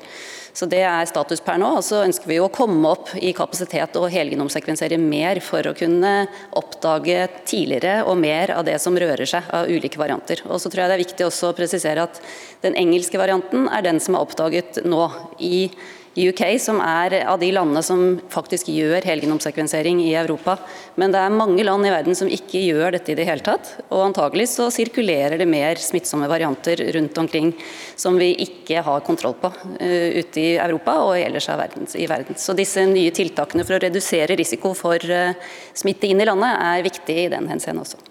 Så 0.53 0.67
Det 0.69 0.83
er 0.85 1.07
status 1.09 1.41
per 1.41 1.59
nå. 1.59 1.69
og 1.79 1.85
Så 1.85 2.03
ønsker 2.05 2.29
vi 2.29 2.41
å 2.41 2.51
komme 2.53 2.89
opp 2.91 3.15
i 3.17 3.33
kapasitet 3.33 3.97
og 3.97 4.11
helgenomsekvensere 4.13 4.99
mer 5.01 5.41
for 5.41 5.65
å 5.65 5.75
kunne 5.77 6.27
oppdage 6.53 7.29
tidligere 7.49 8.03
og 8.05 8.19
mer 8.21 8.53
av 8.53 8.67
det 8.69 8.79
som 8.83 8.97
rører 8.97 9.27
seg 9.29 9.49
av 9.51 9.71
ulike 9.71 10.01
varianter. 10.01 10.45
Og 10.49 10.61
så 10.61 10.69
tror 10.69 10.85
jeg 10.85 10.93
det 10.93 10.99
er 10.99 11.07
viktig 11.07 11.27
også 11.27 11.51
å 11.51 11.57
presisere 11.57 12.05
at 12.05 12.21
Den 12.63 12.77
engelske 12.79 13.19
varianten 13.19 13.67
er 13.69 13.83
den 13.83 13.99
som 13.99 14.15
er 14.15 14.23
oppdaget 14.23 14.85
nå 14.87 15.09
i 15.41 15.71
UK, 16.15 16.43
som 16.61 16.81
er 16.85 17.23
av 17.25 17.39
de 17.41 17.49
landene 17.55 17.81
som 17.85 18.03
faktisk 18.33 18.69
gjør 18.69 19.05
helgenomsekvensering 19.09 20.03
i 20.05 20.13
Europa. 20.21 20.59
Men 21.01 21.15
det 21.15 21.23
er 21.23 21.33
mange 21.33 21.65
land 21.65 21.89
i 21.89 21.93
verden 21.93 22.17
som 22.19 22.29
ikke 22.29 22.61
gjør 22.67 22.97
dette 22.97 23.15
i 23.15 23.17
det 23.17 23.27
hele 23.29 23.45
tatt. 23.45 23.71
Og 23.89 24.05
antagelig 24.11 24.51
så 24.53 24.69
sirkulerer 24.75 25.41
det 25.41 25.49
mer 25.49 25.81
smittsomme 25.81 26.29
varianter 26.31 26.85
rundt 26.99 27.19
omkring 27.23 27.53
som 27.97 28.21
vi 28.21 28.33
ikke 28.45 28.85
har 28.85 29.05
kontroll 29.07 29.39
på 29.41 29.53
uh, 29.53 30.09
ute 30.21 30.43
i 30.43 30.49
Europa 30.61 30.99
og 31.07 31.17
ellers 31.17 31.49
verden, 31.49 31.89
i 31.97 32.09
verden. 32.11 32.37
Så 32.37 32.57
disse 32.59 32.85
nye 32.89 33.13
tiltakene 33.15 33.65
for 33.65 33.79
å 33.79 33.83
redusere 33.83 34.37
risiko 34.39 34.77
for 34.77 35.01
uh, 35.09 35.33
smitte 35.73 36.11
inn 36.11 36.21
i 36.21 36.29
landet 36.29 36.59
er 36.61 36.89
viktig 36.91 37.23
i 37.25 37.31
den 37.33 37.49
henseende 37.49 37.87
også. 37.87 38.03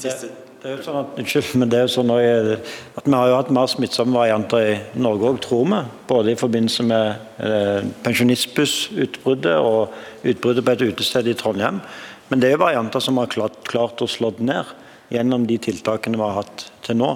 Siste. 0.00 0.49
Det 0.60 0.68
er 0.68 0.74
jo 0.76 0.82
sånn 0.84 0.98
at, 1.00 1.12
unnskyld, 1.16 1.52
men 1.56 1.70
det 1.72 1.78
er 1.78 1.86
jo 1.86 1.92
sånn 1.94 2.10
at 2.12 3.06
Vi 3.06 3.14
har 3.14 3.30
jo 3.30 3.36
hatt 3.38 3.52
mer 3.56 3.68
smittsomme 3.72 4.12
varianter 4.12 4.66
i 4.68 4.74
Norge 5.00 5.30
òg, 5.30 5.38
tror 5.40 5.62
vi. 5.70 5.78
Både 6.10 6.34
i 6.34 6.36
forbindelse 6.36 6.84
med 6.84 7.46
eh, 7.46 7.86
pensjonistbussutbruddet 8.04 9.54
og 9.56 9.94
utbruddet 10.20 10.66
på 10.66 10.74
et 10.74 10.84
utested 10.90 11.30
i 11.32 11.36
Trondheim. 11.40 11.78
Men 12.28 12.42
det 12.42 12.50
er 12.50 12.58
jo 12.58 12.64
varianter 12.66 13.00
som 13.00 13.16
har 13.22 13.32
klart, 13.32 13.56
klart 13.70 14.04
å 14.04 14.10
slå 14.10 14.34
ned 14.36 14.68
gjennom 15.08 15.48
de 15.48 15.56
tiltakene 15.64 16.20
vi 16.20 16.26
har 16.26 16.42
hatt 16.42 16.66
til 16.84 17.00
nå. 17.00 17.14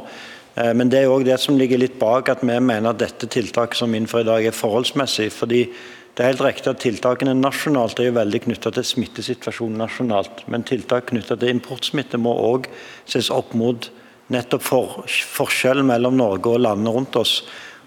Eh, 0.57 0.73
men 0.73 0.89
det 0.89 1.03
er 1.03 1.13
òg 1.13 1.29
det 1.29 1.37
som 1.43 1.61
ligger 1.61 1.85
litt 1.85 2.01
bak 2.01 2.33
at 2.33 2.41
vi 2.41 2.57
mener 2.57 2.95
at 2.95 3.03
dette 3.05 3.29
tiltaket 3.29 3.77
som 3.77 3.93
vi 3.93 4.01
innfører 4.01 4.25
i 4.25 4.31
dag, 4.31 4.49
er 4.49 4.57
forholdsmessig. 4.57 5.29
fordi 5.37 5.67
det 6.15 6.23
er 6.23 6.31
helt 6.31 6.45
riktig 6.47 6.71
at 6.71 6.83
Tiltakene 6.85 7.33
nasjonalt 7.35 7.99
er 7.99 8.09
jo 8.09 8.19
veldig 8.21 8.41
knyttet 8.45 8.77
til 8.77 8.87
smittesituasjonen 8.87 9.81
nasjonalt. 9.83 10.45
Men 10.47 10.63
tiltak 10.63 11.09
knyttet 11.11 11.41
til 11.43 11.51
importsmitte 11.51 12.21
må 12.23 12.31
òg 12.39 12.69
ses 13.11 13.33
opp 13.35 13.51
mot 13.59 13.89
nettopp 14.31 14.63
for, 14.63 15.01
forskjellen 15.11 15.87
mellom 15.91 16.15
Norge 16.21 16.53
og 16.53 16.63
landene 16.63 16.93
rundt 16.95 17.19
oss. 17.19 17.41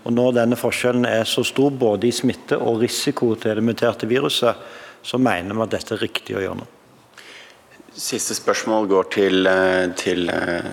Og 0.03 0.11
Når 0.15 0.35
denne 0.41 0.59
forskjellen 0.59 1.07
er 1.07 1.23
så 1.23 1.43
stor 1.47 1.71
både 1.71 2.09
i 2.09 2.15
smitte 2.15 2.59
og 2.59 2.81
risiko 2.83 3.33
til 3.35 3.61
det 3.61 3.63
muterte 3.63 4.07
viruset, 4.07 4.59
så 5.03 5.17
mener 5.17 5.55
vi 5.55 5.63
at 5.63 5.73
dette 5.77 5.95
er 5.95 6.03
riktig 6.03 6.35
å 6.35 6.43
gjøre 6.43 6.59
nå. 6.59 6.67
Siste 7.97 8.35
spørsmål 8.35 8.91
går 8.91 9.09
til, 9.15 9.47
eh, 9.47 9.87
til 9.95 10.29
eh, 10.29 10.67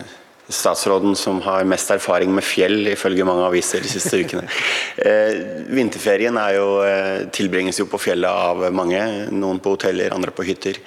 statsråden 0.48 1.16
som 1.16 1.40
har 1.44 1.64
mest 1.68 1.90
erfaring 1.94 2.32
med 2.34 2.44
fjell, 2.44 2.88
ifølge 2.92 3.26
mange 3.26 3.46
aviser 3.48 3.84
de 3.84 3.90
siste 3.90 4.22
ukene. 4.24 4.46
Eh, 4.94 5.40
vinterferien 5.74 6.36
jo, 6.54 6.66
eh, 6.86 7.24
tilbringes 7.34 7.80
jo 7.80 7.88
på 7.90 7.98
fjellet 7.98 8.30
av 8.30 8.60
mange. 8.72 9.00
Noen 9.34 9.58
på 9.60 9.72
hoteller, 9.74 10.14
andre 10.14 10.30
på 10.30 10.46
hytter. 10.46 10.78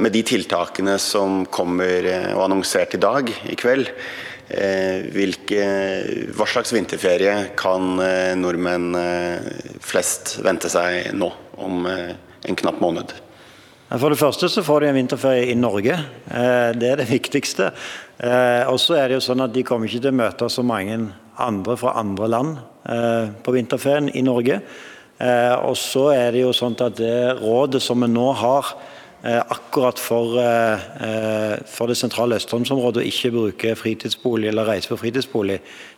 Med 0.00 0.14
de 0.14 0.22
tiltakene 0.24 0.94
som 0.96 1.42
kommer 1.52 2.08
og 2.32 2.46
annonsert 2.46 2.96
i 2.96 3.02
dag, 3.02 3.28
i 3.52 3.56
kveld, 3.60 3.90
hvilke, 5.12 5.66
hva 6.32 6.48
slags 6.48 6.72
vinterferie 6.72 7.50
kan 7.60 8.00
nordmenn 8.40 8.96
flest 9.84 10.38
vente 10.40 10.72
seg 10.72 11.12
nå, 11.12 11.28
om 11.60 11.84
en 11.84 12.60
knapp 12.64 12.80
måned? 12.80 13.12
For 13.88 14.12
det 14.12 14.20
første 14.20 14.50
så 14.52 14.60
får 14.60 14.82
de 14.84 14.88
en 14.90 14.98
vinterferie 14.98 15.46
i 15.48 15.56
Norge. 15.56 15.94
Eh, 15.96 16.70
det 16.76 16.90
er 16.90 17.00
det 17.00 17.08
viktigste. 17.18 17.70
Eh, 18.20 18.68
og 18.68 18.76
så 18.82 18.98
er 18.98 19.08
det 19.08 19.16
jo 19.16 19.24
sånn 19.24 19.46
at 19.46 19.54
De 19.54 19.64
kommer 19.64 19.88
ikke 19.88 20.02
til 20.04 20.12
å 20.12 20.18
møte 20.20 20.48
så 20.52 20.64
mange 20.66 20.98
andre 21.40 21.76
fra 21.80 21.94
andre 21.96 22.28
land 22.28 22.58
eh, 22.84 23.32
på 23.32 23.54
vinterferien 23.56 24.10
i 24.12 24.24
Norge. 24.26 24.60
Og 25.18 25.74
så 25.74 26.12
er 26.14 26.28
det 26.30 26.44
jo 26.44 26.52
sånn 26.54 26.76
at 26.78 26.94
det 27.00 27.40
rådet 27.40 27.80
som 27.82 28.04
vi 28.04 28.06
nå 28.06 28.26
har 28.38 28.68
akkurat 29.50 29.98
for, 29.98 30.36
for 31.66 31.90
det 31.90 31.96
sentrale 31.98 32.38
østlandsområdet 32.38 33.02
å 33.02 33.08
ikke 33.08 33.32
bruke 33.34 33.72
fritidsbolig 33.80 34.52
eller 34.52 34.70
reise 34.70 34.92
på 34.92 35.00
fritidsbolig, 35.00 35.56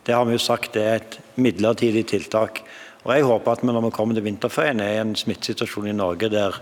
det 0.09 0.15
har 0.17 0.25
vi 0.25 0.33
jo 0.33 0.41
sagt 0.41 0.73
det 0.73 0.87
er 0.87 1.03
et 1.03 1.19
midlertidig 1.37 2.07
tiltak. 2.09 2.63
Og 3.03 3.13
Jeg 3.13 3.29
håper 3.29 3.53
at 3.53 3.61
vi 3.61 3.69
når 3.69 3.85
vi 3.91 3.93
kommer 3.99 4.17
til 4.17 4.25
vinterferien 4.25 4.81
er 4.81 4.95
i 4.95 5.03
en 5.03 5.13
smittesituasjon 5.13 5.93
i 5.93 5.97
Norge 6.01 6.33
der 6.33 6.57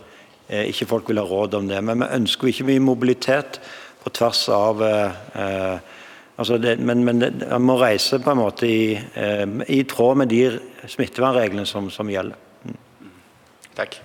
ikke 0.50 0.88
folk 0.90 1.10
vil 1.10 1.22
ha 1.22 1.26
råd 1.28 1.54
om 1.60 1.70
det. 1.70 1.80
Men 1.86 2.04
vi 2.04 2.10
ønsker 2.18 2.50
ikke 2.50 2.68
mye 2.70 2.82
mobilitet 2.84 3.60
på 4.04 4.12
tvers 4.16 4.42
av 4.50 4.84
eh, 4.84 5.80
altså 6.36 6.58
det, 6.58 6.78
Men, 6.80 7.04
men 7.06 7.22
det, 7.22 7.32
man 7.50 7.68
må 7.68 7.78
reise 7.82 8.20
på 8.24 8.34
en 8.34 8.42
måte 8.42 8.68
i, 8.68 8.94
eh, 8.98 9.46
i 9.68 9.84
tråd 9.84 10.24
med 10.24 10.32
de 10.32 10.44
smittevernreglene 10.88 11.66
som, 11.70 11.90
som 11.94 12.10
gjelder. 12.10 12.38
Mm. 12.66 12.78
Takk. 13.78 14.00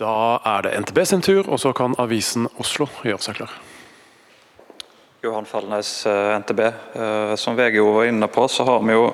Da 0.00 0.14
er 0.56 0.64
det 0.64 0.76
NTB 0.80 1.02
sin 1.04 1.22
tur, 1.22 1.42
og 1.44 1.60
så 1.60 1.74
kan 1.76 1.96
avisen 2.00 2.48
Oslo 2.62 2.88
gjøre 3.04 3.20
seg 3.20 3.42
klar. 3.42 3.58
Johan 5.20 5.44
Fallnes, 5.44 5.90
NTB. 6.40 6.62
Som 7.36 7.58
VG 7.58 7.82
var 7.84 8.06
inne 8.08 8.28
på, 8.32 8.46
så 8.48 8.64
har 8.64 8.80
vi 8.80 8.94
jo 8.96 9.10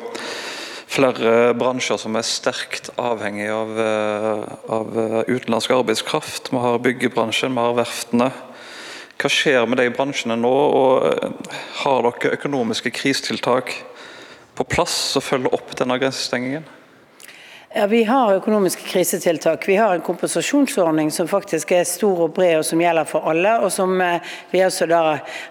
flere 0.86 1.54
bransjer 1.58 1.98
som 2.00 2.16
er 2.16 2.26
sterkt 2.26 2.90
avhengig 3.00 3.48
av, 3.50 3.72
eh, 3.80 4.44
av 4.72 4.98
eh, 4.98 5.18
utenlandsk 5.26 5.74
arbeidskraft. 5.74 6.52
Vi 6.52 6.62
har 6.62 6.78
byggebransjen, 6.78 7.54
vi 7.54 7.64
har 7.64 7.76
verftene. 7.76 8.30
Hva 9.16 9.30
skjer 9.32 9.66
med 9.66 9.80
de 9.80 9.90
bransjene 9.90 10.36
nå? 10.38 10.52
og 10.52 11.06
eh, 11.10 11.58
Har 11.82 12.06
dere 12.06 12.36
økonomiske 12.38 12.92
krisetiltak 12.94 13.74
på 14.56 14.64
plass 14.64 14.94
som 15.16 15.24
følger 15.24 15.54
opp 15.54 15.74
denne 15.76 15.98
grensestengingen? 16.00 16.64
Ja, 17.78 17.86
Vi 17.86 18.04
har 18.04 18.34
økonomiske 18.34 18.82
krisetiltak. 18.82 19.68
Vi 19.68 19.76
har 19.76 19.94
en 19.94 20.00
kompensasjonsordning 20.00 21.10
som 21.10 21.28
faktisk 21.28 21.74
er 21.76 21.82
stor 21.84 22.22
og 22.24 22.30
bred 22.32 22.54
og 22.56 22.64
som 22.64 22.80
gjelder 22.80 23.04
for 23.04 23.28
alle, 23.28 23.50
og 23.60 23.68
som 23.72 23.90
eh, 24.00 24.30
vi 24.48 24.62
også 24.64 24.86
da 24.88 25.00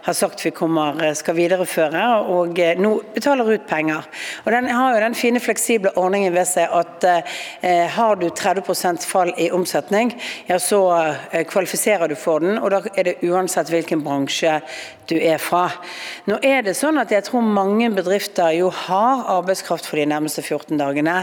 har 0.07 0.17
sagt 0.17 0.41
vi 0.41 0.49
kommer, 0.49 0.97
eh, 1.05 1.13
skal 1.13 1.37
videreføre 1.37 2.05
og 2.33 2.57
eh, 2.57 2.81
nå 2.81 2.95
betaler 3.13 3.51
ut 3.53 3.67
penger. 3.69 4.07
Og 4.41 4.49
Den 4.55 4.71
har 4.73 4.95
jo 4.95 5.03
den 5.03 5.17
fine 5.19 5.39
fleksible 5.39 5.91
ordningen 6.01 6.33
ved 6.33 6.49
seg 6.49 6.73
at 6.73 7.05
eh, 7.05 7.85
har 7.93 8.17
du 8.17 8.25
30% 8.31 9.05
fall 9.05 9.35
i 9.37 9.51
omsetning, 9.53 10.15
ja 10.49 10.57
så 10.57 10.81
kvalifiserer 11.45 12.09
du 12.09 12.15
for 12.17 12.41
den, 12.41 12.57
og 12.57 12.73
da 12.73 12.81
er 12.95 13.11
det 13.11 13.15
uansett 13.21 13.69
hvilken 13.69 14.01
bransje 14.01 14.57
du 15.05 15.19
er 15.21 15.37
fra. 15.37 15.67
Nå 16.25 16.39
er 16.41 16.65
det 16.65 16.73
sånn 16.73 16.97
at 16.97 17.13
jeg 17.13 17.27
tror 17.27 17.45
mange 17.45 17.91
bedrifter 17.93 18.55
jo 18.57 18.71
har 18.73 19.27
arbeidskraft 19.35 19.85
for 19.85 20.01
de 20.01 20.07
nærmeste 20.09 20.41
14 20.41 20.79
dagene. 20.81 21.19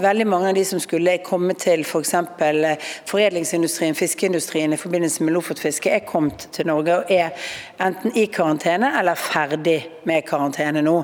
Veldig 0.00 0.29
mange 0.30 0.50
av 0.50 0.56
de 0.56 0.64
som 0.64 0.80
skulle 0.82 1.16
komme 1.26 1.56
til 1.58 1.84
f.eks. 1.84 2.14
For 2.40 2.66
eh, 2.66 2.90
foredlingsindustrien, 3.10 3.96
fiskeindustrien 3.98 4.72
i 4.72 4.78
forbindelse 4.80 5.24
med 5.26 5.34
Lofotfisket, 5.36 5.92
er 5.92 6.06
kommet 6.08 6.48
til 6.54 6.68
Norge 6.70 7.00
og 7.00 7.12
er 7.12 7.34
enten 7.80 8.14
i 8.18 8.26
karantene 8.32 8.92
eller 9.00 9.18
ferdig 9.18 9.78
med 10.08 10.24
karantene 10.28 10.82
nå. 10.84 10.96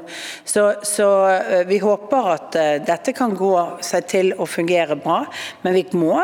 Så, 0.44 0.66
så 0.86 1.08
eh, 1.34 1.64
vi 1.68 1.80
håper 1.82 2.30
at 2.36 2.60
dette 2.86 3.12
kan 3.16 3.34
gå 3.36 3.52
seg 3.84 4.08
til 4.10 4.32
å 4.38 4.46
fungere 4.48 4.96
bra, 5.00 5.22
men 5.62 5.76
vi 5.76 5.84
må, 5.98 6.14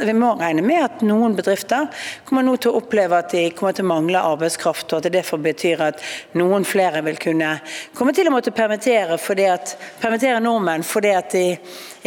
vi 0.00 0.16
må 0.16 0.34
regne 0.40 0.64
med 0.64 0.82
at 0.84 1.04
noen 1.06 1.36
bedrifter 1.38 1.90
kommer 2.24 2.46
nå 2.46 2.56
til 2.58 2.72
å 2.72 2.80
oppleve 2.80 3.18
at 3.20 3.32
de 3.34 3.46
kommer 3.56 3.76
til 3.76 3.86
å 3.86 3.92
mangle 3.92 4.22
arbeidskraft. 4.32 4.92
og 4.92 4.98
at 4.98 5.08
det 5.08 5.14
derfor 5.18 5.42
betyr 5.42 5.82
at 5.90 6.02
noen 6.38 6.64
flere 6.66 7.02
vil 7.06 7.18
kunne 7.20 7.54
komme 7.94 8.14
til 8.16 8.28
å 8.28 8.34
måtte 8.34 8.54
permittere, 8.54 9.18
at, 9.52 9.76
permittere 10.00 10.42
nordmenn 10.42 10.84
fordi 10.86 11.14
at 11.14 11.34
de 11.34 11.44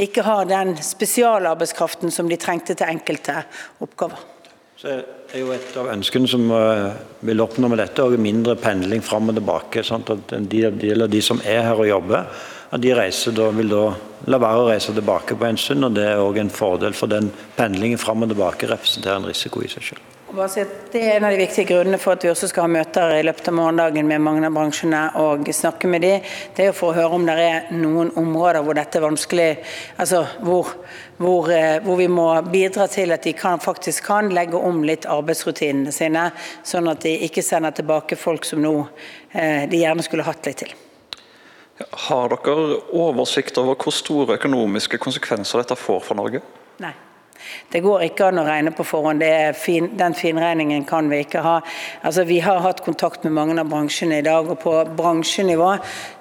ikke 0.08 0.26
har 0.26 0.48
den 0.50 0.76
spesialarbeidskraften 0.82 2.14
som 2.14 2.30
de 2.32 2.40
trengte 2.40 2.76
til 2.78 2.90
enkelte 2.90 3.44
oppgaver. 3.84 4.24
Så 4.78 4.92
er 4.94 5.42
jo 5.42 5.54
Et 5.56 5.78
av 5.80 5.88
ønskene 5.90 6.30
som 6.30 6.52
uh, 6.54 6.94
vil 7.26 7.42
oppnå 7.42 7.70
med 7.72 7.80
dette, 7.82 8.04
er 8.04 8.22
mindre 8.22 8.54
pendling 8.62 9.02
fram 9.02 9.32
og 9.32 9.38
tilbake. 9.40 9.82
Sant? 9.84 10.12
at 10.14 10.34
En 10.38 10.46
del 10.48 11.02
av 11.02 11.10
de 11.10 11.22
som 11.22 11.42
er 11.42 11.64
her 11.66 11.82
og 11.82 11.90
jobber, 11.90 12.28
at 12.70 12.84
de 12.84 12.94
reiser 12.94 13.34
da, 13.34 13.50
vil 13.56 13.72
da 13.72 13.88
la 14.28 14.40
være 14.42 14.62
å 14.62 14.68
reise 14.70 14.94
tilbake 14.94 15.38
på 15.40 15.48
en 15.48 15.58
stund. 15.58 15.88
og 15.88 15.96
Det 15.98 16.06
er 16.12 16.22
òg 16.22 16.38
en 16.44 16.54
fordel, 16.54 16.94
for 16.94 17.10
den 17.10 17.32
pendlingen 17.58 17.98
fram 17.98 18.22
og 18.22 18.30
tilbake 18.34 18.70
representerer 18.70 19.18
en 19.18 19.30
risiko 19.32 19.66
i 19.66 19.72
seg 19.72 19.92
selv. 19.94 20.17
Det 20.28 21.00
er 21.00 21.14
en 21.16 21.24
av 21.24 21.32
de 21.32 21.40
viktige 21.40 21.70
grunnene 21.70 21.98
for 22.04 22.18
at 22.18 22.24
vi 22.26 22.28
også 22.28 22.50
skal 22.52 22.66
ha 22.66 22.72
møter 22.72 23.14
i 23.16 23.22
løpet 23.24 23.46
av 23.48 23.56
morgendagen 23.56 24.10
med 24.10 24.20
mange 24.20 24.44
av 24.44 24.58
bransjene 24.58 25.06
og 25.24 25.48
snakke 25.56 25.88
med 25.88 26.04
dem. 26.04 26.26
Det 26.58 26.66
er 26.68 26.76
for 26.76 26.92
å 26.92 26.98
høre 26.98 27.16
om 27.16 27.24
det 27.30 27.36
er 27.40 27.70
noen 27.72 28.12
områder 28.20 28.66
hvor 28.66 28.76
dette 28.76 29.00
er 29.00 29.06
vanskelig, 29.06 29.46
altså 29.96 30.26
hvor, 30.44 30.74
hvor, 31.16 31.48
eh, 31.56 31.80
hvor 31.86 31.96
vi 32.02 32.10
må 32.12 32.28
bidra 32.52 32.90
til 32.92 33.16
at 33.16 33.24
de 33.24 33.32
kan, 33.40 33.64
faktisk 33.64 34.12
kan 34.12 34.28
legge 34.36 34.60
om 34.60 34.84
litt 34.84 35.08
arbeidsrutinene 35.08 35.96
sine, 35.96 36.28
sånn 36.60 36.92
at 36.92 37.08
de 37.08 37.16
ikke 37.30 37.46
sender 37.46 37.80
tilbake 37.80 38.20
folk 38.20 38.44
som 38.52 38.60
nå 38.68 38.76
eh, 39.32 39.64
de 39.72 39.80
gjerne 39.86 40.04
skulle 40.04 40.28
hatt 40.28 40.52
litt 40.52 40.66
til. 40.66 40.76
Har 42.10 42.36
dere 42.36 42.82
oversikt 42.92 43.64
over 43.64 43.80
hvor 43.80 43.96
store 43.96 44.42
økonomiske 44.42 45.00
konsekvenser 45.00 45.64
dette 45.64 45.80
får 45.80 46.04
for 46.04 46.20
Norge? 46.20 46.44
Nei. 46.84 46.98
Det 47.72 47.82
går 47.86 48.06
ikke 48.08 48.30
an 48.30 48.42
å 48.42 48.46
regne 48.48 48.74
på 48.76 48.86
forhånd. 48.88 49.24
Fin, 49.60 49.90
den 50.00 50.16
finregningen 50.18 50.86
kan 50.88 51.10
vi 51.12 51.22
ikke 51.26 51.44
ha. 51.46 51.58
Altså, 52.02 52.26
vi 52.28 52.40
har 52.44 52.62
hatt 52.64 52.84
kontakt 52.86 53.26
med 53.28 53.36
mange 53.38 53.58
av 53.62 53.70
bransjene 53.72 54.22
i 54.22 54.26
dag, 54.26 54.50
og 54.50 54.62
på 54.64 54.76
bransjenivå 54.98 55.74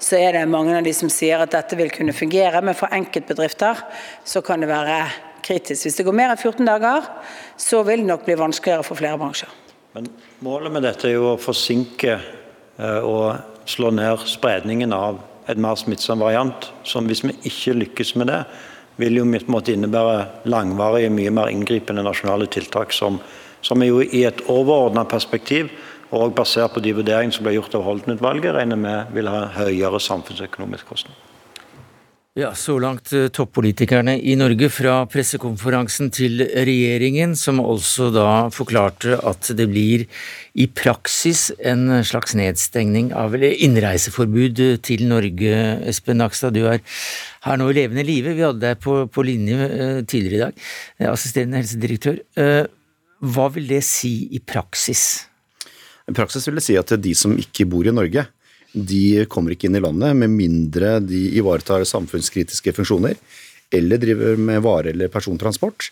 så 0.02 0.18
er 0.20 0.38
det 0.38 0.46
mange 0.50 0.76
av 0.78 0.86
de 0.86 0.94
som 0.96 1.12
sier 1.12 1.42
at 1.42 1.54
dette 1.54 1.78
vil 1.78 1.92
kunne 1.94 2.16
fungere, 2.16 2.62
men 2.64 2.78
for 2.78 2.92
enkeltbedrifter 2.94 3.84
så 4.24 4.42
kan 4.44 4.62
det 4.62 4.70
være 4.72 5.00
kritisk. 5.46 5.86
Hvis 5.86 6.00
det 6.00 6.06
går 6.06 6.16
mer 6.16 6.34
enn 6.34 6.40
14 6.40 6.66
dager, 6.66 7.06
så 7.60 7.82
vil 7.86 8.02
det 8.02 8.10
nok 8.10 8.26
bli 8.26 8.38
vanskeligere 8.38 8.86
for 8.86 8.98
flere 8.98 9.18
bransjer. 9.20 9.52
Men 9.96 10.10
Målet 10.44 10.74
med 10.74 10.84
dette 10.84 11.08
er 11.08 11.16
jo 11.16 11.30
å 11.32 11.40
forsinke 11.40 12.18
eh, 12.18 13.00
og 13.00 13.38
slå 13.70 13.90
ned 13.94 14.26
spredningen 14.28 14.92
av 14.92 15.22
et 15.48 15.58
mer 15.60 15.78
smittsom 15.78 16.20
variant. 16.20 16.70
som 16.84 17.06
Hvis 17.06 17.24
vi 17.24 17.32
ikke 17.48 17.78
lykkes 17.80 18.14
med 18.20 18.28
det, 18.32 18.42
vil 18.96 19.20
jo 19.20 19.26
måtte 19.26 19.74
innebære 19.74 20.46
langvarige, 20.48 21.12
mye 21.12 21.34
mer 21.34 21.52
inngripende 21.52 22.04
nasjonale 22.06 22.48
tiltak, 22.48 22.94
som, 22.96 23.20
som 23.60 23.84
jo 23.84 24.00
i 24.00 24.24
et 24.24 24.40
overordna 24.48 25.04
perspektiv 25.08 25.70
og 26.14 26.34
basert 26.38 26.74
på 26.74 26.82
de 26.84 26.94
vurderingene 26.96 27.34
som 27.34 27.44
ble 27.46 27.56
gjort 27.56 27.74
av 27.76 27.84
Holden-utvalget, 27.86 28.54
regner 28.54 28.78
med 28.80 29.14
vil 29.16 29.28
ha 29.30 29.46
høyere 29.58 30.00
samfunnsøkonomisk 30.00 30.92
kostnad. 30.94 31.25
Ja, 32.36 32.50
Så 32.54 32.74
langt 32.76 33.14
eh, 33.16 33.30
toppolitikerne 33.32 34.18
i 34.20 34.34
Norge 34.36 34.68
fra 34.68 34.98
pressekonferansen 35.08 36.10
til 36.12 36.42
regjeringen, 36.44 37.32
som 37.32 37.62
også 37.62 38.10
da 38.12 38.26
forklarte 38.52 39.16
at 39.24 39.48
det 39.56 39.64
blir 39.70 40.04
i 40.52 40.66
praksis 40.68 41.46
en 41.56 42.02
slags 42.04 42.36
nedstengning 42.36 43.08
av, 43.16 43.32
eller 43.38 43.56
innreiseforbud 43.64 44.60
til 44.84 45.06
Norge. 45.08 45.62
Espen 45.88 46.20
Nakstad, 46.20 46.52
du 46.52 46.66
er 46.68 46.84
her 47.46 47.56
nå 47.56 47.70
i 47.72 47.78
levende 47.80 48.04
live. 48.04 48.36
Vi 48.36 48.44
hadde 48.44 48.66
deg 48.66 48.84
på, 48.84 48.98
på 49.08 49.24
linje 49.24 49.70
eh, 49.70 50.04
tidligere 50.04 50.36
i 50.36 50.44
dag, 50.44 50.62
eh, 51.00 51.10
assisterende 51.14 51.62
helsedirektør. 51.62 52.20
Hva 53.32 53.48
vil 53.56 53.72
det 53.72 53.80
si 53.88 54.12
i 54.36 54.44
praksis? 54.44 55.24
I 56.04 56.12
praksis 56.12 56.44
vil 56.44 56.60
det 56.60 56.68
si 56.68 56.76
at 56.76 56.92
de 57.00 57.16
som 57.16 57.32
ikke 57.32 57.64
bor 57.64 57.88
i 57.88 57.96
Norge, 57.96 58.28
de 58.76 59.24
kommer 59.32 59.54
ikke 59.54 59.70
inn 59.70 59.78
i 59.78 59.82
landet 59.82 60.16
med 60.20 60.32
mindre 60.34 60.98
de 61.00 61.22
ivaretar 61.40 61.86
samfunnskritiske 61.88 62.74
funksjoner, 62.76 63.16
eller 63.72 64.00
driver 64.02 64.36
med 64.36 64.62
vare- 64.62 64.92
eller 64.92 65.08
persontransport, 65.08 65.88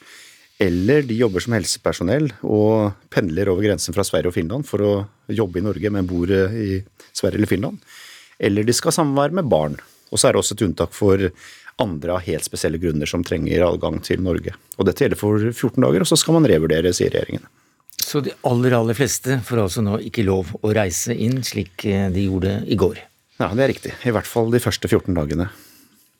eller 0.63 1.03
de 1.03 1.17
jobber 1.19 1.43
som 1.43 1.57
helsepersonell 1.57 2.29
og 2.47 2.93
pendler 3.11 3.49
over 3.51 3.65
grensen 3.67 3.97
fra 3.97 4.05
Sverige 4.07 4.31
og 4.31 4.37
Finland 4.37 4.69
for 4.69 4.85
å 4.85 4.93
jobbe 5.27 5.59
i 5.59 5.65
Norge, 5.65 5.91
men 5.91 6.07
bor 6.07 6.31
i 6.31 6.79
Sverige 7.11 7.41
eller 7.41 7.51
Finland, 7.51 7.81
eller 8.39 8.67
de 8.67 8.77
skal 8.77 8.95
samvære 8.95 9.41
med 9.41 9.51
barn. 9.51 9.79
Og 10.13 10.21
så 10.21 10.29
er 10.29 10.35
det 10.35 10.45
også 10.45 10.55
et 10.55 10.67
unntak 10.69 10.95
for 10.95 11.31
andre 11.83 12.15
av 12.15 12.23
helt 12.23 12.47
spesielle 12.47 12.79
grunner 12.79 13.09
som 13.11 13.25
trenger 13.27 13.65
adgang 13.67 13.99
til 14.05 14.23
Norge. 14.23 14.55
Og 14.79 14.87
Dette 14.87 15.07
gjelder 15.07 15.19
for 15.19 15.41
14 15.41 15.81
dager, 15.83 16.05
og 16.05 16.11
så 16.11 16.19
skal 16.21 16.37
man 16.37 16.47
revurdere, 16.47 16.93
sier 16.95 17.11
regjeringen. 17.11 17.49
Så 18.15 18.21
de 18.23 18.31
aller, 18.47 18.71
aller 18.79 18.95
fleste 18.95 19.41
får 19.43 19.59
altså 19.65 19.83
nå 19.83 19.97
ikke 20.07 20.23
lov 20.23 20.53
å 20.63 20.71
reise 20.77 21.17
inn, 21.19 21.41
slik 21.43 21.83
eh, 21.91 22.05
de 22.15 22.29
gjorde 22.29 22.53
i 22.71 22.77
går? 22.79 23.01
Ja, 23.41 23.49
det 23.51 23.65
er 23.65 23.73
riktig. 23.73 23.95
I 24.07 24.13
hvert 24.15 24.29
fall 24.31 24.53
de 24.53 24.61
første 24.63 24.87
14 24.87 25.17
dagene. 25.17 25.49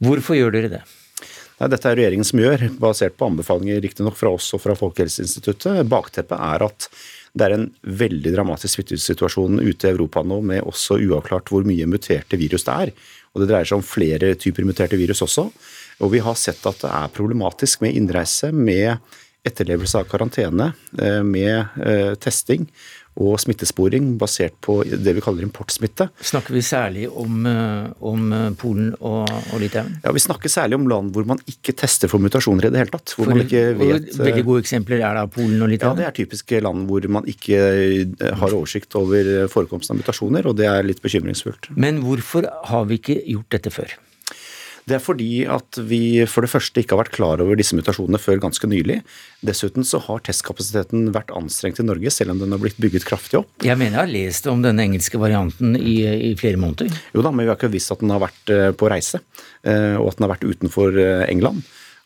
Hvorfor 0.03 0.35
gjør 0.35 0.57
dere 0.57 0.73
det? 0.73 0.81
Nei, 1.61 1.69
Dette 1.71 1.93
er 1.93 2.01
regjeringen 2.01 2.27
som 2.27 2.43
gjør, 2.43 2.67
basert 2.83 3.15
på 3.15 3.29
anbefalinger 3.31 3.79
riktignok 3.85 4.19
fra 4.19 4.35
oss 4.35 4.51
og 4.59 4.65
fra 4.65 4.75
Folkehelseinstituttet. 4.75 5.85
Bakteppet 5.87 6.35
er 6.35 6.67
at 6.67 6.89
det 7.31 7.47
er 7.47 7.55
en 7.61 7.71
veldig 8.03 8.35
dramatisk 8.35 8.75
smittesituasjon 8.75 9.63
ute 9.63 9.87
i 9.87 9.95
Europa 9.95 10.27
nå, 10.27 10.41
med 10.51 10.67
også 10.67 10.99
uavklart 10.99 11.55
hvor 11.55 11.63
mye 11.69 11.87
muterte 11.87 12.43
virus 12.43 12.67
det 12.67 12.79
er. 12.89 12.95
Og 13.35 13.45
Det 13.45 13.53
dreier 13.53 13.71
seg 13.71 13.79
om 13.79 13.87
flere 13.87 14.35
typer 14.35 14.67
muterte 14.67 14.99
virus 14.99 15.23
også. 15.23 15.47
Og 16.03 16.11
vi 16.11 16.27
har 16.27 16.35
sett 16.35 16.67
at 16.67 16.83
det 16.83 16.91
er 16.91 17.15
problematisk 17.15 17.87
med 17.87 17.95
innreise, 17.95 18.51
med 18.51 18.99
etterlevelse 19.45 20.01
av 20.01 20.11
karantene, 20.11 20.73
eh, 20.99 21.23
med 21.23 21.81
eh, 21.85 22.13
testing 22.21 22.67
og 23.15 23.37
smittesporing 23.39 24.17
basert 24.19 24.57
på 24.65 24.81
det 24.83 25.13
vi 25.15 25.23
kaller 25.23 25.45
importsmitte. 25.47 26.09
Snakker 26.19 26.57
vi 26.57 26.63
særlig 26.67 27.05
om, 27.07 27.45
eh, 27.47 27.93
om 28.03 28.33
Polen 28.59 28.89
og, 28.99 29.29
og, 29.53 29.61
Litauen? 29.63 30.01
Ja, 30.03 30.11
Vi 30.17 30.23
snakker 30.25 30.51
særlig 30.51 30.81
om 30.81 30.89
land 30.91 31.13
hvor 31.15 31.29
man 31.29 31.39
ikke 31.47 31.77
tester 31.79 32.11
for 32.11 32.19
mutasjoner 32.19 32.67
i 32.67 32.73
det 32.75 32.83
hele 32.83 32.95
tatt. 32.97 33.15
Hvor 33.15 33.29
for, 33.29 33.35
man 33.35 33.45
ikke 33.45 33.63
vet, 33.79 34.09
veldig 34.19 34.47
gode 34.49 34.65
eksempler 34.65 35.05
er 35.05 35.21
da 35.21 35.27
Polen 35.31 35.63
og 35.63 35.71
Litauen? 35.71 35.95
Ja, 35.95 36.03
Det 36.03 36.09
er 36.09 36.25
typiske 36.25 36.63
land 36.65 36.89
hvor 36.91 37.07
man 37.07 37.29
ikke 37.31 37.61
har 38.41 38.57
oversikt 38.57 38.99
over 38.99 39.47
forekomsten 39.53 39.95
av 39.95 40.03
mutasjoner, 40.03 40.51
og 40.51 40.59
det 40.59 40.67
er 40.73 40.83
litt 40.83 41.05
bekymringsfullt. 41.05 41.71
Men 41.79 42.03
hvorfor 42.03 42.51
har 42.73 42.91
vi 42.91 42.99
ikke 42.99 43.21
gjort 43.23 43.55
dette 43.55 43.71
før? 43.71 43.95
Det 44.85 44.99
er 44.99 45.03
fordi 45.03 45.45
at 45.49 45.79
vi 45.89 46.25
for 46.29 46.45
det 46.45 46.53
første 46.53 46.83
ikke 46.83 46.93
har 46.93 47.05
vært 47.05 47.15
klar 47.17 47.41
over 47.41 47.57
disse 47.57 47.77
mutasjonene 47.77 48.21
før 48.21 48.43
ganske 48.43 48.69
nylig. 48.69 48.99
Dessuten 49.45 49.87
så 49.87 50.01
har 50.05 50.21
testkapasiteten 50.27 51.09
vært 51.15 51.33
anstrengt 51.37 51.81
i 51.81 51.87
Norge, 51.87 52.13
selv 52.13 52.35
om 52.35 52.43
den 52.43 52.53
har 52.53 52.61
blitt 52.61 52.81
bygget 52.83 53.07
kraftig 53.09 53.41
opp. 53.41 53.49
Jeg 53.65 53.81
mener 53.81 53.97
jeg 53.97 54.03
har 54.03 54.13
lest 54.13 54.51
om 54.51 54.65
denne 54.65 54.85
engelske 54.85 55.21
varianten 55.21 55.79
i, 55.79 56.03
i 56.05 56.35
flere 56.41 56.61
måneder. 56.61 56.93
Jo 57.17 57.25
da, 57.25 57.33
men 57.33 57.47
vi 57.47 57.53
har 57.53 57.59
ikke 57.59 57.73
visst 57.73 57.95
at 57.95 58.05
den 58.05 58.13
har 58.13 58.21
vært 58.27 58.53
eh, 58.53 58.69
på 58.77 58.91
reise, 58.93 59.23
eh, 59.65 59.97
og 59.97 60.11
at 60.11 60.21
den 60.21 60.29
har 60.29 60.35
vært 60.37 60.47
utenfor 60.51 61.01
eh, 61.01 61.25
England. 61.33 61.65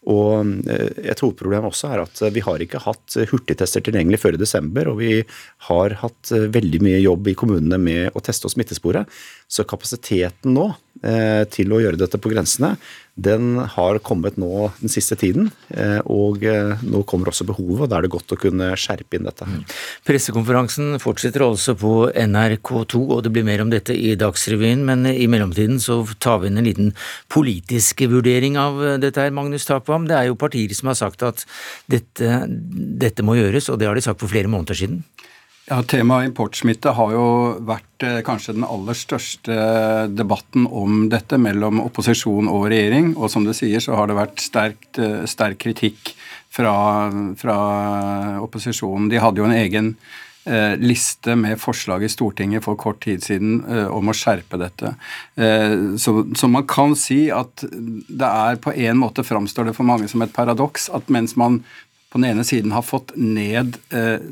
Og 0.09 0.47
Et 0.71 1.21
hovedproblem 1.21 1.67
også 1.69 1.89
er 1.91 2.01
at 2.05 2.21
vi 2.33 2.41
har 2.41 2.63
ikke 2.63 2.81
hatt 2.81 3.17
hurtigtester 3.29 3.83
tilgjengelig 3.85 4.21
før 4.23 4.39
i 4.39 4.41
desember, 4.41 4.89
og 4.89 5.03
vi 5.03 5.19
har 5.67 5.97
hatt 6.01 6.31
veldig 6.55 6.81
mye 6.87 7.01
jobb 7.03 7.29
i 7.29 7.35
kommunene 7.37 7.81
med 7.83 8.17
å 8.17 8.23
teste 8.25 8.47
og 8.49 8.55
smittespore. 8.55 9.03
Så 9.49 9.65
kapasiteten 9.69 10.55
nå 10.55 10.71
Eh, 10.99 11.45
til 11.55 11.71
å 11.71 11.79
gjøre 11.79 11.99
dette 12.01 12.19
på 12.19 12.31
grensene, 12.33 12.73
den 13.15 13.61
har 13.71 14.01
kommet 14.03 14.35
nå 14.39 14.67
den 14.81 14.91
siste 14.91 15.15
tiden. 15.19 15.53
Eh, 15.71 16.01
og 16.11 16.43
eh, 16.43 16.81
nå 16.83 17.05
kommer 17.07 17.31
også 17.31 17.47
behovet, 17.47 17.85
og 17.85 17.91
da 17.93 18.01
er 18.01 18.07
det 18.07 18.11
godt 18.11 18.35
å 18.35 18.39
kunne 18.41 18.73
skjerpe 18.75 19.15
inn 19.15 19.29
dette. 19.29 19.47
Mm. 19.47 19.61
Pressekonferansen 20.09 20.99
fortsetter 21.03 21.45
altså 21.47 21.77
på 21.79 21.93
NRK2, 22.11 23.03
og 23.05 23.23
det 23.23 23.33
blir 23.35 23.47
mer 23.47 23.63
om 23.63 23.71
dette 23.71 23.95
i 23.95 24.17
Dagsrevyen. 24.19 24.83
Men 24.89 25.07
i 25.13 25.29
mellomtiden 25.31 25.79
så 25.83 26.01
tar 26.19 26.43
vi 26.43 26.51
inn 26.51 26.59
en 26.59 26.67
liten 26.67 26.91
politisk 27.31 28.03
vurdering 28.11 28.59
av 28.59 28.83
dette 29.05 29.23
her, 29.23 29.35
Magnus 29.35 29.71
Takvam. 29.71 30.11
Det 30.11 30.19
er 30.19 30.33
jo 30.33 30.41
partier 30.41 30.75
som 30.75 30.91
har 30.91 30.99
sagt 30.99 31.23
at 31.27 31.47
dette, 31.87 32.43
dette 32.49 33.27
må 33.27 33.39
gjøres, 33.39 33.71
og 33.71 33.79
det 33.79 33.87
har 33.87 33.95
de 33.95 34.03
sagt 34.09 34.19
for 34.25 34.35
flere 34.35 34.51
måneder 34.51 34.83
siden. 34.83 35.05
Ja, 35.69 35.83
Temaet 35.85 36.31
importsmitte 36.31 36.95
har 36.97 37.11
jo 37.13 37.25
vært 37.69 38.05
eh, 38.07 38.21
kanskje 38.25 38.55
den 38.57 38.65
aller 38.65 38.97
største 38.97 39.57
debatten 40.09 40.65
om 40.65 41.11
dette 41.13 41.37
mellom 41.37 41.83
opposisjon 41.83 42.49
og 42.49 42.71
regjering. 42.73 43.11
Og 43.19 43.29
som 43.29 43.45
du 43.45 43.53
sier, 43.53 43.83
så 43.85 43.99
har 43.99 44.09
det 44.09 44.17
vært 44.17 44.41
sterkt, 44.41 44.97
eh, 44.97 45.27
sterk 45.29 45.61
kritikk 45.67 46.15
fra, 46.49 46.73
fra, 47.37 47.59
opposisjonen. 48.41 49.11
De 49.13 49.21
hadde 49.21 49.43
jo 49.43 49.49
en 49.51 49.59
egen 49.59 49.91
eh, 50.49 50.73
liste 50.81 51.37
med 51.37 51.61
forslag 51.61 52.07
i 52.07 52.11
Stortinget 52.15 52.65
for 52.65 52.81
kort 52.81 53.03
tid 53.05 53.27
siden 53.29 53.61
eh, 53.69 53.93
om 53.93 54.09
å 54.09 54.17
skjerpe 54.17 54.57
dette. 54.65 54.95
Så, 56.01 56.17
så, 56.33 56.49
man 56.49 56.65
kan 56.71 56.97
si 56.97 57.27
at 57.29 57.67
det 57.69 58.33
er 58.49 58.57
på 58.65 58.73
en 58.73 59.05
måte 59.05 59.27
framstår 59.27 59.69
det 59.69 59.77
for 59.77 59.85
mange 59.85 60.09
som 60.09 60.25
et 60.25 60.33
paradoks 60.33 60.89
at 60.97 61.13
mens 61.13 61.37
man 61.37 61.61
på 62.09 62.17
den 62.17 62.31
ene 62.31 62.49
siden 62.49 62.73
har 62.73 62.89
fått 62.89 63.13
ned 63.21 63.77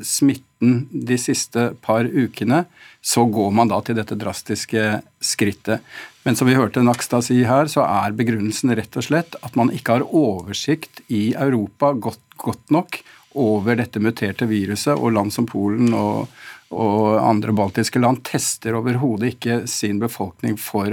smitte 0.01 0.46
de 0.59 1.17
siste 1.21 1.71
par 1.85 2.07
ukene, 2.09 2.65
så 3.01 3.25
går 3.29 3.51
man 3.55 3.69
da 3.71 3.79
til 3.85 3.97
dette 3.99 4.17
drastiske 4.19 5.01
skrittet. 5.23 5.83
Men 6.25 6.35
som 6.35 6.49
vi 6.49 6.57
hørte 6.57 6.83
Nakstad 6.83 7.23
si 7.23 7.37
her, 7.47 7.69
så 7.71 7.85
er 7.85 8.15
begrunnelsen 8.17 8.73
rett 8.75 8.97
og 8.99 9.05
slett 9.05 9.37
at 9.45 9.55
man 9.55 9.71
ikke 9.71 9.99
har 9.99 10.07
oversikt 10.09 10.99
i 11.07 11.29
Europa 11.37 11.93
godt, 11.93 12.23
godt 12.35 12.73
nok 12.73 12.99
over 13.37 13.77
dette 13.79 14.01
muterte 14.03 14.47
viruset, 14.49 14.97
og 14.97 15.13
land 15.15 15.31
som 15.33 15.47
Polen 15.47 15.93
og, 15.95 16.27
og 16.73 17.19
andre 17.21 17.53
baltiske 17.55 18.01
land 18.01 18.23
tester 18.27 18.75
overhodet 18.75 19.35
ikke 19.35 19.59
sin 19.71 20.01
befolkning 20.01 20.57
for, 20.59 20.91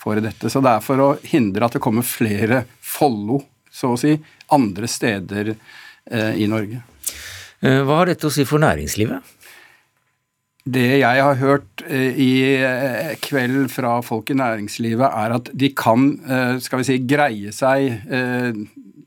for, 0.00 0.20
dette. 0.20 0.50
Så 0.50 0.60
det 0.64 0.74
er 0.74 0.84
for 0.84 1.00
å 1.00 1.10
hindre 1.32 1.68
at 1.68 1.78
det 1.78 1.84
kommer 1.84 2.06
flere 2.06 2.64
Follo, 2.82 3.40
så 3.70 3.94
å 3.94 4.00
si, 4.00 4.16
andre 4.54 4.90
steder 4.90 5.54
eh, 5.54 6.34
i 6.42 6.50
Norge. 6.50 6.82
Eh, 7.62 7.80
hva 7.84 8.00
har 8.00 8.10
dette 8.10 8.28
å 8.28 8.32
si 8.32 8.46
for 8.48 8.62
næringslivet? 8.62 9.32
Det 10.64 10.86
jeg 11.02 11.24
har 11.26 11.40
hørt 11.42 11.84
eh, 11.84 12.16
i 12.16 12.30
eh, 12.56 13.12
kveld 13.22 13.68
fra 13.72 13.98
folk 14.04 14.32
i 14.32 14.38
næringslivet, 14.40 15.04
er 15.04 15.36
at 15.36 15.50
de 15.52 15.70
kan 15.76 16.08
skal 16.64 16.80
vi 16.80 16.88
si, 16.88 16.98
greie 17.04 17.52
seg 17.54 18.00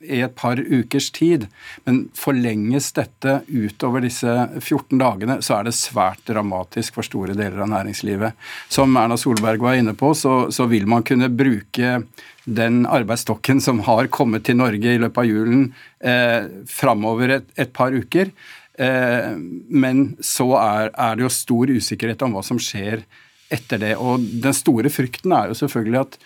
i 0.02 0.22
et 0.26 0.36
par 0.36 0.60
ukers 0.60 1.10
tid. 1.16 1.48
Men 1.86 2.04
forlenges 2.18 2.91
dette 2.98 3.39
utover 3.48 4.06
disse 4.06 4.32
14 4.60 4.98
dagene, 5.00 5.39
så 5.45 5.60
er 5.60 5.68
det 5.68 5.76
svært 5.78 6.24
dramatisk 6.30 6.98
for 6.98 7.08
store 7.08 7.36
deler 7.38 7.64
av 7.66 7.72
næringslivet. 7.74 8.38
Som 8.70 8.98
Erna 9.00 9.18
Solberg 9.20 9.64
var 9.64 9.80
inne 9.80 9.95
på, 9.98 10.14
så, 10.18 10.48
så 10.54 10.68
vil 10.72 10.88
man 10.89 11.06
kunne 11.08 11.32
bruke 11.34 12.02
den 12.48 12.86
arbeidsstokken 12.88 13.60
som 13.62 13.82
har 13.84 14.08
kommet 14.14 14.45
til 14.48 14.56
Norge 14.60 14.93
i 14.93 15.00
løpet 15.02 15.20
av 15.20 15.28
julen, 15.28 15.66
eh, 16.00 16.48
framover 16.72 17.39
et, 17.39 17.50
et, 17.60 17.74
par 17.76 17.91
uker. 17.91 18.32
Eh, 18.80 19.34
men 19.68 20.14
så 20.24 20.54
er, 20.62 20.91
er, 20.93 21.18
det 21.18 21.26
jo 21.26 21.34
stor 21.34 21.74
usikkerhet 21.74 22.24
om 22.24 22.38
hva 22.38 22.45
som 22.48 22.62
skjer 22.62 23.04
etter 23.52 23.82
det. 23.84 23.95
Og 24.00 24.24
den 24.43 24.56
store 24.56 24.91
frykten 24.93 25.36
er 25.36 25.52
jo 25.52 25.60
selvfølgelig 25.60 26.00
at, 26.06 26.18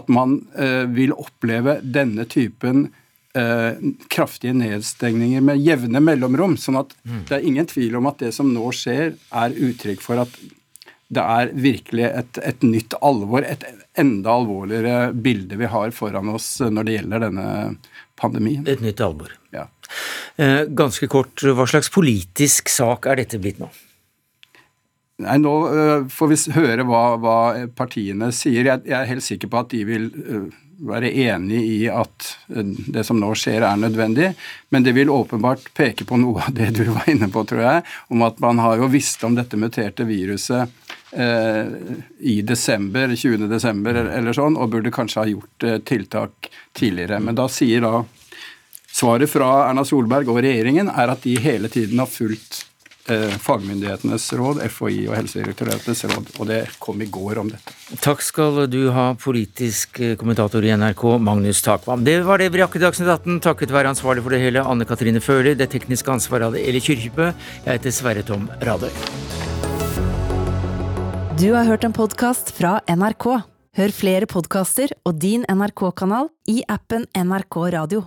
at 0.00 0.12
man 0.12 0.42
eh, 0.52 0.84
vil 0.92 1.16
oppleve 1.16 1.78
denne 1.80 2.28
typen 2.28 2.90
kraftige 3.34 4.54
nedstengninger 4.54 5.42
med 5.42 5.58
jevne 5.58 5.98
mellomrom. 5.98 6.52
sånn 6.60 6.78
at 6.78 6.92
mm. 7.02 7.24
det 7.28 7.34
er 7.34 7.46
ingen 7.48 7.66
tvil 7.66 7.96
om 7.98 8.06
at 8.06 8.20
det 8.22 8.30
som 8.36 8.52
nå 8.54 8.68
skjer, 8.70 9.16
er 9.34 9.56
uttrykk 9.68 10.04
for 10.04 10.22
at 10.22 10.36
det 11.14 11.22
er 11.22 11.50
virkelig 11.52 12.04
et, 12.08 12.38
et, 12.42 12.62
nytt 12.64 12.96
alvor, 13.04 13.44
et 13.46 13.64
enda 14.00 14.34
alvorligere 14.38 15.12
bilde 15.12 15.58
vi 15.60 15.68
har 15.70 15.92
foran 15.94 16.32
oss 16.34 16.48
når 16.64 16.86
det 16.86 16.96
gjelder 16.96 17.24
denne 17.26 17.48
pandemien. 18.20 18.64
Et 18.70 18.82
nytt 18.82 19.02
alvor. 19.04 19.34
Ja. 19.54 19.68
Eh, 20.40 20.64
ganske 20.66 21.08
kort, 21.12 21.44
hva 21.44 21.66
slags 21.70 21.92
politisk 21.94 22.72
sak 22.72 23.10
er 23.10 23.20
dette 23.22 23.40
blitt 23.42 23.60
nå? 23.62 23.70
Nei, 25.22 25.36
Nå 25.38 25.52
uh, 25.70 26.06
får 26.10 26.30
vi 26.32 26.38
høre 26.56 26.86
hva, 26.88 27.02
hva 27.22 27.38
partiene 27.78 28.32
sier. 28.34 28.64
Jeg, 28.66 28.82
jeg, 28.88 28.96
er 28.98 29.10
helt 29.12 29.22
sikker 29.22 29.52
på 29.52 29.60
at 29.60 29.70
de 29.70 29.84
vil 29.86 30.08
være 30.78 31.12
enig 31.26 31.60
i 31.68 31.78
at 31.92 32.30
uh, 32.54 32.62
det 32.64 33.04
som 33.06 33.20
nå 33.20 33.30
skjer, 33.38 33.62
er 33.62 33.80
nødvendig. 33.80 34.32
Men 34.74 34.86
det 34.86 34.96
vil 34.96 35.12
åpenbart 35.12 35.70
peke 35.76 36.06
på 36.08 36.18
noe 36.20 36.48
av 36.48 36.56
det 36.56 36.72
du 36.78 36.84
var 36.90 37.08
inne 37.10 37.30
på, 37.32 37.44
tror 37.48 37.64
jeg. 37.64 37.84
Om 38.14 38.26
at 38.26 38.42
man 38.42 38.62
har 38.64 38.82
jo 38.82 38.90
visst 38.92 39.22
om 39.26 39.36
dette 39.38 39.60
muterte 39.60 40.06
viruset 40.08 40.72
Eh, 41.16 41.66
i 42.18 42.42
desember, 42.42 43.16
20. 43.16 43.46
desember 43.46 43.94
eller 43.94 44.34
sånn, 44.34 44.56
og 44.58 44.72
burde 44.72 44.90
kanskje 44.90 45.20
ha 45.20 45.30
gjort 45.30 45.66
eh, 45.66 45.76
tiltak 45.86 46.48
tidligere. 46.74 47.20
Men 47.22 47.38
da 47.38 47.46
sier 47.46 47.84
da 47.84 48.00
svaret 48.90 49.30
fra 49.30 49.68
Erna 49.68 49.84
Solberg 49.86 50.32
og 50.32 50.40
regjeringen 50.42 50.90
er 50.90 51.12
at 51.12 51.22
de 51.22 51.36
hele 51.44 51.70
tiden 51.70 52.02
har 52.02 52.10
fulgt 52.10 52.64
eh, 52.64 52.73
fagmyndighetenes 53.44 54.26
råd, 54.38 54.62
FHI 54.72 55.04
og 55.10 55.16
Helsedirektoratets 55.18 56.04
råd, 56.10 56.30
og 56.40 56.48
det 56.48 56.60
kom 56.82 57.02
i 57.04 57.08
går 57.12 57.40
om 57.42 57.50
dette. 57.52 57.74
Takk 58.04 58.24
skal 58.24 58.64
du 58.72 58.88
ha, 58.94 59.10
politisk 59.20 60.00
kommentator 60.20 60.64
i 60.64 60.72
NRK, 60.72 61.04
Magnus 61.20 61.60
Takvam. 61.64 62.04
Det 62.06 62.16
var 62.24 62.40
det 62.40 62.50
vi 62.54 62.62
rakk 62.62 62.78
i 62.78 62.82
Dagsnytt 62.82 63.12
18, 63.12 63.42
takket 63.44 63.74
være 63.74 63.92
ansvarlig 63.92 64.24
for 64.24 64.34
det 64.34 64.40
hele, 64.44 64.64
Anne 64.64 64.88
Katrine 64.88 65.20
Føhler. 65.24 65.56
Det 65.58 65.68
tekniske 65.74 66.16
ansvaret 66.16 66.48
hadde 66.48 66.64
Eli 66.64 66.80
Kyrkjebø. 66.84 67.32
Jeg 67.66 67.78
heter 67.78 67.94
Sverre 67.94 68.24
Tom 68.26 68.48
Radøy. 68.64 68.92
Du 71.34 71.50
har 71.52 71.66
hørt 71.66 71.84
en 71.84 71.92
podkast 71.92 72.54
fra 72.54 72.78
NRK. 72.86 73.26
Hør 73.74 73.90
flere 73.90 74.26
podkaster 74.30 74.92
og 75.02 75.18
din 75.18 75.42
NRK-kanal 75.50 76.30
i 76.46 76.60
appen 76.70 77.08
NRK 77.10 77.58
Radio. 77.74 78.04